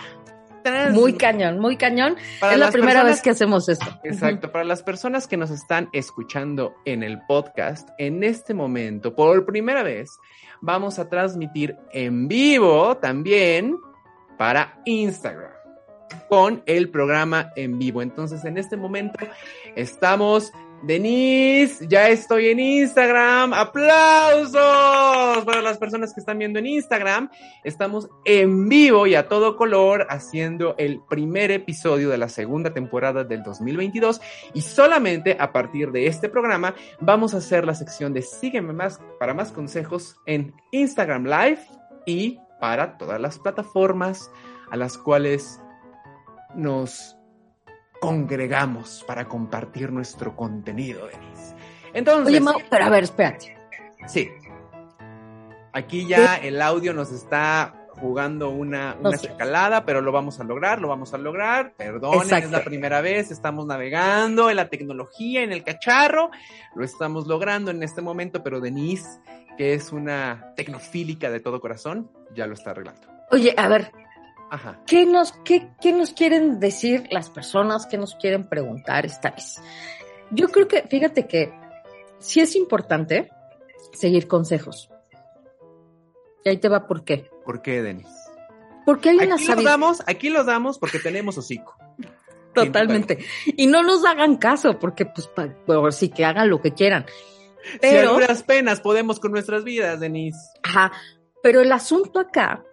Trans- 0.66 0.96
Muy 0.96 1.14
cañón, 1.14 1.60
muy 1.60 1.78
cañón. 1.78 2.16
para 2.40 2.54
es 2.54 2.60
la 2.60 2.72
primera 2.72 2.94
personas- 2.94 3.14
vez 3.14 3.22
que 3.22 3.30
hacemos 3.30 3.70
esto. 3.70 3.86
Exacto, 4.04 4.52
para 4.52 4.64
las 4.66 4.84
personas 4.84 5.28
que 5.28 5.38
nos 5.38 5.52
están 5.52 5.90
escuchando 5.94 6.76
en 6.86 7.04
el 7.04 7.20
podcast, 7.28 7.90
en 7.98 8.24
este 8.24 8.54
momento, 8.54 9.14
por 9.16 9.46
primera 9.46 9.84
vez, 9.84 10.18
vamos 10.62 10.98
a 11.00 11.08
transmitir 11.10 11.78
en 11.92 12.28
vivo 12.28 12.98
también 12.98 13.78
para 14.38 14.80
Instagram. 14.86 15.52
con 16.30 16.64
el 16.66 16.90
programa 16.90 17.52
en 17.56 17.78
vivo. 17.78 18.02
Entonces, 18.02 18.46
en 18.46 18.58
este 18.58 18.78
momento 18.78 19.20
estamos 19.76 20.52
Denise, 20.84 21.88
ya 21.88 22.10
estoy 22.10 22.50
en 22.50 22.60
Instagram. 22.60 23.54
¡Aplausos! 23.54 25.46
Para 25.46 25.62
las 25.62 25.78
personas 25.78 26.14
que 26.14 26.20
están 26.20 26.38
viendo 26.38 26.60
en 26.60 26.68
Instagram, 26.68 27.30
estamos 27.64 28.10
en 28.24 28.70
vivo 28.70 29.08
y 29.08 29.16
a 29.16 29.28
todo 29.28 29.56
color 29.56 30.06
haciendo 30.10 30.76
el 30.78 31.02
primer 31.10 31.52
episodio 31.52 32.10
de 32.10 32.18
la 32.18 32.30
segunda 32.30 32.74
temporada 32.74 33.24
del 33.24 33.44
2022 33.44 34.22
y 34.54 34.62
solamente 34.62 35.38
a 35.40 35.52
partir 35.52 35.92
de 35.92 36.08
este 36.08 36.30
programa 36.30 36.76
vamos 37.00 37.34
a 37.34 37.38
hacer 37.38 37.66
la 37.66 37.74
sección 37.74 38.14
de 38.14 38.22
Sígueme 38.22 38.74
más 38.74 39.00
para 39.20 39.34
más 39.34 39.52
consejos 39.52 40.18
en 40.26 40.54
Instagram 40.72 41.26
Live 41.26 41.60
y 42.06 42.40
para 42.60 42.98
todas 42.98 43.20
las 43.20 43.40
plataformas 43.40 44.30
a 44.72 44.76
las 44.76 44.98
cuales 44.98 45.60
nos 46.56 47.15
congregamos 48.02 49.04
para 49.08 49.26
compartir 49.28 49.92
nuestro 49.92 50.36
contenido, 50.36 51.08
Denise. 51.08 51.56
Entonces. 51.94 52.28
Oye, 52.28 52.40
Mau, 52.42 52.60
pero 52.70 52.86
a 52.86 52.90
ver, 52.90 53.04
espérate. 53.04 53.58
Sí. 54.08 54.30
Aquí 55.74 56.08
ya 56.08 56.36
el 56.36 56.62
audio 56.62 56.94
nos 56.94 57.12
está 57.12 57.86
jugando 58.00 58.50
una, 58.50 58.96
una 59.00 59.12
No 59.12 59.18
sé. 59.18 59.28
escalada, 59.28 59.86
pero 59.86 60.02
lo 60.02 60.12
vamos 60.12 60.40
a 60.40 60.44
lograr, 60.44 60.82
lo 60.82 60.88
vamos 60.88 61.14
a 61.14 61.18
lograr. 61.18 61.74
Exacto. 61.78 62.36
es 62.36 62.52
la 62.52 62.64
primera 62.64 63.02
vez, 63.02 63.32
estamos 63.32 63.66
navegando 63.66 64.50
en 64.50 64.58
la 64.58 64.70
tecnología, 64.70 65.44
en 65.44 65.52
el 65.52 65.64
cacharro, 65.64 66.30
lo 66.76 66.84
estamos 66.84 67.28
logrando 67.28 67.72
en 67.72 67.84
este 67.84 68.02
momento, 68.02 68.44
pero 68.44 68.60
Denise, 68.60 69.08
que 69.58 69.74
es 69.74 69.92
una 69.92 70.54
tecnofílica 70.56 71.30
de 71.30 71.40
todo 71.40 71.62
corazón, 71.62 72.12
ya 72.34 72.48
lo 72.48 72.54
está 72.54 72.72
arreglando. 72.72 73.08
Oye, 73.32 73.54
a 73.58 73.68
ver, 73.68 73.92
Ajá. 74.52 74.82
¿qué 74.86 75.06
nos, 75.06 75.32
qué, 75.44 75.70
qué 75.82 75.92
nos 75.92 76.12
quieren 76.12 76.60
decir 76.60 77.08
las 77.12 77.30
personas? 77.30 77.86
¿Qué 77.88 77.98
nos 77.98 78.16
quieren 78.16 78.48
preguntar 78.48 79.06
esta 79.06 79.32
vez? 79.32 79.62
Yo 80.32 80.50
creo 80.50 80.68
que, 80.68 80.84
fíjate 80.84 81.28
que 81.28 81.54
sí 82.20 82.42
es 82.42 82.56
importante 82.56 83.32
seguir 83.94 84.28
consejos. 84.28 84.90
Y 86.44 86.50
ahí 86.50 86.58
te 86.58 86.70
va 86.70 86.88
por 86.88 87.04
qué. 87.04 87.30
¿Por 87.44 87.62
qué, 87.62 87.82
Denise? 87.82 88.10
Porque 88.86 89.10
hay 89.10 89.16
una 89.16 89.24
Aquí 89.24 89.32
los 89.32 89.42
sabiduría. 89.46 89.72
damos, 89.72 90.04
aquí 90.06 90.30
los 90.30 90.46
damos 90.46 90.78
porque 90.78 91.00
tenemos 91.00 91.38
hocico. 91.38 91.76
Totalmente. 92.54 93.20
Y 93.46 93.68
no 93.68 93.84
nos 93.84 94.06
hagan 94.06 94.38
caso, 94.38 94.80
porque 94.80 95.06
pues, 95.06 95.28
por 95.28 95.94
sí 95.94 96.10
que 96.10 96.24
hagan 96.24 96.50
lo 96.50 96.62
que 96.62 96.74
quieran. 96.74 97.06
Si 97.64 97.80
Pero, 97.80 98.14
duras 98.14 98.44
penas 98.44 98.80
podemos 98.80 99.20
con 99.20 99.32
nuestras 99.32 99.64
vidas, 99.64 100.00
Denise. 100.00 100.38
ajá, 100.64 100.92
pero 101.42 101.62
el 101.62 101.72
asunto 101.72 102.20
acá 102.20 102.64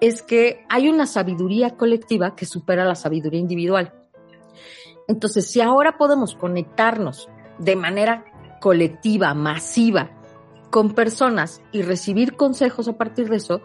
es 0.00 0.22
que 0.22 0.64
hay 0.68 0.88
una 0.88 1.06
sabiduría 1.06 1.76
colectiva 1.76 2.36
que 2.36 2.46
supera 2.46 2.84
la 2.84 2.94
sabiduría 2.94 3.40
individual. 3.40 3.92
Entonces, 5.06 5.50
si 5.50 5.60
ahora 5.60 5.96
podemos 5.96 6.34
conectarnos 6.34 7.28
de 7.58 7.76
manera 7.76 8.24
colectiva, 8.60 9.34
masiva, 9.34 10.10
con 10.70 10.92
personas 10.92 11.62
y 11.72 11.82
recibir 11.82 12.36
consejos 12.36 12.88
a 12.88 12.98
partir 12.98 13.28
de 13.28 13.36
eso, 13.36 13.62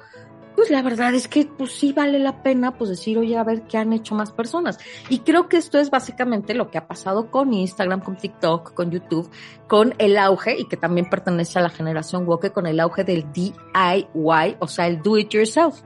pues 0.56 0.70
la 0.70 0.82
verdad 0.82 1.14
es 1.16 1.28
que 1.28 1.46
pues 1.46 1.72
sí 1.72 1.94
vale 1.94 2.20
la 2.20 2.44
pena 2.44 2.78
pues 2.78 2.90
decir, 2.90 3.18
oye, 3.18 3.38
a 3.38 3.44
ver 3.44 3.64
qué 3.64 3.78
han 3.78 3.92
hecho 3.92 4.16
más 4.16 4.32
personas. 4.32 4.78
Y 5.10 5.20
creo 5.20 5.50
que 5.50 5.58
esto 5.58 5.80
es 5.80 5.90
básicamente 5.90 6.54
lo 6.54 6.70
que 6.70 6.78
ha 6.78 6.88
pasado 6.88 7.32
con 7.32 7.54
Instagram, 7.54 8.02
con 8.02 8.18
TikTok, 8.18 8.74
con 8.74 8.92
YouTube, 8.92 9.30
con 9.68 9.96
el 9.98 10.18
auge, 10.18 10.60
y 10.60 10.66
que 10.66 10.78
también 10.78 11.10
pertenece 11.10 11.60
a 11.60 11.64
la 11.64 11.70
generación 11.70 12.28
woke, 12.28 12.52
con 12.52 12.68
el 12.68 12.80
auge 12.80 13.04
del 13.04 13.32
DIY, 13.34 14.58
o 14.60 14.68
sea, 14.68 14.88
el 14.88 15.02
do 15.02 15.18
it 15.18 15.30
yourself. 15.32 15.82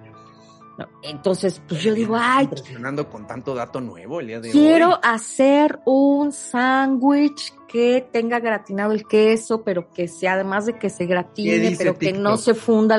¿No? 0.77 0.87
Entonces, 1.01 1.61
pues 1.67 1.81
yo 1.81 1.93
digo, 1.93 2.15
ay, 2.19 2.45
Impresionando 2.45 3.09
con 3.09 3.25
tanto 3.25 3.55
dato 3.55 3.81
nuevo 3.81 4.19
el 4.19 4.27
día 4.27 4.39
de 4.39 4.51
quiero 4.51 4.89
hoy. 4.89 4.99
hacer 5.03 5.79
un 5.85 6.31
sándwich 6.31 7.53
que 7.67 8.07
tenga 8.11 8.39
gratinado 8.39 8.91
el 8.93 9.05
queso, 9.07 9.63
pero 9.63 9.91
que 9.91 10.07
sea 10.07 10.33
además 10.33 10.65
de 10.67 10.77
que 10.77 10.89
se 10.89 10.99
¿Qué 10.99 11.05
gratine, 11.07 11.75
pero 11.77 11.97
que 11.97 12.13
no 12.13 12.37
se 12.37 12.53
funda, 12.53 12.97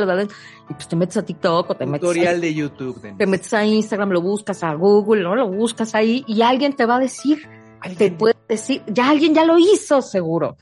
y 0.69 0.75
pues 0.75 0.89
te 0.89 0.97
metes 0.97 1.17
a 1.17 1.25
TikTok 1.25 1.71
o 1.71 1.75
te 1.77 1.87
metes 1.87 1.99
a 2.05 2.13
Tutorial 2.13 2.41
de 2.41 2.53
YouTube, 2.55 3.01
Denise. 3.01 3.19
te 3.19 3.27
metes 3.27 3.55
a 3.55 3.65
Instagram, 3.65 4.11
lo 4.11 4.21
buscas 4.23 4.63
a 4.65 4.75
Google, 4.75 5.23
¿no? 5.23 5.35
Lo 5.37 5.49
buscas 5.49 5.95
ahí 5.95 6.25
y 6.27 6.43
alguien 6.43 6.75
te 6.75 6.85
va 6.85 6.97
a 6.97 7.01
decir, 7.01 7.49
te 7.97 8.11
puede 8.11 8.35
decir, 8.49 8.83
ya 8.89 9.09
alguien 9.09 9.35
ya 9.35 9.45
lo 9.45 9.59
hizo, 9.59 10.03
seguro. 10.03 10.57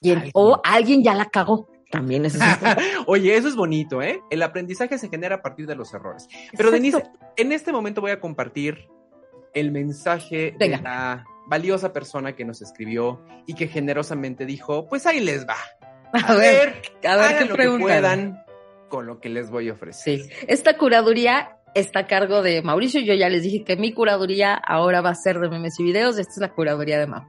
Y 0.00 0.10
el- 0.10 0.16
Alguien. 0.16 0.32
o 0.34 0.60
alguien 0.64 1.02
ya 1.04 1.14
la 1.14 1.26
cagó. 1.26 1.68
También 1.90 2.24
es 2.24 2.38
Oye, 3.06 3.36
eso 3.36 3.48
es 3.48 3.56
bonito, 3.56 4.02
¿eh? 4.02 4.20
El 4.30 4.42
aprendizaje 4.42 4.98
se 4.98 5.08
genera 5.08 5.36
a 5.36 5.42
partir 5.42 5.66
de 5.66 5.76
los 5.76 5.92
errores. 5.94 6.28
Pero 6.56 6.70
Denise, 6.70 7.02
en 7.36 7.52
este 7.52 7.72
momento 7.72 8.00
voy 8.00 8.10
a 8.10 8.20
compartir 8.20 8.88
el 9.54 9.70
mensaje 9.70 10.54
Venga. 10.58 10.78
de 10.78 10.82
la 10.82 11.24
valiosa 11.46 11.92
persona 11.92 12.34
que 12.34 12.44
nos 12.44 12.60
escribió 12.60 13.22
y 13.46 13.54
que 13.54 13.68
generosamente 13.68 14.46
dijo, 14.46 14.88
pues 14.88 15.06
ahí 15.06 15.20
les 15.20 15.46
va. 15.46 15.56
a 16.12 16.34
ver, 16.34 16.82
a 17.04 17.16
ver 17.16 17.24
hagan 17.24 17.38
qué 17.38 17.44
lo 17.44 17.50
que 17.50 17.54
preguntan. 17.54 17.86
puedan 17.86 18.44
con 18.88 19.06
lo 19.06 19.20
que 19.20 19.28
les 19.28 19.50
voy 19.50 19.68
a 19.68 19.72
ofrecer. 19.72 20.20
Sí, 20.20 20.30
esta 20.48 20.76
curaduría 20.76 21.58
está 21.74 22.00
a 22.00 22.06
cargo 22.06 22.42
de 22.42 22.62
Mauricio. 22.62 23.00
Yo 23.00 23.14
ya 23.14 23.28
les 23.28 23.42
dije 23.42 23.64
que 23.64 23.76
mi 23.76 23.92
curaduría 23.92 24.54
ahora 24.54 25.00
va 25.00 25.10
a 25.10 25.14
ser 25.14 25.38
de 25.38 25.48
memes 25.48 25.78
y 25.78 25.84
videos. 25.84 26.18
Esta 26.18 26.32
es 26.32 26.38
la 26.38 26.52
curaduría 26.52 26.98
de 26.98 27.06
Mau. 27.06 27.22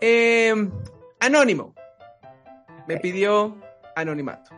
Eh, 0.00 0.54
anónimo. 1.20 1.74
Me 2.94 3.00
pidió 3.00 3.56
anonimato. 3.96 4.50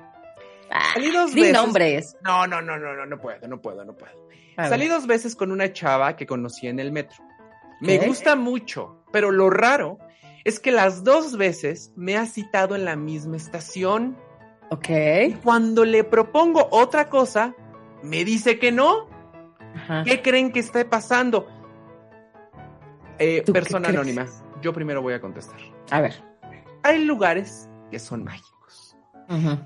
Ah, 0.71 0.91
Salí 0.95 1.11
dos 1.11 1.35
veces. 1.35 1.53
nombres. 1.53 2.17
No, 2.23 2.47
no, 2.47 2.61
no, 2.61 2.79
no, 2.79 2.95
no, 2.95 3.07
no 3.07 3.21
puedo, 3.21 3.47
no 3.47 3.61
puedo, 3.61 3.85
no 3.85 3.95
puedo. 3.95 4.13
A 4.57 4.69
Salí 4.69 4.89
dos 4.89 5.07
veces 5.07 5.37
con 5.37 5.51
una 5.53 5.73
chava 5.73 6.17
que 6.17 6.27
conocí 6.27 6.67
en 6.67 6.79
el 6.81 6.93
metro. 6.93 7.17
Me 7.81 7.99
gusta 7.99 8.37
mucho, 8.37 9.05
pero 9.13 9.31
lo 9.31 9.51
raro 9.51 9.99
es 10.45 10.61
que 10.61 10.71
las 10.73 11.05
dos 11.05 11.37
veces 11.37 11.93
me 11.97 12.17
ha 12.17 12.27
citado 12.27 12.77
en 12.77 12.85
la 12.85 12.97
misma 12.97 13.37
estación. 13.37 14.17
Ok. 14.71 14.89
Y 15.29 15.33
cuando 15.43 15.85
le 15.85 16.05
propongo 16.05 16.69
otra 16.71 17.09
cosa, 17.09 17.55
me 18.03 18.25
dice 18.25 18.59
que 18.59 18.73
no. 18.73 19.09
Ajá. 19.75 20.05
¿Qué 20.05 20.23
creen 20.23 20.53
que 20.53 20.61
esté 20.61 20.85
pasando? 20.85 21.49
Eh, 23.19 23.43
¿Tú 23.45 23.53
qué 23.53 23.61
persona 23.61 23.89
anónima, 23.89 24.27
yo 24.61 24.73
primero 24.73 25.03
voy 25.03 25.15
a 25.15 25.21
contestar. 25.21 25.59
A 25.91 26.01
ver. 26.01 26.15
Hay 26.83 27.05
lugares 27.05 27.69
que 27.91 27.99
son 27.99 28.25
mágicos. 28.25 28.97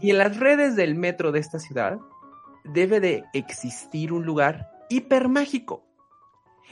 Y 0.00 0.10
en 0.10 0.18
las 0.18 0.36
redes 0.38 0.76
del 0.76 0.94
metro 0.94 1.32
de 1.32 1.40
esta 1.40 1.58
ciudad 1.58 1.98
debe 2.64 3.00
de 3.00 3.24
existir 3.32 4.12
un 4.12 4.24
lugar 4.24 4.70
hipermágico. 4.88 5.84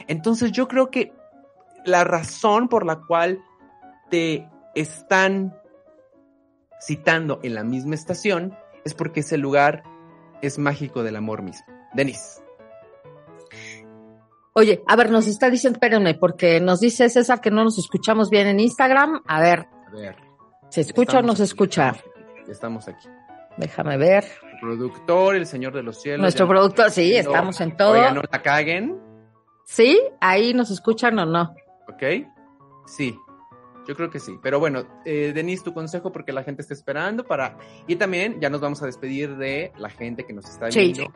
Entonces 0.06 0.52
yo 0.52 0.68
creo 0.68 0.90
que 0.90 1.12
la 1.84 2.04
razón 2.04 2.68
por 2.68 2.84
la 2.86 3.00
cual 3.00 3.42
te 4.10 4.48
están 4.74 5.56
citando 6.80 7.40
en 7.42 7.54
la 7.54 7.64
misma 7.64 7.94
estación 7.94 8.56
es 8.84 8.94
porque 8.94 9.20
ese 9.20 9.38
lugar 9.38 9.82
es 10.42 10.58
mágico 10.58 11.02
del 11.02 11.16
amor 11.16 11.42
mismo. 11.42 11.66
Denise. 11.94 12.42
Oye, 14.52 14.82
a 14.86 14.96
ver, 14.96 15.10
nos 15.10 15.26
está 15.26 15.50
diciendo, 15.50 15.76
espérenme, 15.76 16.14
porque 16.14 16.60
nos 16.60 16.80
dice 16.80 17.08
César 17.08 17.40
que 17.40 17.50
no 17.50 17.64
nos 17.64 17.78
escuchamos 17.78 18.30
bien 18.30 18.46
en 18.46 18.60
Instagram. 18.60 19.22
A 19.26 19.40
ver, 19.40 19.66
A 19.86 19.90
ver. 19.90 20.25
¿Se 20.68 20.80
escucha 20.82 21.18
o 21.18 21.22
no 21.22 21.34
se 21.36 21.44
escucha? 21.44 21.94
Estamos 22.48 22.88
aquí. 22.88 23.08
Déjame 23.56 23.96
ver. 23.96 24.24
El 24.52 24.60
productor, 24.60 25.34
el 25.36 25.46
señor 25.46 25.72
de 25.74 25.82
los 25.82 26.00
cielos. 26.00 26.20
Nuestro 26.20 26.46
productor, 26.46 26.90
sí, 26.90 27.12
No. 27.14 27.18
estamos 27.20 27.60
en 27.60 27.76
todo. 27.76 27.92
Oigan, 27.92 28.14
no 28.14 28.22
la 28.30 28.42
caguen. 28.42 29.00
¿Sí? 29.64 30.00
¿Ahí 30.20 30.54
nos 30.54 30.70
escuchan 30.70 31.18
o 31.18 31.26
no? 31.26 31.54
¿Ok? 31.88 32.02
Sí, 32.86 33.18
yo 33.88 33.96
creo 33.96 34.10
que 34.10 34.20
sí. 34.20 34.38
Pero 34.42 34.60
bueno, 34.60 34.84
eh, 35.04 35.32
Denise, 35.34 35.64
tu 35.64 35.72
consejo 35.74 36.12
porque 36.12 36.32
la 36.32 36.42
gente 36.44 36.62
está 36.62 36.74
esperando 36.74 37.24
para... 37.24 37.56
Y 37.86 37.96
también 37.96 38.40
ya 38.40 38.48
nos 38.50 38.60
vamos 38.60 38.82
a 38.82 38.86
despedir 38.86 39.36
de 39.36 39.72
la 39.78 39.88
gente 39.90 40.24
que 40.24 40.32
nos 40.32 40.48
está 40.48 40.70
Sí. 40.70 40.92
viendo 40.92 41.12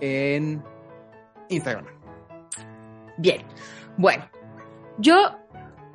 en 0.00 0.62
Instagram. 1.48 1.86
Bien. 3.18 3.42
Bueno, 3.96 4.24
yo... 4.98 5.38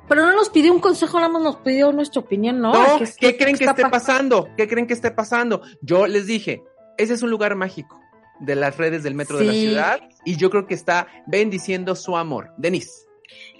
Pero 0.08 0.24
no 0.26 0.32
nos 0.34 0.48
pidió 0.50 0.72
un 0.72 0.80
consejo, 0.80 1.18
nada 1.18 1.28
más 1.30 1.42
nos 1.42 1.56
pidió 1.56 1.92
nuestra 1.92 2.20
opinión, 2.20 2.60
¿no? 2.60 2.72
No, 2.72 2.98
¿Qué 2.98 3.04
es- 3.04 3.16
¿qué 3.16 3.36
creen 3.36 3.56
que 3.58 3.64
esté 3.64 3.82
pa- 3.82 3.90
pasando? 3.90 4.48
¿Qué 4.56 4.66
creen 4.68 4.86
que 4.86 4.94
esté 4.94 5.10
pasando? 5.10 5.60
Yo 5.82 6.06
les 6.06 6.26
dije, 6.26 6.62
ese 6.96 7.14
es 7.14 7.22
un 7.22 7.30
lugar 7.30 7.54
mágico 7.56 8.00
de 8.40 8.54
las 8.54 8.76
redes 8.76 9.02
del 9.02 9.14
metro 9.14 9.36
de 9.38 9.44
la 9.44 9.52
ciudad 9.52 10.00
y 10.24 10.36
yo 10.36 10.48
creo 10.50 10.66
que 10.66 10.74
está 10.74 11.08
bendiciendo 11.26 11.94
su 11.94 12.16
amor. 12.16 12.52
Denise. 12.56 13.06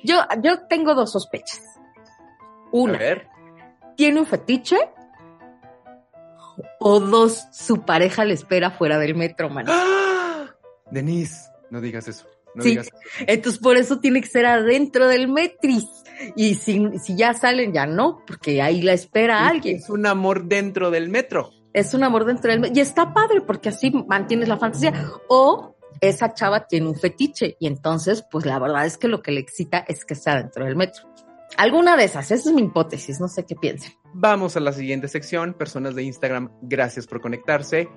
Yo, 0.04 0.20
yo 0.42 0.66
tengo 0.68 0.94
dos 0.94 1.12
sospechas. 1.12 1.60
A 1.66 2.68
Una, 2.72 2.98
ver. 2.98 3.28
¿tiene 3.96 4.20
un 4.20 4.26
fetiche? 4.26 4.76
O 6.80 7.00
dos, 7.00 7.46
su 7.52 7.82
pareja 7.82 8.24
le 8.24 8.34
espera 8.34 8.70
fuera 8.70 8.98
del 8.98 9.14
metro, 9.14 9.48
man. 9.50 9.66
¡Ah! 9.68 10.46
Denise, 10.90 11.50
no 11.70 11.80
digas 11.80 12.08
eso. 12.08 12.26
No 12.58 12.62
Sí. 12.64 12.70
digas. 12.70 12.90
Entonces, 13.26 13.60
por 13.60 13.76
eso 13.76 14.00
tiene 14.00 14.20
que 14.20 14.28
ser 14.28 14.44
adentro 14.46 15.06
del 15.08 15.28
metris. 15.28 15.84
Y 16.34 16.56
si, 16.56 16.98
si 16.98 17.16
ya 17.16 17.32
salen, 17.32 17.72
ya 17.72 17.86
no, 17.86 18.22
porque 18.26 18.60
ahí 18.60 18.82
la 18.82 18.92
espera 18.92 19.46
alguien. 19.48 19.76
Es 19.76 19.88
un 19.88 20.04
amor 20.06 20.44
dentro 20.46 20.90
del 20.90 21.08
metro. 21.08 21.50
Es 21.72 21.94
un 21.94 22.02
amor 22.02 22.24
dentro 22.24 22.50
del 22.50 22.60
metro. 22.60 22.76
Y 22.76 22.80
está 22.80 23.14
padre, 23.14 23.40
porque 23.40 23.68
así 23.68 23.90
mantienes 24.08 24.48
la 24.48 24.56
fantasía. 24.58 24.92
O 25.28 25.76
esa 26.00 26.34
chava 26.34 26.66
tiene 26.66 26.88
un 26.88 26.96
fetiche 26.96 27.56
y 27.60 27.66
entonces, 27.68 28.24
pues 28.30 28.44
la 28.46 28.58
verdad 28.58 28.84
es 28.86 28.98
que 28.98 29.06
lo 29.08 29.22
que 29.22 29.30
le 29.32 29.40
excita 29.40 29.78
es 29.86 30.04
que 30.04 30.14
sea 30.16 30.36
dentro 30.36 30.64
del 30.64 30.74
metro. 30.76 31.04
Alguna 31.56 31.96
de 31.96 32.04
esas, 32.04 32.30
esa 32.30 32.48
es 32.50 32.54
mi 32.54 32.62
hipótesis, 32.62 33.20
no 33.20 33.28
sé 33.28 33.44
qué 33.46 33.54
piensen. 33.56 33.92
Vamos 34.12 34.56
a 34.56 34.60
la 34.60 34.72
siguiente 34.72 35.08
sección, 35.08 35.54
personas 35.54 35.94
de 35.94 36.02
Instagram, 36.02 36.50
gracias 36.62 37.06
por 37.06 37.20
conectarse. 37.20 37.88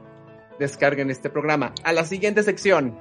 Descarguen 0.60 1.10
este 1.10 1.30
programa. 1.30 1.74
A 1.84 1.91
la 1.91 2.04
siguiente 2.06 2.43
sección. 2.43 2.97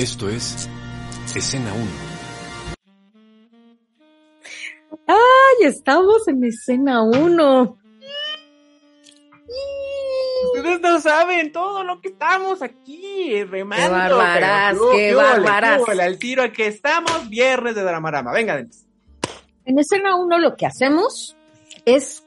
Esto 0.00 0.30
es 0.30 0.66
Escena 1.36 1.74
1. 1.74 1.84
¡Ay, 5.06 5.66
estamos 5.66 6.26
en 6.26 6.42
escena 6.42 7.02
1! 7.02 7.78
Ustedes 10.54 10.80
no 10.80 11.00
saben 11.02 11.52
todo 11.52 11.84
lo 11.84 12.00
que 12.00 12.08
estamos 12.08 12.62
aquí 12.62 13.44
remando. 13.44 13.88
Qué 13.88 13.92
bárbaras, 13.92 14.78
pero, 14.78 15.84
qué 15.84 15.92
ole, 15.92 16.02
al 16.02 16.18
tiro 16.18 16.44
a 16.44 16.48
que 16.50 16.68
estamos 16.68 17.28
viernes 17.28 17.74
de 17.74 17.82
Dramarama. 17.82 18.32
Venga, 18.32 18.56
Denis. 18.56 18.86
En 19.66 19.78
escena 19.78 20.16
1 20.16 20.38
lo 20.38 20.56
que 20.56 20.64
hacemos 20.64 21.36
es 21.84 22.26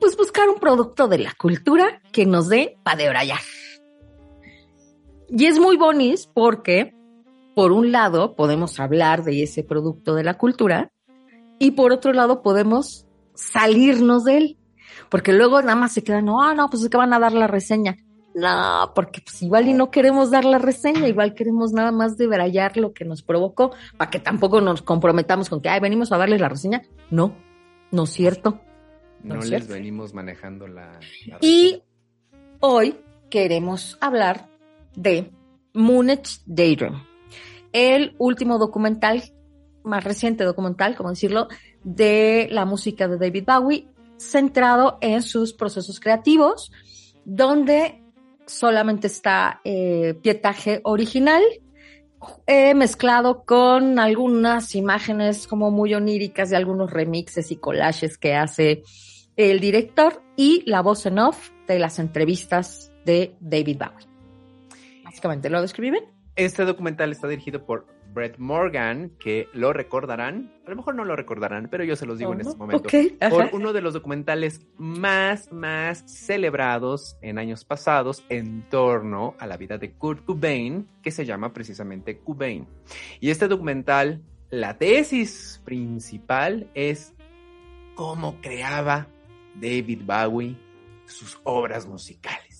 pues 0.00 0.16
buscar 0.16 0.48
un 0.48 0.58
producto 0.58 1.06
de 1.06 1.18
la 1.18 1.32
cultura 1.34 2.02
que 2.10 2.26
nos 2.26 2.48
dé 2.48 2.76
para 2.82 2.96
debrayar. 2.96 3.38
Y 5.28 5.46
es 5.46 5.60
muy 5.60 5.76
bonis 5.76 6.26
porque, 6.26 6.96
por 7.54 7.72
un 7.72 7.92
lado, 7.92 8.34
podemos 8.34 8.80
hablar 8.80 9.24
de 9.24 9.42
ese 9.42 9.62
producto 9.62 10.14
de 10.14 10.24
la 10.24 10.34
cultura 10.34 10.90
y 11.58 11.72
por 11.72 11.92
otro 11.92 12.12
lado 12.12 12.42
podemos 12.42 13.06
salirnos 13.34 14.24
de 14.24 14.36
él. 14.38 14.58
Porque 15.08 15.32
luego 15.32 15.60
nada 15.60 15.74
más 15.74 15.92
se 15.92 16.02
quedan, 16.02 16.24
no, 16.26 16.54
no, 16.54 16.68
pues 16.70 16.82
es 16.82 16.88
que 16.88 16.96
van 16.96 17.12
a 17.12 17.18
dar 17.18 17.32
la 17.32 17.46
reseña. 17.46 17.96
No, 18.34 18.92
porque 18.94 19.20
pues 19.20 19.42
igual 19.42 19.68
y 19.68 19.74
no 19.74 19.90
queremos 19.90 20.30
dar 20.30 20.46
la 20.46 20.58
reseña, 20.58 21.06
igual 21.06 21.34
queremos 21.34 21.72
nada 21.72 21.92
más 21.92 22.16
debrayar 22.16 22.78
lo 22.78 22.94
que 22.94 23.04
nos 23.04 23.22
provocó, 23.22 23.72
para 23.98 24.10
que 24.10 24.20
tampoco 24.20 24.62
nos 24.62 24.80
comprometamos 24.80 25.50
con 25.50 25.60
que, 25.60 25.68
ay, 25.68 25.80
venimos 25.80 26.12
a 26.12 26.16
darles 26.18 26.40
la 26.40 26.48
reseña. 26.48 26.82
No, 27.10 27.36
no 27.90 28.04
es 28.04 28.10
cierto. 28.10 28.60
No, 29.22 29.34
No 29.34 29.40
es 29.40 29.50
les 29.50 29.60
cierto. 29.64 29.74
venimos 29.74 30.14
manejando 30.14 30.66
la. 30.66 30.98
la 31.26 31.38
Y 31.42 31.82
hoy 32.60 32.96
queremos 33.28 33.98
hablar 34.00 34.48
de 34.96 35.30
Moonage 35.74 36.40
Daydream, 36.46 37.04
el 37.72 38.14
último 38.18 38.58
documental, 38.58 39.22
más 39.82 40.04
reciente 40.04 40.44
documental, 40.44 40.96
como 40.96 41.10
decirlo, 41.10 41.48
de 41.84 42.48
la 42.50 42.64
música 42.64 43.08
de 43.08 43.18
David 43.18 43.44
Bowie, 43.46 43.88
centrado 44.18 44.98
en 45.00 45.22
sus 45.22 45.52
procesos 45.52 45.98
creativos, 45.98 46.70
donde 47.24 48.02
solamente 48.46 49.06
está 49.06 49.60
eh, 49.64 50.14
pietaje 50.22 50.80
original, 50.84 51.42
eh, 52.46 52.74
mezclado 52.74 53.44
con 53.44 53.98
algunas 53.98 54.74
imágenes 54.74 55.46
como 55.48 55.70
muy 55.70 55.94
oníricas 55.94 56.50
de 56.50 56.56
algunos 56.56 56.90
remixes 56.90 57.50
y 57.50 57.56
collages 57.56 58.16
que 58.16 58.34
hace 58.34 58.82
el 59.36 59.60
director 59.60 60.22
y 60.36 60.62
la 60.66 60.82
voz 60.82 61.06
en 61.06 61.18
off 61.18 61.50
de 61.66 61.78
las 61.78 61.98
entrevistas 61.98 62.92
de 63.04 63.34
David 63.40 63.78
Bowie. 63.78 64.06
Básicamente, 65.04 65.50
¿lo 65.50 65.60
describí 65.60 65.90
bien? 65.90 66.04
Este 66.34 66.64
documental 66.64 67.12
está 67.12 67.28
dirigido 67.28 67.66
por 67.66 67.86
Brett 68.14 68.38
Morgan, 68.38 69.10
que 69.18 69.48
lo 69.52 69.72
recordarán, 69.72 70.52
a 70.66 70.70
lo 70.70 70.76
mejor 70.76 70.94
no 70.94 71.04
lo 71.04 71.14
recordarán, 71.16 71.68
pero 71.70 71.84
yo 71.84 71.96
se 71.96 72.06
los 72.06 72.18
digo 72.18 72.32
en 72.32 72.40
este 72.40 72.56
momento. 72.56 72.88
Por 73.30 73.50
uno 73.52 73.72
de 73.72 73.80
los 73.82 73.94
documentales 73.94 74.66
más, 74.76 75.52
más 75.52 76.04
celebrados 76.06 77.16
en 77.20 77.38
años 77.38 77.64
pasados 77.64 78.24
en 78.28 78.68
torno 78.68 79.34
a 79.38 79.46
la 79.46 79.56
vida 79.56 79.78
de 79.78 79.92
Kurt 79.92 80.24
Cobain, 80.24 80.88
que 81.02 81.10
se 81.10 81.26
llama 81.26 81.52
precisamente 81.52 82.18
Cobain. 82.18 82.66
Y 83.20 83.30
este 83.30 83.48
documental, 83.48 84.22
la 84.50 84.78
tesis 84.78 85.60
principal 85.64 86.70
es 86.74 87.14
cómo 87.94 88.40
creaba 88.40 89.06
David 89.54 90.02
Bowie 90.04 90.56
sus 91.06 91.38
obras 91.44 91.86
musicales 91.86 92.52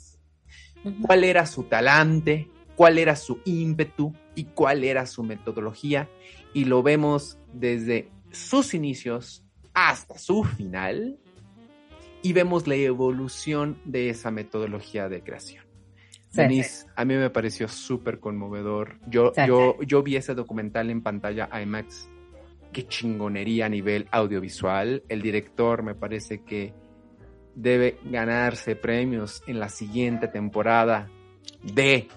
cuál 1.00 1.24
era 1.24 1.46
su 1.46 1.64
talante, 1.64 2.48
cuál 2.76 2.98
era 2.98 3.16
su 3.16 3.40
ímpetu 3.44 4.14
y 4.34 4.44
cuál 4.44 4.84
era 4.84 5.06
su 5.06 5.22
metodología. 5.22 6.08
Y 6.54 6.64
lo 6.64 6.82
vemos 6.82 7.38
desde 7.52 8.08
sus 8.30 8.74
inicios 8.74 9.44
hasta 9.74 10.18
su 10.18 10.44
final 10.44 11.18
y 12.22 12.32
vemos 12.32 12.66
la 12.66 12.76
evolución 12.76 13.78
de 13.84 14.10
esa 14.10 14.30
metodología 14.30 15.08
de 15.08 15.22
creación. 15.22 15.64
Sí, 16.30 16.40
Denise, 16.40 16.86
a 16.96 17.04
mí 17.04 17.14
me 17.14 17.28
pareció 17.28 17.68
súper 17.68 18.18
conmovedor. 18.18 18.98
Yo, 19.06 19.32
Sí, 19.34 19.42
yo, 19.46 19.76
yo 19.82 20.02
vi 20.02 20.16
ese 20.16 20.34
documental 20.34 20.88
en 20.88 21.02
pantalla 21.02 21.48
IMAX. 21.60 22.08
Qué 22.72 22.86
chingonería 22.86 23.66
a 23.66 23.68
nivel 23.68 24.08
audiovisual. 24.10 25.02
El 25.08 25.20
director 25.20 25.82
me 25.82 25.94
parece 25.94 26.42
que 26.42 26.72
debe 27.54 27.98
ganarse 28.04 28.76
premios 28.76 29.42
en 29.46 29.60
la 29.60 29.68
siguiente 29.68 30.26
temporada 30.26 31.10
de 31.62 32.08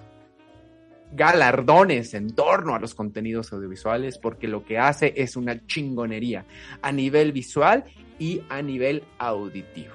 galardones 1.16 2.14
en 2.14 2.36
torno 2.36 2.76
a 2.76 2.80
los 2.80 2.94
contenidos 2.94 3.54
audiovisuales 3.54 4.18
porque 4.18 4.48
lo 4.48 4.64
que 4.64 4.78
hace 4.78 5.14
es 5.16 5.36
una 5.36 5.66
chingonería 5.66 6.46
a 6.82 6.92
nivel 6.92 7.32
visual 7.32 7.86
y 8.20 8.42
a 8.50 8.62
nivel 8.62 9.04
auditivo. 9.18 9.94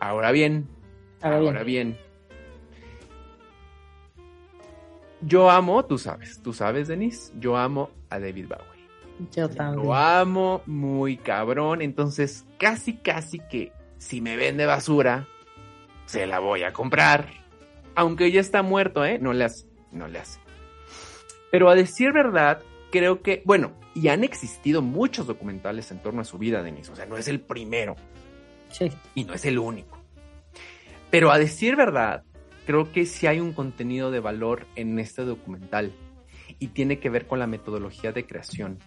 Ahora 0.00 0.32
bien, 0.32 0.68
Ahora 1.22 1.62
bien. 1.64 1.98
Yo 5.20 5.50
amo, 5.50 5.84
tú 5.84 5.98
sabes, 5.98 6.40
tú 6.42 6.52
sabes, 6.52 6.86
Denise, 6.86 7.32
yo 7.40 7.56
amo 7.56 7.90
a 8.08 8.20
David 8.20 8.46
Bowie. 8.48 8.88
Yo 9.32 9.48
también. 9.48 9.84
Lo 9.84 9.94
amo 9.94 10.62
muy 10.66 11.16
cabrón, 11.16 11.82
entonces 11.82 12.46
casi, 12.56 12.98
casi 12.98 13.40
que 13.40 13.72
si 13.98 14.20
me 14.20 14.36
vende 14.36 14.64
basura, 14.64 15.26
se 16.06 16.26
la 16.28 16.38
voy 16.38 16.62
a 16.62 16.72
comprar. 16.72 17.30
Aunque 17.96 18.30
ya 18.30 18.40
está 18.40 18.62
muerto, 18.62 19.04
¿eh? 19.04 19.18
No 19.18 19.32
le 19.32 19.44
hace, 19.44 19.66
no 19.90 20.06
le 20.06 20.20
hace. 20.20 20.38
Pero 21.50 21.70
a 21.70 21.74
decir 21.74 22.12
verdad, 22.12 22.60
creo 22.90 23.22
que, 23.22 23.42
bueno, 23.44 23.72
y 23.94 24.08
han 24.08 24.22
existido 24.24 24.82
muchos 24.82 25.26
documentales 25.26 25.90
en 25.90 25.98
torno 26.00 26.20
a 26.20 26.24
su 26.24 26.38
vida, 26.38 26.62
Denise, 26.62 26.92
o 26.92 26.96
sea, 26.96 27.06
no 27.06 27.16
es 27.16 27.28
el 27.28 27.40
primero 27.40 27.96
Sí. 28.70 28.90
y 29.14 29.24
no 29.24 29.34
es 29.34 29.44
el 29.44 29.58
único. 29.58 29.98
Pero 31.10 31.30
a 31.32 31.38
decir 31.38 31.74
verdad, 31.74 32.22
creo 32.66 32.92
que 32.92 33.06
sí 33.06 33.26
hay 33.26 33.40
un 33.40 33.52
contenido 33.54 34.10
de 34.10 34.20
valor 34.20 34.66
en 34.76 34.98
este 34.98 35.24
documental 35.24 35.92
y 36.58 36.68
tiene 36.68 36.98
que 36.98 37.08
ver 37.08 37.26
con 37.26 37.38
la 37.38 37.46
metodología 37.46 38.12
de 38.12 38.26
creación 38.26 38.78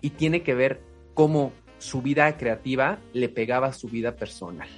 y 0.00 0.10
tiene 0.10 0.42
que 0.42 0.54
ver 0.54 0.80
cómo 1.14 1.52
su 1.78 2.02
vida 2.02 2.36
creativa 2.36 2.98
le 3.12 3.28
pegaba 3.28 3.66
a 3.68 3.72
su 3.72 3.88
vida 3.88 4.14
personal 4.16 4.68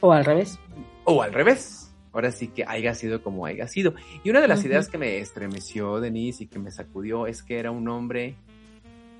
O 0.00 0.12
al 0.12 0.24
revés. 0.24 0.58
o 1.04 1.22
al 1.22 1.32
revés. 1.32 1.89
Ahora 2.12 2.32
sí 2.32 2.48
que 2.48 2.64
haya 2.66 2.94
sido 2.94 3.22
como 3.22 3.46
haya 3.46 3.68
sido. 3.68 3.94
Y 4.24 4.30
una 4.30 4.40
de 4.40 4.48
las 4.48 4.64
ideas 4.64 4.88
que 4.88 4.98
me 4.98 5.18
estremeció, 5.18 6.00
Denise, 6.00 6.44
y 6.44 6.46
que 6.48 6.58
me 6.58 6.70
sacudió 6.70 7.26
es 7.26 7.42
que 7.42 7.58
era 7.58 7.70
un 7.70 7.88
hombre 7.88 8.36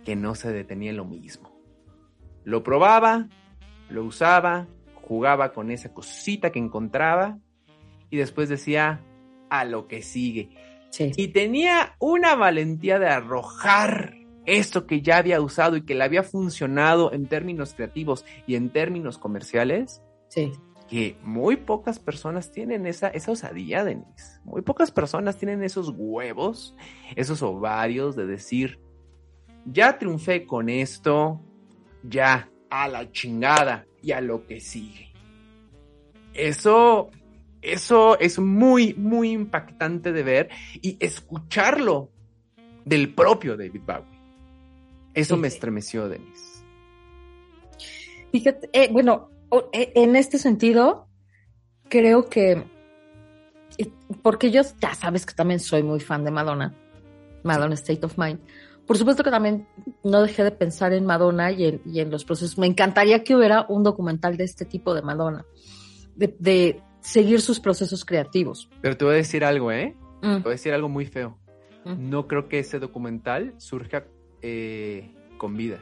que 0.05 0.17
no 0.17 0.35
se 0.35 0.53
detenía 0.53 0.91
en 0.91 0.97
lo 0.97 1.05
mismo. 1.05 1.53
Lo 2.45 2.63
probaba, 2.63 3.29
lo 3.89 4.05
usaba, 4.05 4.67
jugaba 4.95 5.53
con 5.53 5.71
esa 5.71 5.93
cosita 5.93 6.51
que 6.51 6.59
encontraba 6.59 7.39
y 8.09 8.17
después 8.17 8.49
decía 8.49 9.01
a 9.51 9.65
lo 9.65 9.87
que 9.87 10.03
sigue. 10.03 10.51
Sí. 10.91 11.13
Y 11.17 11.29
tenía 11.29 11.95
una 12.01 12.35
valentía 12.35 12.99
de 12.99 13.09
arrojar 13.09 14.17
esto 14.47 14.87
que 14.87 15.03
ya 15.03 15.19
había 15.19 15.41
usado 15.41 15.77
y 15.77 15.85
que 15.85 15.95
le 15.95 16.03
había 16.03 16.25
funcionado 16.25 17.13
en 17.13 17.27
términos 17.27 17.75
creativos 17.75 18.25
y 18.47 18.57
en 18.57 18.71
términos 18.71 19.19
comerciales 19.19 20.03
Sí. 20.31 20.53
Que 20.91 21.17
muy 21.23 21.57
pocas 21.57 22.01
personas 22.01 22.51
tienen 22.51 22.85
esa, 22.85 23.09
esa 23.09 23.31
osadía, 23.31 23.85
Denise. 23.85 24.41
Muy 24.45 24.63
pocas 24.63 24.91
personas 24.91 25.39
tienen 25.39 25.63
esos 25.63 25.95
huevos, 25.97 26.75
esos 27.15 27.43
ovarios 27.43 28.17
de 28.17 28.27
decir, 28.27 28.81
ya 29.65 29.99
triunfé 29.99 30.47
con 30.47 30.69
esto, 30.69 31.41
ya, 32.03 32.51
a 32.71 32.89
la 32.89 33.11
chingada 33.13 33.87
y 34.03 34.11
a 34.11 34.21
lo 34.21 34.47
que 34.49 34.59
sigue. 34.59 35.13
Eso, 36.35 37.11
eso 37.63 38.19
es 38.19 38.41
muy, 38.41 38.95
muy 38.95 39.31
impactante 39.31 40.13
de 40.13 40.23
ver 40.25 40.49
y 40.83 40.97
escucharlo 40.99 42.11
del 42.85 43.15
propio 43.15 43.57
David 43.57 43.83
Bowie. 43.87 44.21
Eso 45.15 45.37
Sí, 45.37 45.41
me 45.41 45.49
estremeció, 45.49 46.09
Denise. 46.09 46.65
Fíjate, 48.33 48.71
eh, 48.73 48.89
bueno, 48.91 49.31
en 49.73 50.17
este 50.17 50.39
sentido, 50.39 51.09
creo 51.89 52.29
que, 52.29 52.65
porque 54.23 54.51
yo 54.51 54.63
ya 54.81 54.95
sabes 54.95 55.27
que 55.27 55.35
también 55.35 55.61
soy 55.61 55.83
muy 55.83 56.01
fan 56.01 56.25
de 56.25 56.31
Madonna, 56.31 56.75
Madonna 57.43 57.75
State 57.75 58.05
of 58.05 58.19
Mind, 58.19 58.41
por 58.87 58.99
supuesto 58.99 59.23
que 59.23 59.31
también 59.31 59.69
no 60.03 60.23
dejé 60.23 60.43
de 60.43 60.51
pensar 60.51 60.93
en 60.93 61.07
Madonna 61.07 61.53
y 61.53 61.65
en, 61.65 61.81
y 61.85 62.01
en 62.01 62.11
los 62.11 62.25
procesos. 62.25 62.59
Me 62.59 62.67
encantaría 62.67 63.23
que 63.23 63.37
hubiera 63.37 63.65
un 63.69 63.85
documental 63.85 64.37
de 64.37 64.43
este 64.45 64.65
tipo 64.65 64.95
de 64.95 65.03
Madonna, 65.03 65.45
de, 66.17 66.35
de 66.41 66.83
seguir 67.01 67.41
sus 67.41 67.61
procesos 67.61 68.05
creativos. 68.05 68.69
Pero 68.81 68.97
te 68.97 69.05
voy 69.05 69.15
a 69.15 69.19
decir 69.19 69.45
algo, 69.45 69.71
¿eh? 69.71 69.97
Mm, 70.23 70.37
Te 70.37 70.43
voy 70.43 70.51
a 70.51 70.57
decir 70.57 70.73
algo 70.73 70.89
muy 70.89 71.07
feo. 71.07 71.39
Mm. 71.85 72.11
No 72.11 72.27
creo 72.27 72.49
que 72.49 72.59
ese 72.59 72.81
documental 72.81 73.55
surja 73.59 74.07
eh, 74.43 75.15
con 75.39 75.57
vida, 75.57 75.79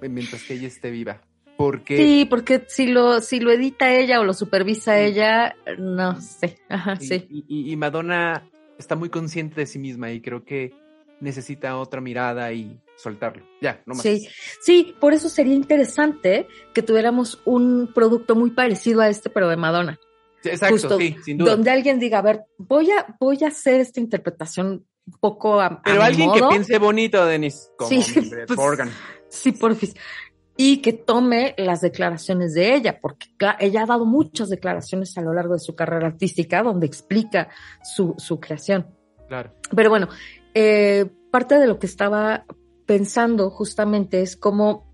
mientras 0.00 0.42
que 0.44 0.54
ella 0.54 0.66
esté 0.68 0.90
viva. 0.90 1.20
Porque 1.58 1.96
Sí, 1.96 2.24
porque 2.24 2.64
si 2.68 2.86
lo, 2.86 3.20
si 3.20 3.40
lo 3.40 3.50
edita 3.50 3.92
ella 3.92 4.20
o 4.20 4.24
lo 4.24 4.32
supervisa 4.32 5.00
ella, 5.00 5.56
no 5.76 6.20
sé. 6.20 6.56
Ajá, 6.68 6.96
y, 7.00 7.04
sí. 7.04 7.26
y- 7.28 7.74
Madonna 7.74 8.48
está 8.78 8.94
muy 8.94 9.08
consciente 9.08 9.62
de 9.62 9.66
sí 9.66 9.80
misma 9.80 10.12
y 10.12 10.20
creo 10.20 10.44
que 10.44 10.72
necesita 11.18 11.76
otra 11.76 12.00
mirada 12.00 12.52
y 12.52 12.78
soltarlo. 12.96 13.44
Ya, 13.60 13.82
no 13.86 13.94
más. 13.94 14.04
Sí, 14.04 14.28
sí, 14.60 14.94
por 15.00 15.14
eso 15.14 15.28
sería 15.28 15.52
interesante 15.54 16.46
que 16.72 16.82
tuviéramos 16.82 17.42
un 17.44 17.90
producto 17.92 18.36
muy 18.36 18.50
parecido 18.52 19.00
a 19.00 19.08
este, 19.08 19.28
pero 19.28 19.48
de 19.48 19.56
Madonna. 19.56 19.98
Sí, 20.44 20.50
Exacto, 20.50 20.74
Justo, 20.74 20.98
sí, 20.98 21.16
sin 21.24 21.38
duda. 21.38 21.50
Donde 21.56 21.72
alguien 21.72 21.98
diga, 21.98 22.18
a 22.20 22.22
ver, 22.22 22.42
voy 22.56 22.92
a, 22.92 23.16
voy 23.18 23.38
a 23.42 23.48
hacer 23.48 23.80
esta 23.80 23.98
interpretación 23.98 24.86
un 25.06 25.18
poco 25.18 25.60
a, 25.60 25.82
Pero 25.82 26.04
alguien 26.04 26.28
modo. 26.28 26.48
que 26.48 26.54
piense 26.54 26.78
bonito, 26.78 27.26
Denis, 27.26 27.68
como 27.76 27.90
Sí, 27.90 28.04
pues, 28.46 28.56
Morgan. 28.56 28.92
Sí, 29.28 29.50
porfis. 29.52 29.94
Y 30.60 30.82
que 30.82 30.92
tome 30.92 31.54
las 31.56 31.80
declaraciones 31.80 32.52
de 32.52 32.74
ella, 32.74 32.98
porque 33.00 33.28
ella 33.60 33.84
ha 33.84 33.86
dado 33.86 34.04
muchas 34.04 34.48
declaraciones 34.48 35.16
a 35.16 35.22
lo 35.22 35.32
largo 35.32 35.52
de 35.52 35.60
su 35.60 35.76
carrera 35.76 36.08
artística 36.08 36.64
donde 36.64 36.84
explica 36.84 37.48
su, 37.84 38.14
su 38.18 38.40
creación. 38.40 38.88
Claro. 39.28 39.52
Pero 39.74 39.88
bueno, 39.88 40.08
eh, 40.54 41.06
parte 41.30 41.60
de 41.60 41.68
lo 41.68 41.78
que 41.78 41.86
estaba 41.86 42.44
pensando 42.86 43.50
justamente 43.50 44.20
es 44.20 44.36
como 44.36 44.88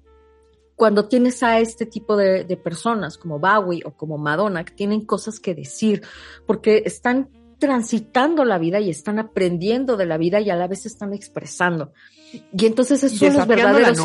cuando 0.77 1.09
tienes 1.09 1.43
a 1.43 1.61
este 1.61 1.87
tipo 1.87 2.15
de, 2.15 2.45
de 2.45 2.57
personas 2.59 3.17
como 3.17 3.39
Bowie 3.39 3.83
o 3.87 3.97
como 3.97 4.19
Madonna 4.19 4.65
que 4.65 4.75
tienen 4.75 5.07
cosas 5.07 5.41
que 5.41 5.55
decir, 5.55 6.03
porque 6.47 6.83
están 6.85 7.31
transitando 7.59 8.45
la 8.45 8.59
vida 8.59 8.81
y 8.81 8.91
están 8.91 9.19
aprendiendo 9.19 9.97
de 9.97 10.05
la 10.05 10.19
vida 10.19 10.41
y 10.41 10.51
a 10.51 10.57
la 10.57 10.69
vez 10.69 10.85
están 10.85 11.15
expresando. 11.15 11.93
Y 12.53 12.67
entonces 12.67 13.03
esos 13.03 13.19
son 13.19 13.35
los 13.35 13.47
verdaderos... 13.47 13.99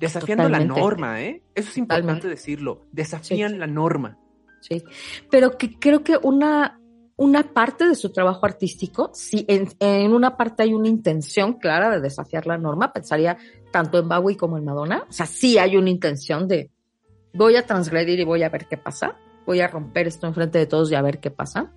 Desafiando 0.00 0.48
la 0.48 0.60
norma, 0.60 1.22
¿eh? 1.22 1.42
Eso 1.54 1.70
es 1.70 1.78
importante 1.78 2.06
Totalmente. 2.06 2.28
decirlo. 2.28 2.86
Desafían 2.92 3.52
Sí. 3.52 3.58
la 3.58 3.66
norma. 3.66 4.18
Sí, 4.60 4.82
pero 5.30 5.56
que 5.56 5.78
creo 5.78 6.02
que 6.02 6.16
una, 6.20 6.80
una 7.16 7.52
parte 7.52 7.86
de 7.86 7.94
su 7.94 8.10
trabajo 8.10 8.44
artístico, 8.46 9.10
si 9.14 9.44
en, 9.48 9.68
en 9.78 10.12
una 10.12 10.36
parte 10.36 10.64
hay 10.64 10.74
una 10.74 10.88
intención 10.88 11.54
clara 11.54 11.90
de 11.90 12.00
desafiar 12.00 12.46
la 12.46 12.58
norma, 12.58 12.92
pensaría 12.92 13.36
tanto 13.70 13.98
en 13.98 14.08
Bowie 14.08 14.36
como 14.36 14.58
en 14.58 14.64
Madonna, 14.64 15.04
o 15.08 15.12
sea, 15.12 15.26
sí 15.26 15.58
hay 15.58 15.76
una 15.76 15.90
intención 15.90 16.48
de 16.48 16.70
voy 17.32 17.56
a 17.56 17.66
transgredir 17.66 18.18
y 18.18 18.24
voy 18.24 18.42
a 18.42 18.48
ver 18.48 18.66
qué 18.66 18.76
pasa, 18.76 19.16
voy 19.44 19.60
a 19.60 19.68
romper 19.68 20.06
esto 20.08 20.26
enfrente 20.26 20.58
de 20.58 20.66
todos 20.66 20.90
y 20.90 20.94
a 20.94 21.02
ver 21.02 21.20
qué 21.20 21.30
pasa. 21.30 21.72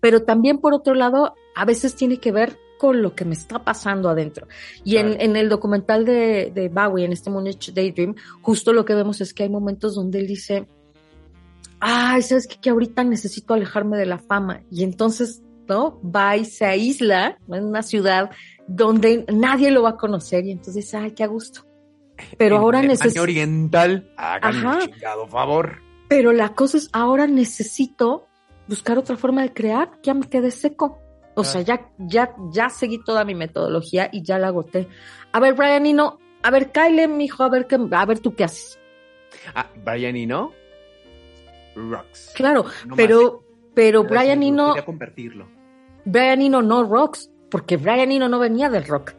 Pero 0.00 0.22
también, 0.22 0.58
por 0.58 0.72
otro 0.72 0.94
lado, 0.94 1.34
a 1.54 1.64
veces 1.64 1.96
tiene 1.96 2.18
que 2.18 2.30
ver 2.32 2.58
con 2.78 3.02
lo 3.02 3.14
que 3.14 3.24
me 3.24 3.34
está 3.34 3.64
pasando 3.64 4.08
adentro. 4.08 4.46
Y 4.84 4.96
en, 4.96 5.06
Claro. 5.08 5.22
en 5.22 5.36
el 5.36 5.48
documental 5.48 6.04
de, 6.04 6.50
de 6.54 6.68
Bowie, 6.68 7.04
en 7.04 7.12
este 7.12 7.30
Moonage 7.30 7.72
Daydream, 7.72 8.14
justo 8.42 8.72
lo 8.72 8.84
que 8.84 8.94
vemos 8.94 9.20
es 9.20 9.32
que 9.34 9.44
hay 9.44 9.48
momentos 9.48 9.94
donde 9.94 10.18
él 10.18 10.26
dice, 10.26 10.66
ay, 11.80 12.22
¿sabes 12.22 12.46
qué? 12.46 12.56
Que 12.60 12.70
ahorita 12.70 13.04
necesito 13.04 13.54
alejarme 13.54 13.96
de 13.98 14.06
la 14.06 14.18
fama. 14.18 14.62
Y 14.70 14.84
entonces, 14.84 15.42
¿no? 15.68 16.00
Va 16.02 16.36
y 16.36 16.44
se 16.44 16.64
aísla 16.64 17.38
en 17.48 17.64
una 17.64 17.82
ciudad 17.82 18.30
donde 18.66 19.24
nadie 19.32 19.70
lo 19.70 19.82
va 19.82 19.90
a 19.90 19.96
conocer 19.96 20.44
y 20.46 20.50
entonces 20.50 20.74
dice, 20.84 20.96
ay, 20.96 21.12
qué 21.12 21.24
a 21.24 21.28
gusto. 21.28 21.62
Pero 22.38 22.56
En 22.56 22.62
ahora 22.62 22.82
necesito... 22.82 23.22
oriental. 23.22 24.10
Háganme 24.16 24.58
Ajá. 24.58 24.78
un 24.84 24.90
chingado 24.92 25.26
favor. 25.28 25.82
Pero 26.08 26.32
la 26.32 26.54
cosa 26.54 26.78
es, 26.78 26.88
ahora 26.92 27.26
necesito 27.26 28.26
buscar 28.68 28.96
otra 28.98 29.16
forma 29.16 29.42
de 29.42 29.52
crear, 29.52 29.90
ya 30.02 30.14
me 30.14 30.26
quedé 30.28 30.50
seco. 30.50 30.98
O 31.36 31.44
sea, 31.44 31.60
ya, 31.60 31.90
ya, 31.98 32.34
ya 32.50 32.68
seguí 32.70 32.98
toda 33.04 33.24
mi 33.24 33.34
metodología 33.34 34.08
y 34.12 34.22
ya 34.22 34.38
la 34.38 34.48
agoté. 34.48 34.88
A 35.32 35.38
ver, 35.38 35.54
Brian 35.54 35.84
Eno, 35.86 36.18
a 36.42 36.50
ver, 36.50 36.72
Kyle, 36.72 37.06
mijo, 37.08 37.42
a 37.44 37.48
ver 37.50 37.66
qué, 37.66 37.76
a 37.90 38.06
ver 38.06 38.18
tú 38.20 38.34
qué 38.34 38.44
haces. 38.44 38.78
Ah, 39.54 39.68
Brian 39.84 40.16
Eno. 40.16 40.52
Rocks. 41.74 42.32
Claro, 42.34 42.64
No 42.86 42.96
pero, 42.96 43.44
pero 43.74 44.02
más. 44.02 44.10
Brian 44.10 44.42
Eno, 44.42 44.74
convertirlo. 44.84 45.46
Brian 46.06 46.40
Eno 46.40 46.62
no 46.62 46.84
rocks, 46.84 47.30
porque 47.50 47.76
Brian 47.76 48.10
Eno 48.10 48.28
no 48.28 48.38
venía 48.38 48.70
del 48.70 48.84
rock. 48.86 49.12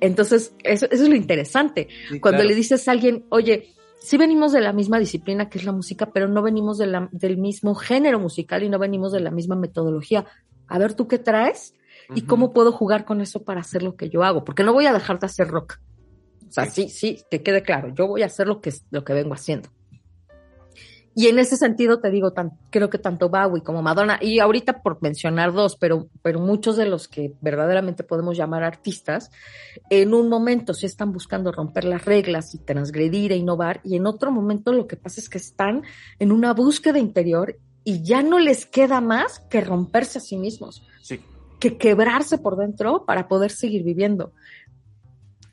Entonces, 0.00 0.54
eso, 0.64 0.86
eso 0.90 1.02
es 1.04 1.08
lo 1.08 1.14
interesante. 1.16 1.88
Sí, 2.10 2.20
Cuando 2.20 2.38
claro. 2.38 2.48
le 2.48 2.54
dices 2.54 2.86
a 2.88 2.92
alguien, 2.92 3.24
oye, 3.30 3.74
sí 4.00 4.16
venimos 4.16 4.52
de 4.52 4.60
la 4.60 4.72
misma 4.72 4.98
disciplina 4.98 5.48
que 5.48 5.58
es 5.58 5.64
la 5.64 5.72
música, 5.72 6.10
pero 6.10 6.26
no 6.28 6.42
venimos 6.42 6.78
de 6.78 6.86
la- 6.86 7.08
del 7.12 7.36
mismo 7.36 7.74
género 7.74 8.18
musical 8.18 8.62
y 8.62 8.68
no 8.68 8.78
venimos 8.78 9.12
de 9.12 9.20
la 9.20 9.30
misma 9.30 9.56
metodología. 9.56 10.24
A 10.70 10.78
ver, 10.78 10.94
¿tú 10.94 11.06
qué 11.08 11.18
traes? 11.18 11.74
¿Y 12.14 12.22
cómo 12.22 12.52
puedo 12.52 12.72
jugar 12.72 13.04
con 13.04 13.20
eso 13.20 13.42
para 13.42 13.60
hacer 13.60 13.82
lo 13.82 13.96
que 13.96 14.08
yo 14.08 14.22
hago? 14.22 14.44
Porque 14.44 14.64
no 14.64 14.72
voy 14.72 14.86
a 14.86 14.92
dejar 14.92 15.18
de 15.18 15.26
hacer 15.26 15.48
rock. 15.48 15.78
O 16.48 16.52
sea, 16.52 16.66
sí, 16.66 16.88
sí, 16.88 17.22
que 17.30 17.42
quede 17.42 17.62
claro. 17.62 17.94
Yo 17.94 18.06
voy 18.06 18.22
a 18.22 18.26
hacer 18.26 18.48
lo 18.48 18.60
que, 18.60 18.72
lo 18.90 19.04
que 19.04 19.12
vengo 19.12 19.34
haciendo. 19.34 19.68
Y 21.14 21.26
en 21.26 21.38
ese 21.40 21.56
sentido 21.56 22.00
te 22.00 22.10
digo, 22.10 22.32
tan, 22.32 22.52
creo 22.70 22.88
que 22.88 22.98
tanto 22.98 23.28
Bowie 23.28 23.62
como 23.62 23.82
Madonna, 23.82 24.18
y 24.20 24.38
ahorita 24.38 24.80
por 24.80 25.02
mencionar 25.02 25.52
dos, 25.52 25.76
pero, 25.76 26.08
pero 26.22 26.38
muchos 26.38 26.76
de 26.76 26.86
los 26.86 27.08
que 27.08 27.34
verdaderamente 27.40 28.04
podemos 28.04 28.36
llamar 28.36 28.62
artistas, 28.62 29.30
en 29.90 30.14
un 30.14 30.28
momento 30.28 30.72
sí 30.72 30.86
están 30.86 31.12
buscando 31.12 31.50
romper 31.50 31.84
las 31.84 32.04
reglas 32.04 32.54
y 32.54 32.58
transgredir 32.58 33.32
e 33.32 33.36
innovar, 33.36 33.80
y 33.82 33.96
en 33.96 34.06
otro 34.06 34.30
momento 34.30 34.72
lo 34.72 34.86
que 34.86 34.96
pasa 34.96 35.20
es 35.20 35.28
que 35.28 35.38
están 35.38 35.82
en 36.20 36.30
una 36.30 36.54
búsqueda 36.54 37.00
interior 37.00 37.56
y 37.84 38.02
ya 38.02 38.22
no 38.22 38.38
les 38.38 38.66
queda 38.66 39.00
más 39.00 39.40
que 39.50 39.60
romperse 39.60 40.18
a 40.18 40.20
sí 40.20 40.36
mismos 40.36 40.82
Sí. 41.02 41.20
que 41.58 41.76
quebrarse 41.78 42.38
por 42.38 42.56
dentro 42.56 43.04
para 43.06 43.26
poder 43.28 43.50
seguir 43.50 43.82
viviendo. 43.84 44.32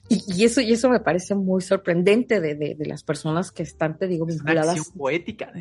Y, 0.09 0.23
y 0.34 0.45
eso, 0.45 0.61
y 0.61 0.71
eso 0.71 0.89
me 0.89 0.99
parece 1.01 1.36
muy 1.36 1.61
sorprendente 1.61 2.39
de, 2.39 2.55
de, 2.55 2.75
de 2.75 2.86
las 2.86 3.03
personas 3.03 3.51
que 3.51 3.63
están, 3.63 3.97
te 3.97 4.07
digo, 4.07 4.23
una 4.25 4.34
vinculadas. 4.34 4.78
acción 4.78 4.97
poética. 4.97 5.51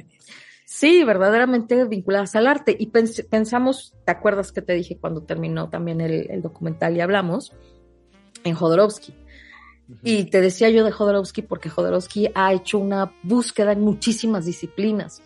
Sí, 0.65 1.03
verdaderamente 1.05 1.85
vinculadas 1.85 2.37
al 2.37 2.47
arte. 2.47 2.77
Y 2.79 2.91
pens- 2.91 3.27
pensamos, 3.29 3.95
¿te 4.05 4.13
acuerdas 4.13 4.53
que 4.53 4.63
te 4.63 4.73
dije 4.75 4.99
cuando 5.01 5.23
terminó 5.23 5.69
también 5.69 6.01
el, 6.01 6.31
el 6.31 6.43
documental 6.43 6.97
y 6.97 7.01
hablamos? 7.01 7.53
En 8.45 8.55
Jodorowsky. 8.55 9.15
Y 10.03 10.25
te 10.25 10.41
decía 10.41 10.69
yo 10.71 10.85
de 10.85 10.91
Jodorowsky 10.93 11.43
porque 11.43 11.69
Jodorowsky 11.69 12.29
ha 12.35 12.53
hecho 12.53 12.79
una 12.79 13.13
búsqueda 13.23 13.73
en 13.73 13.81
muchísimas 13.81 14.45
disciplinas. 14.47 15.23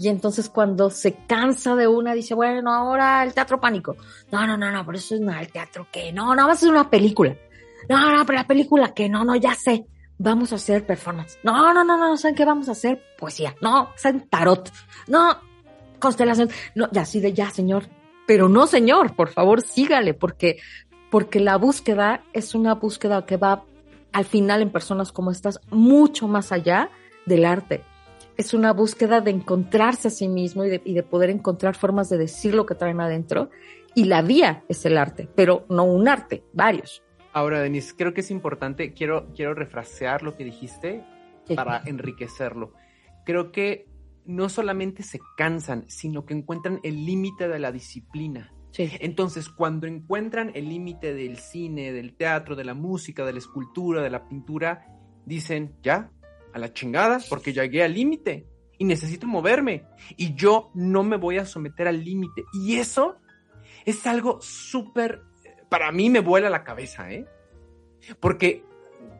Y 0.00 0.08
entonces 0.08 0.48
cuando 0.48 0.88
se 0.88 1.12
cansa 1.26 1.76
de 1.76 1.86
una, 1.86 2.14
dice, 2.14 2.32
bueno, 2.34 2.72
ahora 2.72 3.22
el 3.22 3.34
teatro 3.34 3.60
pánico. 3.60 3.96
No, 4.32 4.46
no, 4.46 4.56
no, 4.56 4.70
no, 4.72 4.82
por 4.82 4.96
eso 4.96 5.14
es 5.14 5.20
no, 5.20 5.38
el 5.38 5.52
teatro 5.52 5.88
que 5.92 6.10
no, 6.10 6.34
no, 6.34 6.46
vas 6.46 6.48
a 6.48 6.52
hacer 6.52 6.70
una 6.70 6.88
película. 6.88 7.36
No, 7.86 8.16
no, 8.16 8.24
pero 8.24 8.38
la 8.38 8.46
película 8.46 8.94
que 8.94 9.10
no, 9.10 9.26
no, 9.26 9.36
ya 9.36 9.54
sé. 9.54 9.84
Vamos 10.16 10.52
a 10.52 10.54
hacer 10.54 10.86
performance. 10.86 11.38
No, 11.42 11.74
no, 11.74 11.84
no, 11.84 11.98
no, 11.98 12.16
¿saben 12.16 12.34
qué 12.34 12.46
vamos 12.46 12.70
a 12.70 12.72
hacer? 12.72 13.02
Poesía. 13.18 13.54
No, 13.60 13.90
¿saben 13.94 14.26
tarot? 14.30 14.72
No, 15.06 15.36
constelación. 15.98 16.48
No, 16.74 16.88
ya 16.90 17.04
sí, 17.04 17.20
de 17.20 17.34
ya, 17.34 17.50
señor. 17.50 17.84
Pero 18.26 18.48
no, 18.48 18.66
señor, 18.66 19.14
por 19.14 19.28
favor, 19.28 19.60
sígale, 19.60 20.14
porque, 20.14 20.60
porque 21.10 21.40
la 21.40 21.56
búsqueda 21.56 22.22
es 22.32 22.54
una 22.54 22.74
búsqueda 22.74 23.26
que 23.26 23.36
va 23.36 23.64
al 24.12 24.24
final 24.24 24.62
en 24.62 24.70
personas 24.70 25.12
como 25.12 25.30
estas 25.30 25.60
mucho 25.68 26.26
más 26.26 26.52
allá 26.52 26.88
del 27.26 27.44
arte. 27.44 27.84
Es 28.40 28.54
una 28.54 28.72
búsqueda 28.72 29.20
de 29.20 29.32
encontrarse 29.32 30.08
a 30.08 30.10
sí 30.10 30.26
mismo 30.26 30.64
y 30.64 30.70
de, 30.70 30.80
y 30.82 30.94
de 30.94 31.02
poder 31.02 31.28
encontrar 31.28 31.74
formas 31.74 32.08
de 32.08 32.16
decir 32.16 32.54
lo 32.54 32.64
que 32.64 32.74
traen 32.74 32.98
adentro. 32.98 33.50
Y 33.94 34.04
la 34.04 34.22
vía 34.22 34.64
es 34.66 34.86
el 34.86 34.96
arte, 34.96 35.28
pero 35.34 35.66
no 35.68 35.84
un 35.84 36.08
arte, 36.08 36.42
varios. 36.54 37.02
Ahora, 37.34 37.60
Denis, 37.60 37.92
creo 37.92 38.14
que 38.14 38.22
es 38.22 38.30
importante, 38.30 38.94
quiero, 38.94 39.28
quiero 39.34 39.52
refrasear 39.52 40.22
lo 40.22 40.38
que 40.38 40.44
dijiste 40.44 41.04
para 41.54 41.82
enriquecerlo. 41.84 42.72
Creo 43.26 43.52
que 43.52 43.90
no 44.24 44.48
solamente 44.48 45.02
se 45.02 45.20
cansan, 45.36 45.84
sino 45.88 46.24
que 46.24 46.32
encuentran 46.32 46.80
el 46.82 47.04
límite 47.04 47.46
de 47.46 47.58
la 47.58 47.72
disciplina. 47.72 48.54
Sí. 48.70 48.90
Entonces, 49.00 49.50
cuando 49.50 49.86
encuentran 49.86 50.50
el 50.54 50.70
límite 50.70 51.12
del 51.12 51.36
cine, 51.36 51.92
del 51.92 52.14
teatro, 52.14 52.56
de 52.56 52.64
la 52.64 52.72
música, 52.72 53.26
de 53.26 53.34
la 53.34 53.38
escultura, 53.38 54.00
de 54.00 54.08
la 54.08 54.26
pintura, 54.26 54.86
dicen, 55.26 55.74
ya, 55.82 56.10
a 56.52 56.58
la 56.58 56.72
chingada, 56.72 57.20
porque 57.28 57.52
llegué 57.52 57.82
al 57.82 57.94
límite 57.94 58.46
y 58.78 58.84
necesito 58.84 59.26
moverme. 59.26 59.84
Y 60.16 60.34
yo 60.34 60.70
no 60.74 61.02
me 61.02 61.16
voy 61.16 61.38
a 61.38 61.44
someter 61.44 61.86
al 61.86 62.04
límite. 62.04 62.44
Y 62.52 62.76
eso 62.76 63.16
es 63.84 64.06
algo 64.06 64.40
súper, 64.40 65.22
para 65.68 65.92
mí 65.92 66.10
me 66.10 66.20
vuela 66.20 66.50
la 66.50 66.64
cabeza, 66.64 67.10
¿eh? 67.12 67.26
Porque 68.18 68.64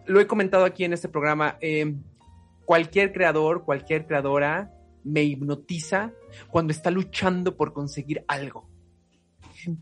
lo 0.06 0.20
he 0.20 0.26
comentado 0.26 0.64
aquí 0.64 0.84
en 0.84 0.92
este 0.92 1.08
programa, 1.08 1.58
eh, 1.60 1.94
cualquier 2.64 3.12
creador, 3.12 3.64
cualquier 3.64 4.06
creadora 4.06 4.72
me 5.04 5.22
hipnotiza 5.22 6.12
cuando 6.48 6.72
está 6.72 6.90
luchando 6.90 7.56
por 7.56 7.72
conseguir 7.72 8.24
algo. 8.28 8.68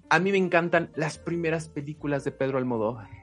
A 0.09 0.19
mí 0.19 0.33
me 0.33 0.39
encantan 0.39 0.91
las 0.97 1.19
primeras 1.19 1.69
películas 1.69 2.25
de 2.25 2.33
Pedro 2.33 2.59
Almodóvar. 2.59 3.18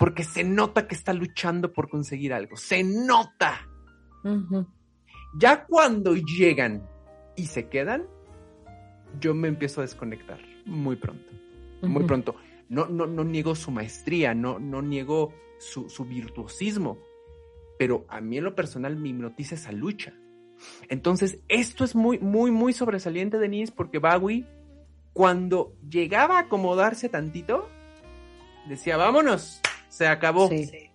Porque 0.00 0.24
se 0.24 0.42
nota 0.42 0.88
que 0.88 0.94
está 0.94 1.12
luchando 1.12 1.72
por 1.72 1.90
conseguir 1.90 2.32
algo. 2.32 2.56
Se 2.56 2.82
nota. 2.82 3.68
Ya 5.38 5.66
cuando 5.66 6.16
llegan 6.16 6.88
y 7.36 7.46
se 7.46 7.68
quedan, 7.68 8.06
yo 9.20 9.34
me 9.34 9.48
empiezo 9.48 9.80
a 9.80 9.84
desconectar 9.84 10.40
muy 10.64 10.96
pronto. 10.96 11.30
Muy 11.82 12.04
pronto. 12.04 12.34
No, 12.70 12.86
no, 12.86 13.06
no 13.06 13.24
niego 13.24 13.54
su 13.54 13.70
maestría, 13.70 14.34
no, 14.34 14.58
no 14.58 14.80
niego 14.80 15.34
su, 15.58 15.90
su 15.90 16.04
virtuosismo, 16.06 16.98
pero 17.78 18.06
a 18.08 18.20
mí 18.20 18.38
en 18.38 18.44
lo 18.44 18.54
personal 18.54 18.96
me 18.96 19.10
hipnotiza 19.10 19.54
esa 19.54 19.72
lucha. 19.72 20.14
Entonces, 20.88 21.40
esto 21.48 21.84
es 21.84 21.94
muy, 21.94 22.18
muy, 22.18 22.50
muy 22.50 22.72
sobresaliente, 22.72 23.38
Denise, 23.38 23.72
porque 23.72 23.98
Bowie, 23.98 24.46
cuando 25.12 25.74
llegaba 25.88 26.38
a 26.38 26.42
acomodarse 26.42 27.08
tantito, 27.08 27.68
decía, 28.68 28.96
vámonos, 28.96 29.60
se 29.90 30.06
acabó. 30.06 30.48
Sí. 30.48 30.90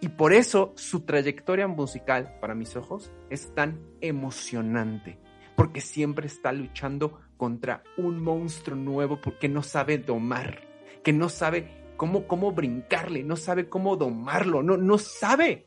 Y 0.00 0.08
por 0.08 0.32
eso 0.34 0.72
su 0.76 1.00
trayectoria 1.00 1.66
musical, 1.68 2.36
para 2.40 2.54
mis 2.54 2.76
ojos, 2.76 3.10
es 3.30 3.54
tan 3.54 3.80
emocionante. 4.02 5.18
Porque 5.56 5.80
siempre 5.80 6.26
está 6.26 6.52
luchando 6.52 7.20
contra 7.36 7.82
un 7.96 8.22
monstruo 8.22 8.76
nuevo 8.76 9.20
porque 9.20 9.48
no 9.48 9.62
sabe 9.62 9.98
domar, 9.98 10.60
que 11.02 11.12
no 11.12 11.28
sabe 11.28 11.92
cómo, 11.96 12.26
cómo 12.26 12.52
brincarle, 12.52 13.22
no 13.24 13.36
sabe 13.36 13.68
cómo 13.68 13.96
domarlo, 13.96 14.62
no, 14.62 14.76
no 14.76 14.98
sabe. 14.98 15.66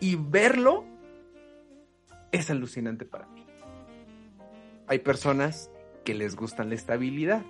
Y 0.00 0.16
verlo 0.16 0.84
es 2.32 2.50
alucinante 2.50 3.04
para 3.04 3.26
mí. 3.28 3.44
Hay 4.86 4.98
personas 4.98 5.70
que 6.04 6.14
les 6.14 6.36
gusta 6.36 6.64
la 6.64 6.74
estabilidad, 6.74 7.42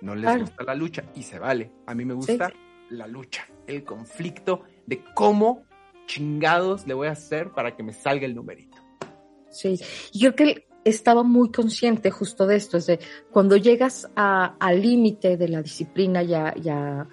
no 0.00 0.14
les 0.14 0.24
Claro. 0.24 0.40
gusta 0.40 0.64
la 0.64 0.74
lucha 0.74 1.04
y 1.14 1.22
se 1.22 1.38
vale. 1.38 1.70
A 1.86 1.94
mí 1.94 2.04
me 2.04 2.14
gusta 2.14 2.50
la 2.90 3.06
lucha, 3.06 3.46
el 3.66 3.84
conflicto 3.84 4.62
de 4.86 5.02
cómo 5.14 5.64
chingados 6.06 6.86
le 6.86 6.94
voy 6.94 7.08
a 7.08 7.12
hacer 7.12 7.50
para 7.52 7.76
que 7.76 7.82
me 7.82 7.92
salga 7.92 8.26
el 8.26 8.34
numerito. 8.34 8.76
Sí, 9.48 9.78
y 10.12 10.20
creo 10.20 10.34
que 10.34 10.66
estaba 10.84 11.22
muy 11.22 11.50
consciente 11.50 12.10
justo 12.10 12.46
de 12.46 12.56
esto, 12.56 12.76
es 12.78 12.86
de 12.86 12.98
cuando 13.30 13.56
llegas 13.56 14.08
a- 14.16 14.56
al 14.58 14.80
límite 14.80 15.36
de 15.36 15.48
la 15.48 15.62
disciplina 15.62 16.22
y, 16.22 16.34
a- 16.34 16.54
y 16.56 16.68
a- 16.68 17.06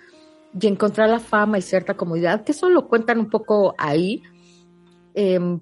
y 0.59 0.67
encontrar 0.67 1.09
la 1.09 1.19
fama 1.19 1.57
y 1.57 1.61
cierta 1.61 1.95
comodidad, 1.95 2.43
que 2.43 2.53
eso 2.53 2.69
lo 2.69 2.87
cuentan 2.87 3.19
un 3.19 3.29
poco 3.29 3.75
ahí, 3.77 4.23
em, 5.13 5.59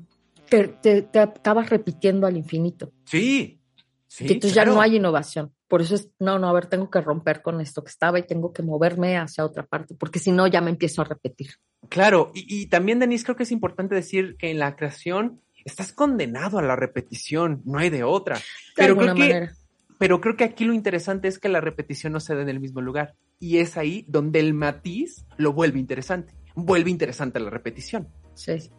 te, 0.50 0.68
te- 0.68 1.02
te 1.02 1.20
acabas 1.20 1.70
repitiendo 1.70 2.28
al 2.28 2.38
infinito. 2.38 2.92
Sí, 3.06 3.60
sí. 4.08 4.26
y 4.28 4.34
entonces 4.34 4.54
ya 4.56 4.64
no 4.66 4.80
hay 4.80 4.98
innovación. 4.98 5.52
Por 5.68 5.82
eso 5.82 5.96
es, 5.96 6.10
no, 6.20 6.38
no, 6.38 6.48
a 6.48 6.54
ver, 6.54 6.68
tengo 6.68 6.90
que 6.90 7.02
romper 7.02 7.42
con 7.42 7.60
esto 7.60 7.84
que 7.84 7.90
estaba 7.90 8.20
y 8.20 8.24
tengo 8.28 8.54
que 8.54 8.62
moverme 8.62 9.18
hacia 9.18 9.46
otra 9.46 9.66
parte, 9.66 9.96
porque 9.96 10.20
si 10.20 10.32
no 10.32 10.46
ya 10.46 10.62
me 10.62 10.70
empiezo 10.70 11.02
a 11.02 11.06
repetir. 11.06 11.52
Claro, 11.90 12.32
y, 12.36 12.46
y 12.64 12.68
también, 12.68 13.00
Denise, 13.00 13.24
creo 13.24 13.36
que 13.36 13.44
es 13.44 13.52
importante 13.52 13.96
decir 13.96 14.36
que 14.38 14.52
en 14.52 14.60
la 14.60 14.76
creación 14.76 15.42
estás 15.66 15.92
condenado 15.92 16.60
a 16.60 16.62
la 16.62 16.76
repetición, 16.76 17.62
no 17.66 17.80
hay 17.80 17.90
de 17.90 18.04
otra. 18.04 18.36
De 18.36 18.42
Pero 18.76 18.96
creo, 18.96 19.14
que, 19.16 19.20
manera. 19.20 19.54
pero 19.98 20.22
creo 20.22 20.38
que 20.38 20.44
aquí 20.44 20.64
lo 20.64 20.74
interesante 20.74 21.28
es 21.28 21.40
que 21.40 21.50
la 21.50 21.60
repetición 21.60 22.14
no 22.14 22.20
se 22.20 22.36
da 22.36 22.44
en 22.44 22.50
el 22.50 22.60
mismo 22.60 22.82
lugar. 22.82 23.16
Y 23.40 23.58
es 23.58 23.76
ahí 23.76 24.06
donde 24.08 24.40
el 24.40 24.54
matiz 24.54 25.26
lo 25.38 25.52
vuelve 25.52 25.80
interesante. 25.80 26.34
Vuelve 26.54 26.92
interesante 26.92 27.40
la 27.40 27.50
repetición. 27.50 28.08
Sí. 28.36 28.70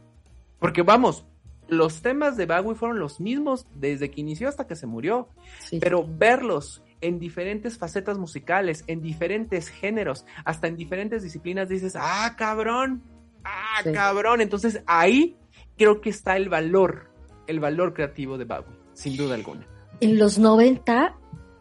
Porque 0.60 0.82
vamos, 0.82 1.26
los 1.68 2.00
temas 2.02 2.36
de 2.36 2.46
Bowie 2.46 2.74
fueron 2.76 2.98
los 2.98 3.20
mismos 3.20 3.66
desde 3.74 4.10
que 4.10 4.20
inició 4.20 4.48
hasta 4.48 4.66
que 4.66 4.76
se 4.76 4.86
murió. 4.86 5.28
sí. 5.60 5.78
pero 5.80 6.06
verlos 6.06 6.82
en 7.02 7.18
diferentes 7.18 7.76
facetas 7.76 8.16
musicales, 8.18 8.82
en 8.86 9.02
diferentes 9.02 9.68
géneros, 9.68 10.24
hasta 10.44 10.66
en 10.66 10.76
diferentes 10.76 11.22
disciplinas, 11.22 11.68
dices, 11.68 11.94
ah, 11.98 12.34
cabrón, 12.38 13.02
ah, 13.44 13.80
Sí. 13.84 13.92
cabrón. 13.92 14.40
Entonces 14.40 14.82
ahí 14.86 15.36
creo 15.76 16.00
que 16.00 16.08
está 16.10 16.36
el 16.36 16.48
valor, 16.48 17.10
el 17.46 17.60
valor 17.60 17.92
creativo 17.94 18.38
de 18.38 18.44
Bowie, 18.46 18.64
sin 18.94 19.16
duda 19.16 19.34
alguna. 19.34 19.66
En 20.00 20.18
los 20.18 20.38
90, 20.38 21.16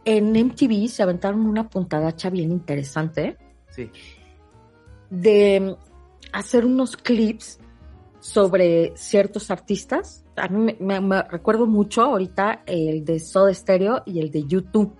en 0.06 0.36
MTV 0.36 0.88
se 0.88 1.04
aventaron 1.04 1.46
una 1.46 1.70
puntadacha 1.70 2.30
bien 2.30 2.52
interesante 2.52 3.38
Sí. 3.70 3.90
de 5.10 5.76
hacer 6.32 6.66
unos 6.66 6.96
clips 6.98 7.60
sobre 8.26 8.92
ciertos 8.96 9.52
artistas. 9.52 10.26
A 10.36 10.48
mí 10.48 10.76
me, 10.80 11.22
recuerdo 11.30 11.68
mucho 11.68 12.02
ahorita 12.02 12.64
el 12.66 13.06
de 13.06 13.20
Soda 13.20 13.54
Stereo 13.54 14.02
y 14.08 14.20
el 14.20 14.32
de 14.32 14.46
YouTube. 14.46 14.96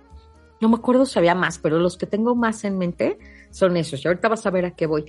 No 0.60 0.68
me 0.68 0.76
acuerdo 0.76 1.04
si 1.04 1.18
había 1.18 1.34
más, 1.34 1.58
pero 1.58 1.80
los 1.80 1.96
que 1.96 2.06
tengo 2.06 2.36
más 2.36 2.62
en 2.62 2.78
mente 2.78 3.18
son 3.50 3.76
esos. 3.76 4.04
Y 4.04 4.06
ahorita 4.06 4.28
vas 4.28 4.46
a 4.46 4.50
ver 4.50 4.64
a 4.66 4.76
qué 4.76 4.86
voy. 4.86 5.06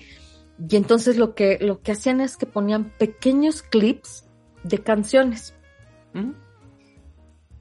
Y 0.67 0.75
entonces 0.77 1.17
lo 1.17 1.35
que, 1.35 1.59
lo 1.61 1.81
que 1.81 1.91
hacían 1.91 2.19
es 2.19 2.37
que 2.37 2.47
ponían 2.47 2.91
pequeños 2.97 3.61
clips 3.61 4.25
de 4.63 4.79
canciones. 4.79 5.53
Ujú. 6.15 6.33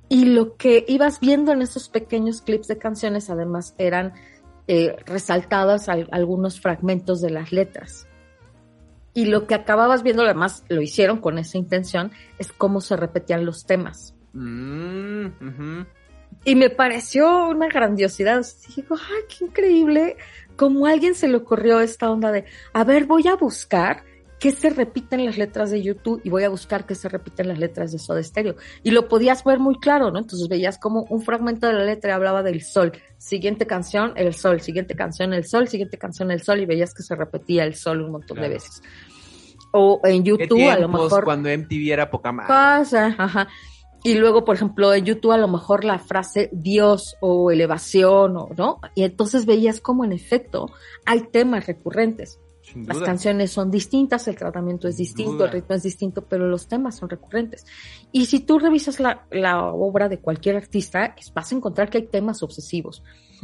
Y 0.09 0.25
lo 0.25 0.57
que 0.57 0.87
ibas 0.89 1.21
viendo 1.21 1.53
en 1.53 1.61
esos 1.61 1.91
pequeños 1.91 2.41
clips 2.41 2.69
de 2.69 2.79
canciones, 2.79 3.29
además, 3.29 3.75
eran 3.77 4.15
eh, 4.69 4.97
resaltadas 5.05 5.91
al- 5.91 6.09
algunos 6.13 6.63
fragmentos 6.63 7.21
de 7.21 7.29
las 7.29 7.53
letras. 7.53 8.07
Y 9.17 9.25
lo 9.25 9.47
que 9.47 9.55
acababas 9.55 10.03
viendo, 10.03 10.25
además, 10.25 10.63
lo 10.69 10.83
hicieron 10.83 11.23
con 11.23 11.39
esa 11.39 11.57
intención, 11.57 12.13
es 12.39 12.53
cómo 12.53 12.83
se 12.83 12.97
repetían 12.97 13.47
los 13.47 13.65
temas. 13.65 14.15
Mm. 14.35 15.29
Y 16.45 16.55
me 16.55 16.69
pareció 16.69 17.49
una 17.49 17.69
grandiosidad. 17.69 18.45
Digo, 18.77 18.95
ay, 18.95 19.23
qué 19.27 19.47
increíble. 19.47 20.17
Como 20.57 20.85
a 20.85 20.91
alguien 20.91 21.15
se 21.15 21.29
le 21.29 21.39
ocurrió 21.39 21.81
esta 21.81 22.11
onda 22.11 22.31
de, 22.31 22.45
a 22.75 22.85
ver, 22.85 23.07
voy 23.07 23.27
a 23.27 23.37
buscar 23.37 24.05
qué 24.39 24.51
se 24.53 24.71
repiten 24.71 25.25
las 25.25 25.39
letras 25.39 25.71
de 25.71 25.83
YouTube 25.83 26.21
y 26.25 26.31
voy 26.31 26.45
a 26.45 26.49
buscar 26.49 26.87
qué 26.87 26.95
se 26.95 27.09
repiten 27.09 27.49
las 27.49 27.59
letras 27.59 27.93
de 27.93 27.99
Soda 27.99 28.23
Stereo. 28.23 28.57
Y 28.83 28.91
lo 28.91 29.09
podías 29.09 29.45
ver 29.45 29.59
muy 29.59 29.77
claro, 29.77 30.11
¿no? 30.11 30.19
Entonces 30.19 30.49
veías 30.49 30.79
como 30.79 31.05
un 31.09 31.23
fragmento 31.23 31.67
de 31.67 31.73
la 31.73 31.85
letra 31.85 32.15
hablaba 32.15 32.43
del 32.43 32.63
sol. 32.63 32.93
Siguiente 33.19 33.67
canción, 33.67 34.13
el 34.17 34.35
sol. 34.35 34.61
Siguiente 34.61 34.95
canción, 34.95 35.33
el 35.33 35.47
sol. 35.47 35.69
Siguiente 35.69 35.99
canción, 35.99 36.31
el 36.31 36.43
sol. 36.43 36.61
Y 36.61 36.67
veías 36.67 36.93
que 36.93 37.03
se 37.03 37.15
repetía 37.15 37.65
el 37.65 37.75
sol 37.75 38.03
un 38.03 38.13
montón 38.13 38.41
de 38.41 38.49
veces. 38.49 38.83
O 39.73 40.01
en 40.05 40.23
¿Qué 40.23 40.31
YouTube, 40.31 40.69
a 40.69 40.79
lo 40.79 40.89
mejor 40.89 41.25
cuando 41.25 41.49
MTV 41.49 41.93
era 41.93 42.11
poca 42.11 42.33
madre? 42.33 42.49
pasa, 42.49 43.15
ajá. 43.19 43.49
Y 44.05 44.15
luego, 44.15 44.45
por 44.45 44.55
ejemplo, 44.55 44.95
en 44.95 45.05
YouTube 45.05 45.33
a 45.33 45.37
lo 45.37 45.49
mejor 45.49 45.85
la 45.85 45.99
frase 45.99 46.49
Dios 46.53 47.17
o 47.21 47.51
elevación 47.51 48.37
o 48.37 48.51
no, 48.57 48.81
y 48.95 49.03
entonces 49.03 49.47
veías 49.47 49.81
como 49.81 50.05
en 50.05 50.13
efecto 50.13 50.71
hay 51.05 51.23
temas 51.23 51.67
recurrentes. 51.67 52.39
Las 52.75 52.99
canciones 53.01 53.53
son 53.53 53.71
distintas, 53.71 54.27
el 54.29 54.37
tratamiento 54.37 54.89
es 54.89 54.97
distinto, 54.97 55.45
el 55.45 55.53
ritmo 55.53 55.75
es 55.77 55.83
distinto, 55.85 56.23
pero 56.23 56.49
los 56.49 56.67
temas 56.67 56.97
son 56.97 57.09
recurrentes. 57.09 57.65
Y 58.13 58.27
si 58.27 58.41
tú 58.41 58.59
revisas 58.59 58.99
la, 58.99 59.25
la 59.31 59.67
obra 59.67 60.09
de 60.09 60.19
cualquier 60.19 60.57
artista, 60.57 61.15
vas 61.35 61.53
a 61.53 61.55
encontrar 61.55 61.89
que 61.91 61.99
hay 61.99 62.07
temas 62.07 62.43
obsesivos. 62.43 63.03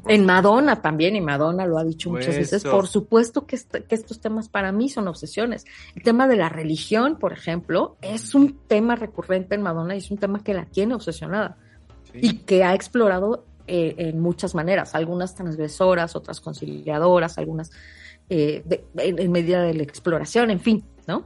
En 0.08 0.24
Madonna 0.26 0.82
también, 0.82 1.14
y 1.16 1.20
Madonna 1.20 1.66
lo 1.66 1.78
ha 1.78 1.84
dicho 1.84 2.10
muchas 2.10 2.36
veces, 2.36 2.64
por 2.64 2.88
supuesto 2.88 3.46
que, 3.46 3.56
est- 3.56 3.76
que 3.86 3.94
estos 3.94 4.20
temas 4.20 4.48
para 4.48 4.72
mí 4.72 4.88
son 4.88 5.06
obsesiones. 5.06 5.66
El 5.94 6.02
tema 6.02 6.26
de 6.26 6.36
la 6.36 6.48
religión, 6.48 7.18
por 7.18 7.32
ejemplo, 7.32 7.96
es 8.00 8.34
un 8.34 8.58
tema 8.66 8.96
recurrente 8.96 9.54
en 9.54 9.62
Madonna 9.62 9.94
y 9.94 9.98
es 9.98 10.10
un 10.10 10.18
tema 10.18 10.42
que 10.42 10.54
la 10.54 10.64
tiene 10.64 10.94
obsesionada 10.94 11.58
Sí. 12.12 12.18
y 12.22 12.36
que 12.38 12.64
ha 12.64 12.74
explorado 12.74 13.44
eh, 13.68 13.94
en 13.98 14.18
muchas 14.18 14.54
maneras, 14.54 14.94
algunas 14.94 15.34
transgresoras, 15.36 16.16
otras 16.16 16.40
conciliadoras, 16.40 17.38
algunas 17.38 17.70
eh, 18.28 18.62
en, 18.96 19.32
medida 19.32 19.62
de 19.62 19.74
la 19.74 19.82
exploración, 19.82 20.50
en 20.50 20.60
fin, 20.60 20.84
¿no? 21.06 21.24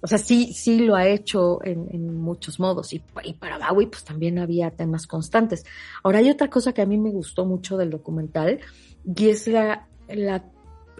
O 0.00 0.06
sea, 0.06 0.18
sí, 0.18 0.52
sí 0.52 0.78
lo 0.80 0.94
ha 0.94 1.08
hecho 1.08 1.58
en, 1.64 2.20
muchos 2.20 2.60
modos. 2.60 2.92
Y, 2.92 3.02
y 3.24 3.34
para 3.34 3.58
Bowie, 3.58 3.88
pues 3.88 4.04
también 4.04 4.38
había 4.38 4.70
temas 4.70 5.06
constantes. 5.06 5.64
Ahora, 6.04 6.18
hay 6.18 6.30
otra 6.30 6.48
cosa 6.48 6.72
que 6.72 6.82
a 6.82 6.86
mí 6.86 6.98
me 6.98 7.10
gustó 7.10 7.44
mucho 7.44 7.76
del 7.76 7.90
documental, 7.90 8.60
y 9.04 9.28
es 9.28 9.48
la, 9.48 9.88
la 10.08 10.44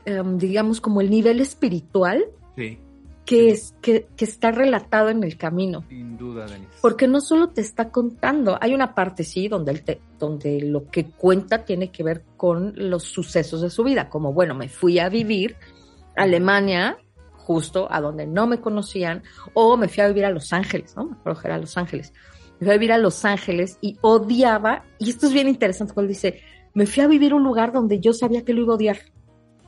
em, 0.05 0.39
digamos, 0.39 0.81
como 0.81 1.01
el 1.01 1.11
nivel 1.11 1.41
espiritual 1.41 2.25
Sí, 2.59 2.77
que, 3.29 3.51
es, 3.51 3.75
que, 3.83 4.09
que 4.17 4.25
está 4.25 4.53
relatado 4.53 5.11
en 5.11 5.23
el 5.23 5.37
camino. 5.37 5.85
sin 5.87 6.17
duda, 6.17 6.47
Denise. 6.47 6.79
Porque 6.81 7.07
no 7.07 7.21
solo 7.21 7.51
te 7.51 7.61
está 7.61 7.91
contando, 7.91 8.57
hay 8.59 8.73
una 8.73 8.95
parte, 8.95 9.23
sí, 9.23 9.49
donde, 9.49 9.73
él 9.73 9.83
te, 9.83 10.01
donde 10.19 10.63
lo 10.63 10.89
que 10.89 11.11
cuenta 11.11 11.67
tiene 11.67 11.91
que 11.91 12.03
ver 12.03 12.25
con 12.39 12.73
los 12.75 13.03
sucesos 13.03 13.61
de 13.61 13.69
su 13.69 13.85
vida, 13.85 14.09
como, 14.09 14.33
bueno, 14.33 14.55
me 14.55 14.71
fui 14.71 14.99
a 14.99 15.11
vivir 15.11 15.57
a 16.17 16.23
Alemania, 16.23 16.97
justo 17.37 17.87
a 17.91 18.01
donde 18.01 18.27
no 18.27 18.47
me 18.47 18.63
conocían, 18.63 19.23
o 19.53 19.77
me 19.77 19.89
fui 19.89 20.03
a 20.03 20.09
vivir 20.09 20.25
a 20.25 20.31
Los 20.31 20.55
Ángeles, 20.55 20.97
¿no? 20.97 21.05
Me 21.05 21.13
acuerdo 21.13 21.43
que 21.43 21.49
era 21.49 21.59
Los 21.59 21.77
Ángeles. 21.77 22.15
Me 22.59 22.65
fui 22.65 22.71
a 22.71 22.79
vivir 22.79 22.93
a 22.93 22.99
Los 22.99 23.27
Ángeles 23.27 23.77
y 23.83 23.99
odiaba, 24.01 24.85
y 24.99 25.11
esto 25.11 25.27
es 25.27 25.35
bien 25.35 25.49
interesante, 25.49 25.93
cuando 25.93 26.09
dice, 26.09 26.41
me 26.73 26.87
fui 26.87 27.03
a 27.03 27.07
vivir 27.07 27.33
a 27.33 27.35
un 27.35 27.45
lugar 27.45 27.75
donde 27.75 28.01
yo 28.01 28.15
sabía 28.15 28.43
que 28.43 28.55
lo 28.55 28.63
iba 28.63 28.73
a 28.73 28.77
odiar. 28.77 28.99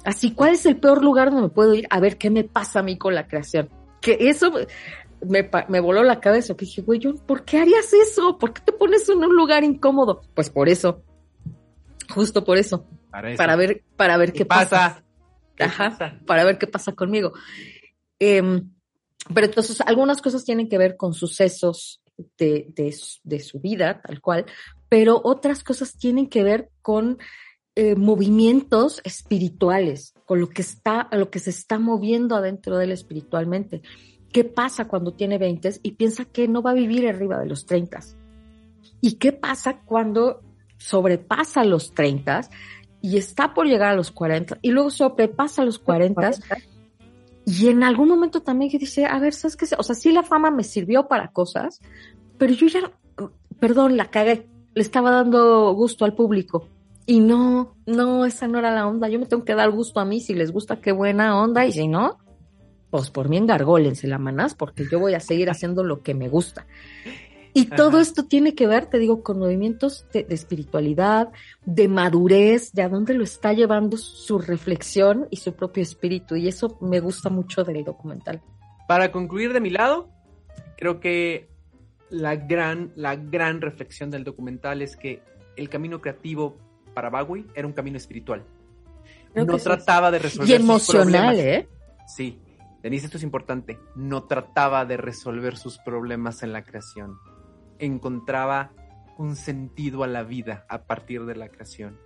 Así, 0.04 0.32
¿cuál 0.34 0.54
es 0.54 0.64
el 0.66 0.78
peor 0.78 1.02
lugar 1.04 1.30
donde 1.30 1.42
me 1.42 1.48
puedo 1.50 1.74
ir? 1.74 1.86
A 1.90 2.00
ver 2.00 2.16
qué 2.18 2.30
me 2.30 2.44
pasa 2.44 2.80
a 2.80 2.82
mí 2.82 2.96
con 2.98 3.14
la 3.14 3.26
creación. 3.28 3.68
Que 4.00 4.16
eso 4.20 4.50
me, 5.20 5.50
me 5.68 5.80
voló 5.80 6.02
la 6.02 6.20
cabeza, 6.20 6.54
que 6.56 6.64
dije, 6.64 6.82
güey, 6.82 6.98
yo, 6.98 7.14
¿por 7.16 7.44
qué 7.44 7.58
harías 7.58 7.92
eso? 7.92 8.38
¿Por 8.38 8.52
qué 8.54 8.62
te 8.62 8.72
pones 8.72 9.08
en 9.08 9.18
un 9.18 9.36
lugar 9.36 9.62
incómodo? 9.64 10.22
Pues 10.34 10.48
por 10.48 10.68
eso. 10.68 11.02
justo 12.08 12.44
por 12.44 12.56
eso, 12.58 12.86
Para, 13.10 13.30
eso. 13.30 13.36
para 13.38 13.56
ver, 13.56 13.82
para 13.96 14.16
ver 14.16 14.32
qué, 14.32 14.38
¿Qué 14.38 14.46
pasa? 14.46 15.04
¿Qué 15.54 15.64
Ajá, 15.64 15.90
pasa? 15.90 16.18
para 16.26 16.44
ver 16.44 16.58
qué 16.58 16.66
pasa 16.66 16.92
conmigo. 16.92 17.32
Em, 18.18 18.70
pero 19.34 19.46
entonces 19.46 19.80
algunas 19.82 20.22
cosas 20.22 20.44
tienen 20.44 20.68
que 20.68 20.78
ver 20.78 20.96
con 20.96 21.12
sucesos 21.12 22.02
de, 22.38 22.66
de 22.74 22.94
de 23.22 23.40
su 23.40 23.60
vida, 23.60 24.00
tal 24.02 24.20
cual, 24.20 24.46
pero 24.88 25.20
otras 25.22 25.62
cosas 25.62 25.96
tienen 25.98 26.28
que 26.28 26.42
ver 26.42 26.70
con 26.82 27.18
eh, 27.82 27.96
movimientos 27.96 29.00
espirituales, 29.04 30.12
con 30.26 30.38
lo 30.38 30.50
que 30.50 30.60
está, 30.60 31.08
lo 31.12 31.30
que 31.30 31.38
se 31.38 31.48
está 31.48 31.78
moviendo 31.78 32.36
adentro 32.36 32.76
de 32.76 32.84
él 32.84 32.92
espiritualmente. 32.92 33.80
¿Qué 34.30 34.44
pasa 34.44 34.86
cuando 34.86 35.14
tiene 35.14 35.38
20 35.38 35.80
y 35.82 35.92
piensa 35.92 36.26
que 36.26 36.46
no 36.46 36.60
va 36.60 36.72
a 36.72 36.74
vivir 36.74 37.08
arriba 37.08 37.38
de 37.38 37.46
los 37.46 37.64
30? 37.64 38.00
¿Y 39.00 39.12
qué 39.12 39.32
pasa 39.32 39.80
cuando 39.80 40.42
sobrepasa 40.76 41.64
los 41.64 41.94
30 41.94 42.42
y 43.00 43.16
está 43.16 43.54
por 43.54 43.66
llegar 43.66 43.92
a 43.92 43.96
los 43.96 44.10
40 44.10 44.58
y 44.60 44.72
luego 44.72 44.90
sobrepasa 44.90 45.64
los 45.64 45.78
40 45.78 46.32
y 47.46 47.68
en 47.68 47.82
algún 47.82 48.10
momento 48.10 48.42
también 48.42 48.70
dice, 48.72 49.06
a 49.06 49.18
ver, 49.18 49.32
¿sabes 49.32 49.56
qué? 49.56 49.66
O 49.78 49.82
sea, 49.82 49.94
sí 49.94 50.12
la 50.12 50.22
fama 50.22 50.50
me 50.50 50.64
sirvió 50.64 51.08
para 51.08 51.28
cosas, 51.28 51.80
pero 52.36 52.52
yo 52.52 52.66
ya, 52.66 52.92
perdón, 53.58 53.96
la 53.96 54.10
cagué, 54.10 54.46
le 54.74 54.82
estaba 54.82 55.10
dando 55.10 55.72
gusto 55.72 56.04
al 56.04 56.14
público. 56.14 56.68
Y 57.10 57.18
no, 57.18 57.74
no, 57.86 58.24
esa 58.24 58.46
no 58.46 58.60
era 58.60 58.70
la 58.70 58.86
onda. 58.86 59.08
Yo 59.08 59.18
me 59.18 59.26
tengo 59.26 59.44
que 59.44 59.56
dar 59.56 59.72
gusto 59.72 59.98
a 59.98 60.04
mí. 60.04 60.20
Si 60.20 60.32
les 60.32 60.52
gusta, 60.52 60.80
qué 60.80 60.92
buena 60.92 61.42
onda. 61.42 61.66
Y 61.66 61.72
si 61.72 61.88
no, 61.88 62.20
pues 62.88 63.10
por 63.10 63.28
mí 63.28 63.36
engargólense 63.36 64.06
la 64.06 64.18
manás, 64.18 64.54
porque 64.54 64.84
yo 64.88 65.00
voy 65.00 65.14
a 65.14 65.18
seguir 65.18 65.50
haciendo 65.50 65.82
lo 65.82 66.02
que 66.02 66.14
me 66.14 66.28
gusta. 66.28 66.68
Y 67.52 67.64
todo 67.64 67.98
esto 67.98 68.26
tiene 68.26 68.54
que 68.54 68.68
ver, 68.68 68.86
te 68.86 69.00
digo, 69.00 69.24
con 69.24 69.40
movimientos 69.40 70.06
de, 70.12 70.22
de 70.22 70.36
espiritualidad, 70.36 71.30
de 71.66 71.88
madurez, 71.88 72.70
de 72.74 72.82
a 72.82 72.88
dónde 72.88 73.14
lo 73.14 73.24
está 73.24 73.54
llevando 73.54 73.96
su 73.96 74.38
reflexión 74.38 75.26
y 75.32 75.38
su 75.38 75.54
propio 75.54 75.82
espíritu. 75.82 76.36
Y 76.36 76.46
eso 76.46 76.78
me 76.80 77.00
gusta 77.00 77.28
mucho 77.28 77.64
del 77.64 77.82
documental. 77.82 78.40
Para 78.86 79.10
concluir 79.10 79.52
de 79.52 79.60
mi 79.60 79.70
lado, 79.70 80.08
creo 80.76 81.00
que 81.00 81.48
la 82.08 82.36
gran, 82.36 82.92
la 82.94 83.16
gran 83.16 83.60
reflexión 83.60 84.12
del 84.12 84.22
documental 84.22 84.80
es 84.80 84.96
que 84.96 85.24
el 85.56 85.68
camino 85.68 86.00
creativo 86.00 86.69
para 86.94 87.10
Bowie 87.10 87.46
era 87.54 87.66
un 87.66 87.72
camino 87.72 87.96
espiritual. 87.96 88.44
Creo 89.32 89.44
no 89.46 89.52
que 89.54 89.58
sí. 89.58 89.64
trataba 89.64 90.10
de 90.10 90.18
resolver 90.18 90.48
Y 90.48 90.52
sus 90.52 90.60
emocional, 90.60 91.34
problemas. 91.36 91.38
¿eh? 91.38 91.68
Sí, 92.06 92.38
Denise, 92.82 93.06
esto 93.06 93.18
es 93.18 93.22
importante. 93.22 93.78
No 93.94 94.24
trataba 94.24 94.84
de 94.84 94.96
resolver 94.96 95.56
sus 95.56 95.78
problemas 95.78 96.42
en 96.42 96.52
la 96.52 96.64
creación. 96.64 97.18
Encontraba 97.78 98.72
un 99.18 99.36
sentido 99.36 100.02
a 100.02 100.06
la 100.06 100.22
vida 100.22 100.64
a 100.68 100.82
partir 100.82 101.24
de 101.26 101.36
la 101.36 101.48
creación. 101.48 101.98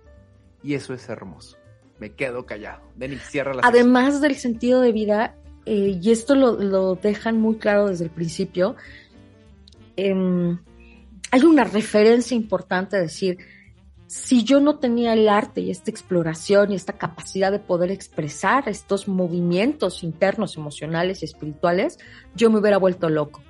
Y 0.61 0.73
eso 0.73 0.93
es 0.93 1.07
hermoso. 1.09 1.57
Me 1.99 2.11
quedo 2.13 2.45
callado. 2.45 2.81
Denise, 2.95 3.25
cierra 3.25 3.53
la. 3.53 3.61
Además 3.63 4.19
del 4.21 4.35
sentido 4.35 4.81
de 4.81 4.91
vida, 4.91 5.35
eh, 5.65 5.97
y 6.01 6.11
esto 6.11 6.35
lo, 6.35 6.53
lo 6.61 6.95
dejan 6.95 7.39
muy 7.39 7.55
claro 7.55 7.87
desde 7.87 8.03
el 8.05 8.09
principio, 8.11 8.75
em, 9.95 10.57
hay 11.31 11.41
una 11.43 11.63
referencia 11.63 12.35
importante 12.35 12.97
a 12.97 12.99
decir, 12.99 13.37
si 14.07 14.43
yo 14.43 14.59
no 14.59 14.77
tenía 14.77 15.13
el 15.13 15.27
arte 15.27 15.61
y 15.61 15.71
esta 15.71 15.89
exploración 15.89 16.71
y 16.71 16.75
esta 16.75 16.93
capacidad 16.93 17.51
de 17.51 17.59
poder 17.59 17.91
expresar 17.91 18.69
estos 18.69 19.07
movimientos 19.07 20.03
internos, 20.03 20.57
emocionales 20.57 21.21
y 21.21 21.25
espirituales, 21.25 21.97
yo 22.35 22.49
me 22.49 22.59
hubiera 22.59 22.77
vuelto 22.77 23.09
loco. 23.09 23.41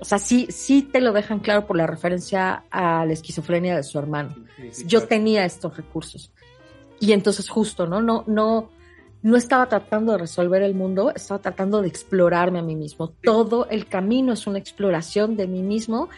O 0.00 0.04
sea, 0.04 0.18
sí, 0.18 0.46
sí 0.50 0.82
te 0.82 1.00
lo 1.00 1.12
dejan 1.12 1.40
claro 1.40 1.66
por 1.66 1.76
la 1.76 1.86
referencia 1.86 2.64
a 2.70 3.04
la 3.04 3.12
esquizofrenia 3.12 3.76
de 3.76 3.82
su 3.82 3.98
hermano 3.98 4.34
Sí, 4.56 4.68
sí, 4.72 4.82
yo 4.86 5.00
claro. 5.00 5.08
tenía 5.08 5.44
estos 5.44 5.76
recursos. 5.76 6.32
Y 7.00 7.12
entonces 7.12 7.48
justo, 7.48 7.86
¿no? 7.86 8.00
No, 8.00 8.24
no, 8.26 8.70
no 9.22 9.36
estaba 9.36 9.68
tratando 9.68 10.12
de 10.12 10.18
resolver 10.18 10.62
el 10.62 10.74
mundo, 10.74 11.12
estaba 11.14 11.40
tratando 11.40 11.82
de 11.82 11.88
explorarme 11.88 12.60
a 12.60 12.62
mí 12.62 12.74
mismo. 12.76 13.08
Todo 13.22 13.68
el 13.68 13.86
camino 13.86 14.32
es 14.32 14.46
una 14.46 14.58
exploración 14.58 15.36
de 15.36 15.46
mí 15.46 15.62
mismo 15.62 16.08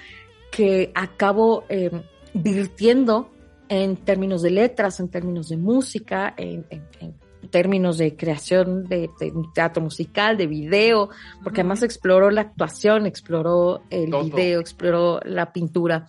que 0.51 0.93
acabo 0.95 1.65
eh, 1.69 1.91
virtiendo 2.35 3.31
en 3.71 3.97
términos 3.97 4.43
de 4.43 4.51
letras, 4.51 5.01
en 5.01 5.09
términos 5.09 5.49
de 5.49 5.57
música, 5.57 6.35
en, 6.37 6.67
en- 6.69 6.85
en 7.01 7.15
términos 7.51 7.97
de 7.97 8.15
creación 8.17 8.85
de, 8.85 9.09
de 9.19 9.33
teatro 9.55 9.83
musical, 9.83 10.37
de 10.37 10.47
video, 10.47 11.09
porque 11.43 11.63
además 11.63 11.83
exploró 11.83 12.31
la 12.31 12.43
actuación, 12.43 13.07
exploró 13.07 13.83
el 13.89 14.11
Todo. 14.11 14.25
video, 14.25 14.61
exploró 14.61 15.21
la 15.25 15.53
pintura. 15.53 16.07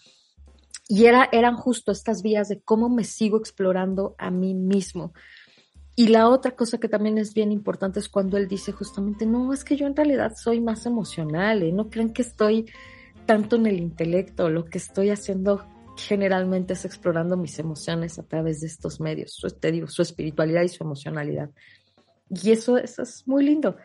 Y 0.89 1.05
era, 1.05 1.29
eran 1.31 1.55
justo 1.55 1.91
estas 1.93 2.21
vías 2.21 2.49
de 2.49 2.59
cómo 2.59 2.89
me 2.89 3.05
sigo 3.05 3.37
explorando 3.37 4.13
a 4.17 4.29
mí 4.29 4.53
mismo. 4.53 5.13
Y 5.95 6.07
la 6.09 6.27
otra 6.27 6.51
cosa 6.51 6.79
que 6.79 6.89
también 6.89 7.17
es 7.17 7.33
bien 7.33 7.51
importante 7.51 7.99
es 7.99 8.09
cuando 8.09 8.37
él 8.37 8.47
dice 8.47 8.71
justamente, 8.71 9.25
no, 9.25 9.53
es 9.53 9.63
que 9.63 9.77
yo 9.77 9.87
en 9.87 9.95
realidad 9.95 10.33
soy 10.35 10.59
más 10.59 10.85
emocional, 10.85 11.63
¿eh? 11.63 11.71
no 11.71 11.89
crean 11.89 12.11
que 12.11 12.23
estoy 12.23 12.65
tanto 13.25 13.55
en 13.55 13.67
el 13.67 13.79
intelecto, 13.79 14.49
lo 14.49 14.65
que 14.65 14.79
estoy 14.79 15.11
haciendo 15.11 15.63
generalmente 16.01 16.73
es 16.73 16.85
explorando 16.85 17.37
mis 17.37 17.57
emociones 17.59 18.19
a 18.19 18.23
través 18.23 18.61
de 18.61 18.67
estos 18.67 18.99
medios, 18.99 19.33
su, 19.33 19.49
te 19.49 19.87
su 19.87 20.01
espiritualidad 20.01 20.63
y 20.63 20.69
su 20.69 20.83
emocionalidad. 20.83 21.49
Y 22.29 22.51
eso, 22.51 22.77
es 22.77 23.23
muy 23.25 23.45
lindo, 23.45 23.75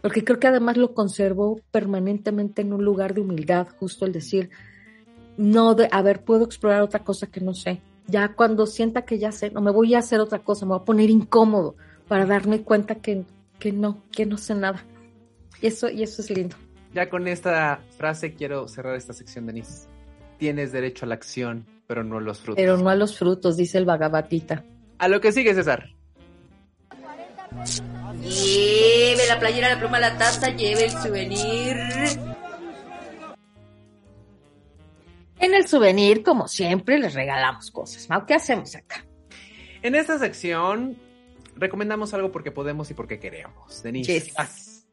porque 0.00 0.24
creo 0.24 0.38
que 0.38 0.48
además 0.48 0.76
lo 0.76 0.94
conservó 0.94 1.60
permanentemente 1.70 2.62
en 2.62 2.72
un 2.72 2.84
lugar 2.84 3.14
de 3.14 3.20
humildad, 3.20 3.68
justo 3.78 4.04
el 4.04 4.12
decir, 4.12 4.50
no 5.36 5.74
de, 5.74 5.88
a 5.90 6.02
ver, 6.02 6.24
puedo 6.24 6.44
explorar 6.44 6.82
otra 6.82 7.04
cosa 7.04 7.28
que 7.28 7.40
no 7.40 7.54
sé. 7.54 7.80
Ya 8.08 8.34
cuando 8.34 8.66
sienta 8.66 9.02
que 9.02 9.18
ya 9.18 9.30
sé, 9.30 9.50
no 9.50 9.60
me 9.60 9.70
voy 9.70 9.94
a 9.94 10.00
hacer 10.00 10.20
otra 10.20 10.40
cosa, 10.40 10.66
me 10.66 10.70
voy 10.70 10.80
a 10.80 10.84
poner 10.84 11.08
incómodo 11.08 11.76
para 12.08 12.26
darme 12.26 12.62
cuenta 12.62 12.96
que, 12.96 13.24
que 13.58 13.72
no, 13.72 14.02
que 14.10 14.26
no 14.26 14.38
sé 14.38 14.54
nada. 14.54 14.84
Y 15.60 15.68
eso, 15.68 15.88
y 15.88 16.02
eso 16.02 16.20
es 16.20 16.30
lindo. 16.30 16.56
Ya 16.92 17.08
con 17.08 17.28
esta 17.28 17.80
frase 17.96 18.34
quiero 18.34 18.66
cerrar 18.66 18.96
esta 18.96 19.12
sección, 19.12 19.46
Denise. 19.46 19.91
Tienes 20.42 20.72
derecho 20.72 21.04
a 21.04 21.08
la 21.08 21.14
acción, 21.14 21.68
pero 21.86 22.02
no 22.02 22.18
a 22.18 22.20
los 22.20 22.40
frutos. 22.40 22.56
Pero 22.56 22.76
no 22.76 22.90
a 22.90 22.96
los 22.96 23.16
frutos, 23.16 23.56
dice 23.56 23.78
el 23.78 23.84
vagabatita. 23.84 24.64
A 24.98 25.06
lo 25.06 25.20
que 25.20 25.30
sigue, 25.30 25.54
César. 25.54 25.90
Lleve 28.20 29.24
la 29.28 29.38
playera, 29.38 29.68
la 29.68 29.78
pluma, 29.78 30.00
la 30.00 30.18
taza, 30.18 30.48
lleve 30.48 30.86
el 30.86 30.90
souvenir. 30.90 31.76
En 35.38 35.54
el 35.54 35.68
souvenir, 35.68 36.24
como 36.24 36.48
siempre, 36.48 36.98
les 36.98 37.14
regalamos 37.14 37.70
cosas. 37.70 38.10
¿no? 38.10 38.26
¿Qué 38.26 38.34
hacemos 38.34 38.74
acá? 38.74 39.04
En 39.80 39.94
esta 39.94 40.18
sección 40.18 40.98
recomendamos 41.54 42.14
algo 42.14 42.32
porque 42.32 42.50
podemos 42.50 42.90
y 42.90 42.94
porque 42.94 43.20
queremos. 43.20 43.80
Denise. 43.84 44.12
Yes. 44.12 44.88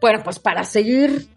Bueno, 0.00 0.22
pues 0.24 0.38
para 0.38 0.64
seguir 0.64 1.28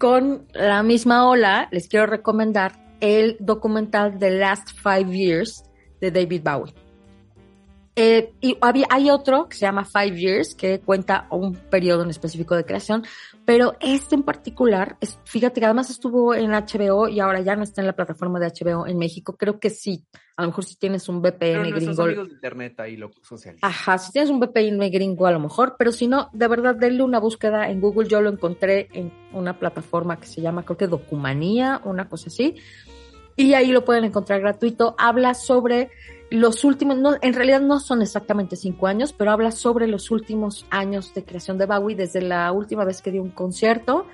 con 0.00 0.46
la 0.54 0.82
misma 0.82 1.28
ola, 1.28 1.68
les 1.72 1.86
quiero 1.86 2.06
recomendar 2.06 2.72
el 3.00 3.36
documental 3.38 4.18
The 4.18 4.30
Last 4.30 4.70
Five 4.82 5.14
Years 5.14 5.62
de 6.00 6.10
David 6.10 6.42
Bowie. 6.42 6.79
Eh, 7.96 8.32
y 8.40 8.56
había, 8.60 8.86
hay 8.88 9.10
otro 9.10 9.48
que 9.48 9.56
se 9.56 9.62
llama 9.62 9.84
Five 9.84 10.16
Years, 10.16 10.54
que 10.54 10.80
cuenta 10.80 11.26
un 11.30 11.54
periodo 11.54 12.04
en 12.04 12.10
específico 12.10 12.54
de 12.54 12.64
creación, 12.64 13.04
pero 13.44 13.74
este 13.80 14.14
en 14.14 14.22
particular, 14.22 14.96
es, 15.00 15.18
fíjate 15.24 15.60
que 15.60 15.66
además 15.66 15.90
estuvo 15.90 16.34
en 16.34 16.52
HBO 16.52 17.08
y 17.08 17.18
ahora 17.18 17.40
ya 17.40 17.56
no 17.56 17.64
está 17.64 17.80
en 17.80 17.88
la 17.88 17.94
plataforma 17.94 18.38
de 18.38 18.46
HBO 18.46 18.86
en 18.86 18.96
México. 18.96 19.36
Creo 19.36 19.58
que 19.58 19.70
sí, 19.70 20.04
a 20.36 20.42
lo 20.42 20.48
mejor 20.48 20.64
si 20.64 20.76
tienes 20.76 21.08
un 21.08 21.20
Pero 21.20 21.36
VPN 21.36 21.70
nuestros 21.70 21.84
gringo. 21.84 22.02
amigos 22.02 22.28
de 22.28 22.34
internet 22.34 22.80
ahí 22.80 22.96
lo 22.96 23.10
socializan. 23.22 23.68
Ajá, 23.68 23.98
si 23.98 24.12
tienes 24.12 24.30
un 24.30 24.38
VPN 24.38 24.90
gringo 24.90 25.26
a 25.26 25.32
lo 25.32 25.40
mejor, 25.40 25.74
pero 25.76 25.90
si 25.90 26.06
no, 26.06 26.30
de 26.32 26.46
verdad, 26.46 26.76
denle 26.76 27.02
una 27.02 27.18
búsqueda 27.18 27.68
en 27.70 27.80
Google. 27.80 28.08
Yo 28.08 28.20
lo 28.20 28.30
encontré 28.30 28.88
en 28.92 29.12
una 29.32 29.58
plataforma 29.58 30.20
que 30.20 30.26
se 30.26 30.40
llama, 30.40 30.64
creo 30.64 30.76
que 30.76 30.86
Documanía, 30.86 31.80
una 31.84 32.08
cosa 32.08 32.28
así. 32.28 32.54
Y 33.36 33.54
ahí 33.54 33.72
lo 33.72 33.84
pueden 33.84 34.04
encontrar 34.04 34.40
gratuito. 34.40 34.94
Habla 34.98 35.34
sobre 35.34 35.90
los 36.30 36.62
últimos, 36.64 36.96
no, 36.98 37.16
en 37.20 37.34
realidad 37.34 37.60
no 37.60 37.80
son 37.80 38.02
exactamente 38.02 38.54
cinco 38.56 38.86
años, 38.86 39.12
pero 39.12 39.32
habla 39.32 39.50
sobre 39.50 39.86
los 39.88 40.10
últimos 40.10 40.64
años 40.70 41.12
de 41.14 41.24
creación 41.24 41.58
de 41.58 41.66
Bowie 41.66 41.96
desde 41.96 42.22
la 42.22 42.52
última 42.52 42.84
vez 42.84 43.02
que 43.02 43.10
dio 43.10 43.22
un 43.22 43.30
concierto 43.30 44.06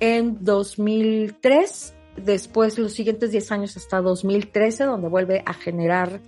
en 0.00 0.42
2003, 0.44 1.94
después 2.24 2.78
los 2.78 2.92
siguientes 2.92 3.30
10 3.32 3.52
años 3.52 3.76
hasta 3.76 4.00
2013, 4.00 4.84
donde 4.84 5.08
vuelve 5.08 5.42
a 5.44 5.52
generar 5.54 6.20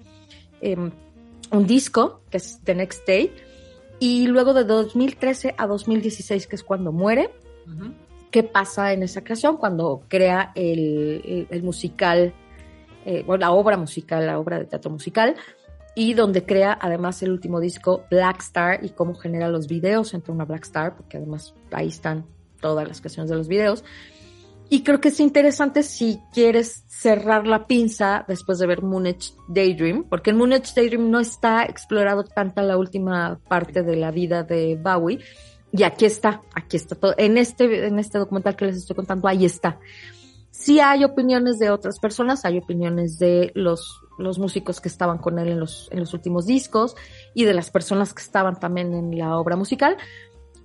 em, 0.61 0.91
un 1.51 1.67
disco, 1.67 2.21
que 2.31 2.37
es 2.37 2.61
The 2.65 2.75
Next 2.75 3.07
Day, 3.07 3.33
y 3.99 4.27
luego 4.27 4.55
de 4.55 4.65
2013 4.65 5.55
a 5.57 5.67
2016, 5.67 6.47
que 6.47 6.57
es 6.57 6.63
cuando 6.65 6.93
muere, 6.93 7.31
qué 8.31 8.43
pasa 8.43 8.93
en 8.93 9.03
esa 9.03 9.23
creación 9.25 9.57
cuando 9.57 10.03
crea 10.09 10.53
el, 10.55 11.23
el- 11.25 11.47
el 11.51 11.63
musical, 11.63 12.35
eh, 13.05 13.25
la 13.39 13.53
obra 13.53 13.77
musical, 13.77 14.27
la 14.27 14.39
obra 14.39 14.59
de 14.59 14.65
teatro 14.67 14.91
musical, 14.91 15.37
y 15.95 16.15
donde 16.15 16.45
crea 16.45 16.79
además 16.81 17.23
el 17.23 17.33
último 17.33 17.61
disco 17.61 18.05
Black 18.11 18.41
Star 18.43 18.85
y 18.85 18.91
cómo 18.91 19.15
genera 19.15 19.49
los 19.49 19.67
videos 19.67 20.15
entre 20.15 20.33
una 20.33 20.45
Black 20.45 20.65
Star, 20.65 20.97
porque 20.97 21.17
además 21.17 21.55
ahí 21.73 21.89
están 21.89 22.25
todas 22.61 22.87
las 22.87 23.01
canciones 23.01 23.31
de 23.31 23.37
los 23.37 23.49
videos. 23.49 23.85
Y 24.73 24.85
creo 24.85 25.01
que 25.01 25.09
es 25.09 25.19
interesante 25.19 25.83
si 25.83 26.21
quieres 26.33 26.85
cerrar 26.87 27.45
la 27.45 27.67
pinza 27.67 28.25
después 28.29 28.61
de 28.61 28.69
ver 28.69 28.83
Moonage 28.83 29.33
Daydream, 29.49 30.05
porque 30.05 30.31
en 30.31 30.37
Moonage 30.37 30.73
Daydream 30.77 31.11
no 31.11 31.19
está 31.19 31.65
explorado 31.65 32.23
tanta 32.23 32.63
la 32.63 32.79
última 32.79 33.41
parte 33.49 33.83
de 33.83 33.97
la 33.97 34.13
vida 34.13 34.45
de 34.45 34.79
Bowie. 34.81 35.19
Y 35.73 35.83
aquí 35.83 36.05
está, 36.05 36.43
aquí 36.55 36.77
está 36.77 36.95
todo. 36.95 37.15
En 37.17 37.37
este, 37.37 37.87
en 37.87 37.99
este 37.99 38.19
documental 38.19 38.55
que 38.55 38.67
les 38.67 38.77
estoy 38.77 38.95
contando, 38.95 39.27
ahí 39.27 39.45
está. 39.45 39.81
Sí 40.51 40.81
hay 40.81 41.05
opiniones 41.05 41.59
de 41.59 41.71
otras 41.71 41.99
personas, 41.99 42.45
hay 42.45 42.59
opiniones 42.59 43.19
de 43.19 43.53
los, 43.55 44.03
los 44.19 44.39
músicos 44.39 44.81
que 44.81 44.89
estaban 44.89 45.19
con 45.19 45.39
él 45.39 45.49
en 45.49 45.61
los, 45.61 45.89
en 45.93 46.01
los 46.01 46.13
últimos 46.13 46.47
discos 46.47 46.97
y 47.35 47.45
de 47.45 47.55
las 47.55 47.71
personas 47.71 48.13
que 48.13 48.23
estaban 48.23 48.59
también 48.59 48.93
en 48.93 49.17
la 49.17 49.39
obra 49.39 49.57
musical, 49.57 49.97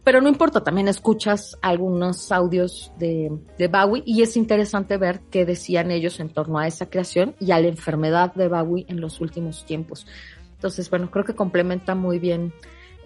pero 0.05 0.21
no 0.21 0.29
importa, 0.29 0.63
también 0.63 0.87
escuchas 0.87 1.57
algunos 1.63 2.31
audios 2.31 2.91
de, 2.99 3.31
de, 3.57 3.67
Bowie 3.67 4.03
y 4.05 4.21
es 4.21 4.37
interesante 4.37 4.97
ver 4.97 5.21
qué 5.31 5.45
decían 5.45 5.89
ellos 5.89 6.19
en 6.19 6.29
torno 6.29 6.59
a 6.59 6.67
esa 6.67 6.91
creación 6.91 7.35
y 7.39 7.51
a 7.51 7.59
la 7.59 7.69
enfermedad 7.69 8.31
de 8.35 8.47
Bowie 8.47 8.85
en 8.87 9.01
los 9.01 9.19
últimos 9.19 9.65
tiempos. 9.65 10.05
Entonces, 10.53 10.91
bueno, 10.91 11.09
creo 11.09 11.25
que 11.25 11.33
complementa 11.33 11.95
muy 11.95 12.19
bien 12.19 12.53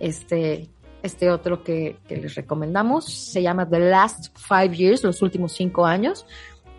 este, 0.01 0.69
este 1.01 1.32
otro 1.32 1.63
que, 1.63 1.97
que 2.05 2.17
les 2.17 2.36
recomendamos. 2.36 3.05
Se 3.05 3.41
llama 3.41 3.69
The 3.69 3.80
Last 3.80 4.38
Five 4.38 4.75
Years, 4.75 5.03
los 5.05 5.21
últimos 5.21 5.53
cinco 5.53 5.86
años, 5.86 6.25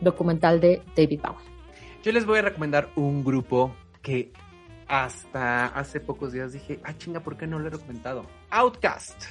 documental 0.01 0.61
de 0.61 0.83
David 0.97 1.21
Bowie. 1.21 1.51
Yo 2.03 2.13
les 2.13 2.25
voy 2.25 2.39
a 2.39 2.43
recomendar 2.43 2.91
un 2.97 3.23
grupo 3.23 3.75
que 4.03 4.33
hasta 4.89 5.67
hace 5.67 6.01
pocos 6.01 6.33
días 6.33 6.53
dije, 6.53 6.81
ah, 6.83 6.97
chinga, 6.97 7.21
¿por 7.21 7.37
qué 7.37 7.47
no 7.47 7.59
lo 7.59 7.69
he 7.69 7.71
recomendado? 7.71 8.27
Outcast. 8.51 9.25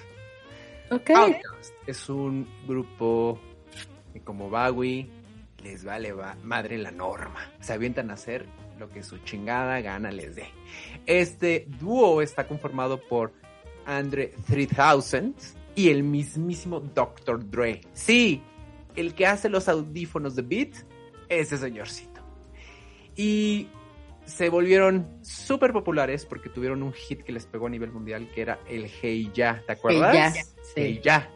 Ok. 0.91 1.09
Outcast 1.09 1.73
es 1.85 2.09
un 2.09 2.47
grupo 2.67 3.39
que 4.13 4.21
como 4.21 4.49
Bowie 4.49 5.09
les 5.63 5.83
vale 5.83 6.13
va 6.13 6.35
madre 6.43 6.77
la 6.77 6.91
norma. 6.91 7.51
Se 7.59 7.73
avientan 7.73 8.09
a 8.11 8.13
hacer 8.13 8.45
lo 8.79 8.89
que 8.89 9.03
su 9.03 9.17
chingada 9.19 9.81
gana 9.81 10.11
les 10.11 10.35
dé. 10.35 10.47
Este 11.05 11.67
dúo 11.79 12.21
está 12.21 12.47
conformado 12.47 13.01
por 13.01 13.33
Andre 13.85 14.33
3000 14.47 15.35
y 15.75 15.89
el 15.89 16.03
mismísimo 16.03 16.79
Dr. 16.79 17.49
Dre. 17.49 17.81
Sí, 17.93 18.41
el 18.95 19.13
que 19.13 19.25
hace 19.27 19.49
los 19.49 19.67
audífonos 19.69 20.35
de 20.35 20.41
Beat, 20.41 20.73
ese 21.29 21.57
señorcito. 21.57 22.21
Y 23.15 23.67
se 24.25 24.49
volvieron 24.49 25.07
súper 25.21 25.73
populares 25.73 26.25
porque 26.25 26.49
tuvieron 26.49 26.83
un 26.83 26.93
hit 26.93 27.23
que 27.23 27.31
les 27.31 27.45
pegó 27.45 27.67
a 27.67 27.69
nivel 27.69 27.91
mundial 27.91 28.29
que 28.33 28.41
era 28.41 28.59
el 28.69 28.85
Hey 29.01 29.31
Ya, 29.33 29.63
¿te 29.65 29.73
acuerdas? 29.73 30.13
Hey 30.13 30.33
Ya, 30.35 30.43
sí. 30.43 30.71
Hey 30.75 31.01
Ya. 31.03 31.29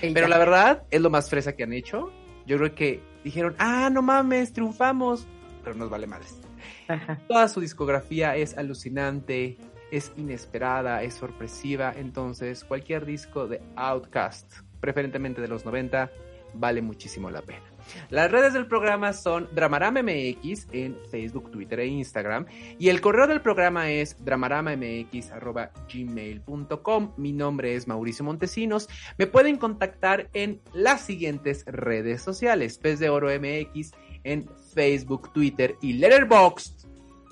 Hey 0.00 0.10
Pero 0.12 0.26
Ya. 0.26 0.30
la 0.30 0.38
verdad 0.38 0.82
es 0.90 1.00
lo 1.00 1.10
más 1.10 1.30
fresa 1.30 1.54
que 1.54 1.62
han 1.62 1.72
hecho. 1.72 2.12
Yo 2.46 2.56
creo 2.58 2.74
que 2.74 3.00
dijeron, 3.24 3.54
ah, 3.58 3.88
no 3.90 4.02
mames, 4.02 4.52
triunfamos. 4.52 5.26
Pero 5.62 5.76
nos 5.76 5.88
vale 5.90 6.06
madres. 6.06 6.40
Ajá. 6.88 7.20
Toda 7.28 7.48
su 7.48 7.60
discografía 7.60 8.34
es 8.36 8.58
alucinante, 8.58 9.56
es 9.92 10.12
inesperada, 10.16 11.02
es 11.02 11.14
sorpresiva. 11.14 11.92
Entonces, 11.96 12.64
cualquier 12.64 13.06
disco 13.06 13.46
de 13.46 13.60
Outcast, 13.76 14.60
preferentemente 14.80 15.40
de 15.40 15.48
los 15.48 15.64
90, 15.64 16.10
vale 16.54 16.82
muchísimo 16.82 17.30
la 17.30 17.42
pena. 17.42 17.70
Las 18.10 18.30
redes 18.30 18.52
del 18.52 18.66
programa 18.66 19.12
son 19.12 19.48
Dramarama 19.52 20.00
MX 20.02 20.68
en 20.72 20.96
Facebook, 21.10 21.50
Twitter 21.50 21.80
e 21.80 21.86
Instagram. 21.86 22.46
Y 22.78 22.88
el 22.88 23.00
correo 23.00 23.26
del 23.26 23.40
programa 23.40 23.90
es 23.90 24.14
dramaramamx.gmail.com. 24.24 27.12
Mi 27.16 27.32
nombre 27.32 27.74
es 27.74 27.88
Mauricio 27.88 28.24
Montesinos. 28.24 28.88
Me 29.18 29.26
pueden 29.26 29.56
contactar 29.56 30.30
en 30.34 30.60
las 30.72 31.00
siguientes 31.02 31.64
redes 31.66 32.22
sociales. 32.22 32.78
Pez 32.78 33.00
de 33.00 33.08
Oro 33.08 33.28
MX 33.28 33.90
en 34.24 34.48
Facebook, 34.74 35.32
Twitter 35.32 35.76
y 35.80 35.92
Letterboxd. 35.94 36.86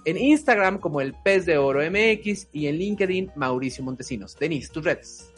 En 0.05 0.17
Instagram 0.17 0.79
como 0.79 1.01
el 1.01 1.13
Pez 1.23 1.45
de 1.45 1.59
Oro 1.59 1.81
MX 1.81 2.47
y 2.53 2.69
en 2.69 2.79
LinkedIn 2.79 3.33
Mauricio 3.37 3.83
Montesinos. 3.85 4.37
Denise, 4.39 4.73
tus 4.73 4.85
redes. 4.85 5.33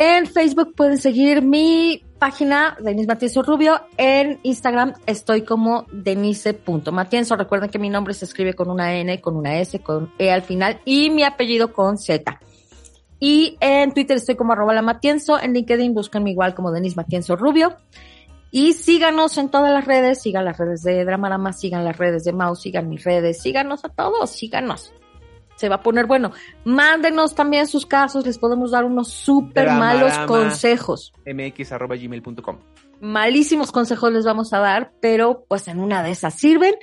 En 0.00 0.28
Facebook 0.28 0.76
pueden 0.76 0.96
seguir 0.96 1.42
mi 1.42 2.04
página, 2.20 2.76
Denise 2.80 3.08
Matienzo 3.08 3.42
Rubio. 3.42 3.80
En 3.96 4.38
Instagram 4.44 4.94
estoy 5.06 5.42
como 5.42 5.86
denise.matienzo. 5.90 7.34
Recuerden 7.34 7.68
que 7.68 7.80
mi 7.80 7.90
nombre 7.90 8.14
se 8.14 8.24
escribe 8.24 8.54
con 8.54 8.70
una 8.70 8.94
N, 8.94 9.20
con 9.20 9.34
una 9.34 9.58
S, 9.58 9.80
con 9.80 10.12
E 10.16 10.30
al 10.30 10.42
final 10.42 10.80
y 10.84 11.10
mi 11.10 11.24
apellido 11.24 11.72
con 11.72 11.98
Z. 11.98 12.40
Y 13.18 13.56
en 13.58 13.92
Twitter 13.92 14.18
estoy 14.18 14.36
como 14.36 14.52
arroba 14.52 14.72
la 14.72 14.82
Matienzo. 14.82 15.36
En 15.40 15.52
LinkedIn 15.52 15.94
búsquenme 15.94 16.30
igual 16.30 16.54
como 16.54 16.70
Denise 16.70 16.94
Matienzo 16.94 17.34
Rubio. 17.34 17.76
Y 18.52 18.74
síganos 18.74 19.36
en 19.36 19.48
todas 19.48 19.72
las 19.72 19.84
redes, 19.84 20.22
sigan 20.22 20.44
las 20.44 20.58
redes 20.58 20.84
de 20.84 21.04
Dramarama, 21.04 21.52
sigan 21.52 21.84
las 21.84 21.98
redes 21.98 22.22
de 22.22 22.32
Mouse, 22.32 22.60
sigan 22.60 22.88
mis 22.88 23.02
redes, 23.02 23.42
síganos 23.42 23.84
a 23.84 23.88
todos, 23.88 24.30
síganos. 24.30 24.92
Se 25.58 25.68
va 25.68 25.76
a 25.76 25.82
poner 25.82 26.06
bueno. 26.06 26.30
Mándenos 26.64 27.34
también 27.34 27.66
sus 27.66 27.84
casos, 27.84 28.24
les 28.24 28.38
podemos 28.38 28.70
dar 28.70 28.84
unos 28.84 29.08
súper 29.08 29.70
malos 29.72 30.16
consejos. 30.20 31.12
mx.gmail.com. 31.26 32.58
Malísimos 33.00 33.72
consejos 33.72 34.12
les 34.12 34.24
vamos 34.24 34.52
a 34.52 34.60
dar, 34.60 34.92
pero 35.00 35.44
pues 35.48 35.66
en 35.66 35.80
una 35.80 36.02
de 36.04 36.12
esas 36.12 36.34
sirven. 36.34 36.76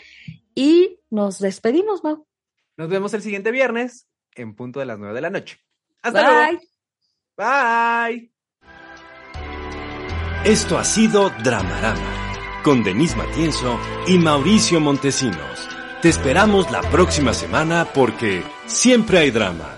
Y 0.53 0.99
nos 1.09 1.39
despedimos, 1.39 2.03
Mau. 2.03 2.28
Nos 2.78 2.89
vemos 2.89 3.13
el 3.13 3.21
siguiente 3.21 3.51
viernes 3.51 4.07
en 4.36 4.55
punto 4.55 4.82
de 4.82 4.86
las 4.86 4.99
9 4.99 5.13
de 5.13 5.21
la 5.21 5.30
noche. 5.30 5.57
Hasta 6.01 6.21
luego. 6.21 6.59
Bye. 7.38 8.17
Bye. 8.17 8.32
Esto 10.43 10.78
ha 10.78 10.84
sido 10.84 11.32
Dramarama, 11.43 12.61
con 12.63 12.84
Denise 12.84 13.15
Matienzo 13.15 13.80
y 14.05 14.17
Mauricio 14.17 14.80
Montesinos. 14.80 15.74
Te 16.01 16.09
esperamos 16.09 16.69
la 16.71 16.81
próxima 16.81 17.33
semana 17.33 17.87
porque 17.93 18.43
siempre 18.67 19.19
hay 19.19 19.31
drama. 19.31 19.74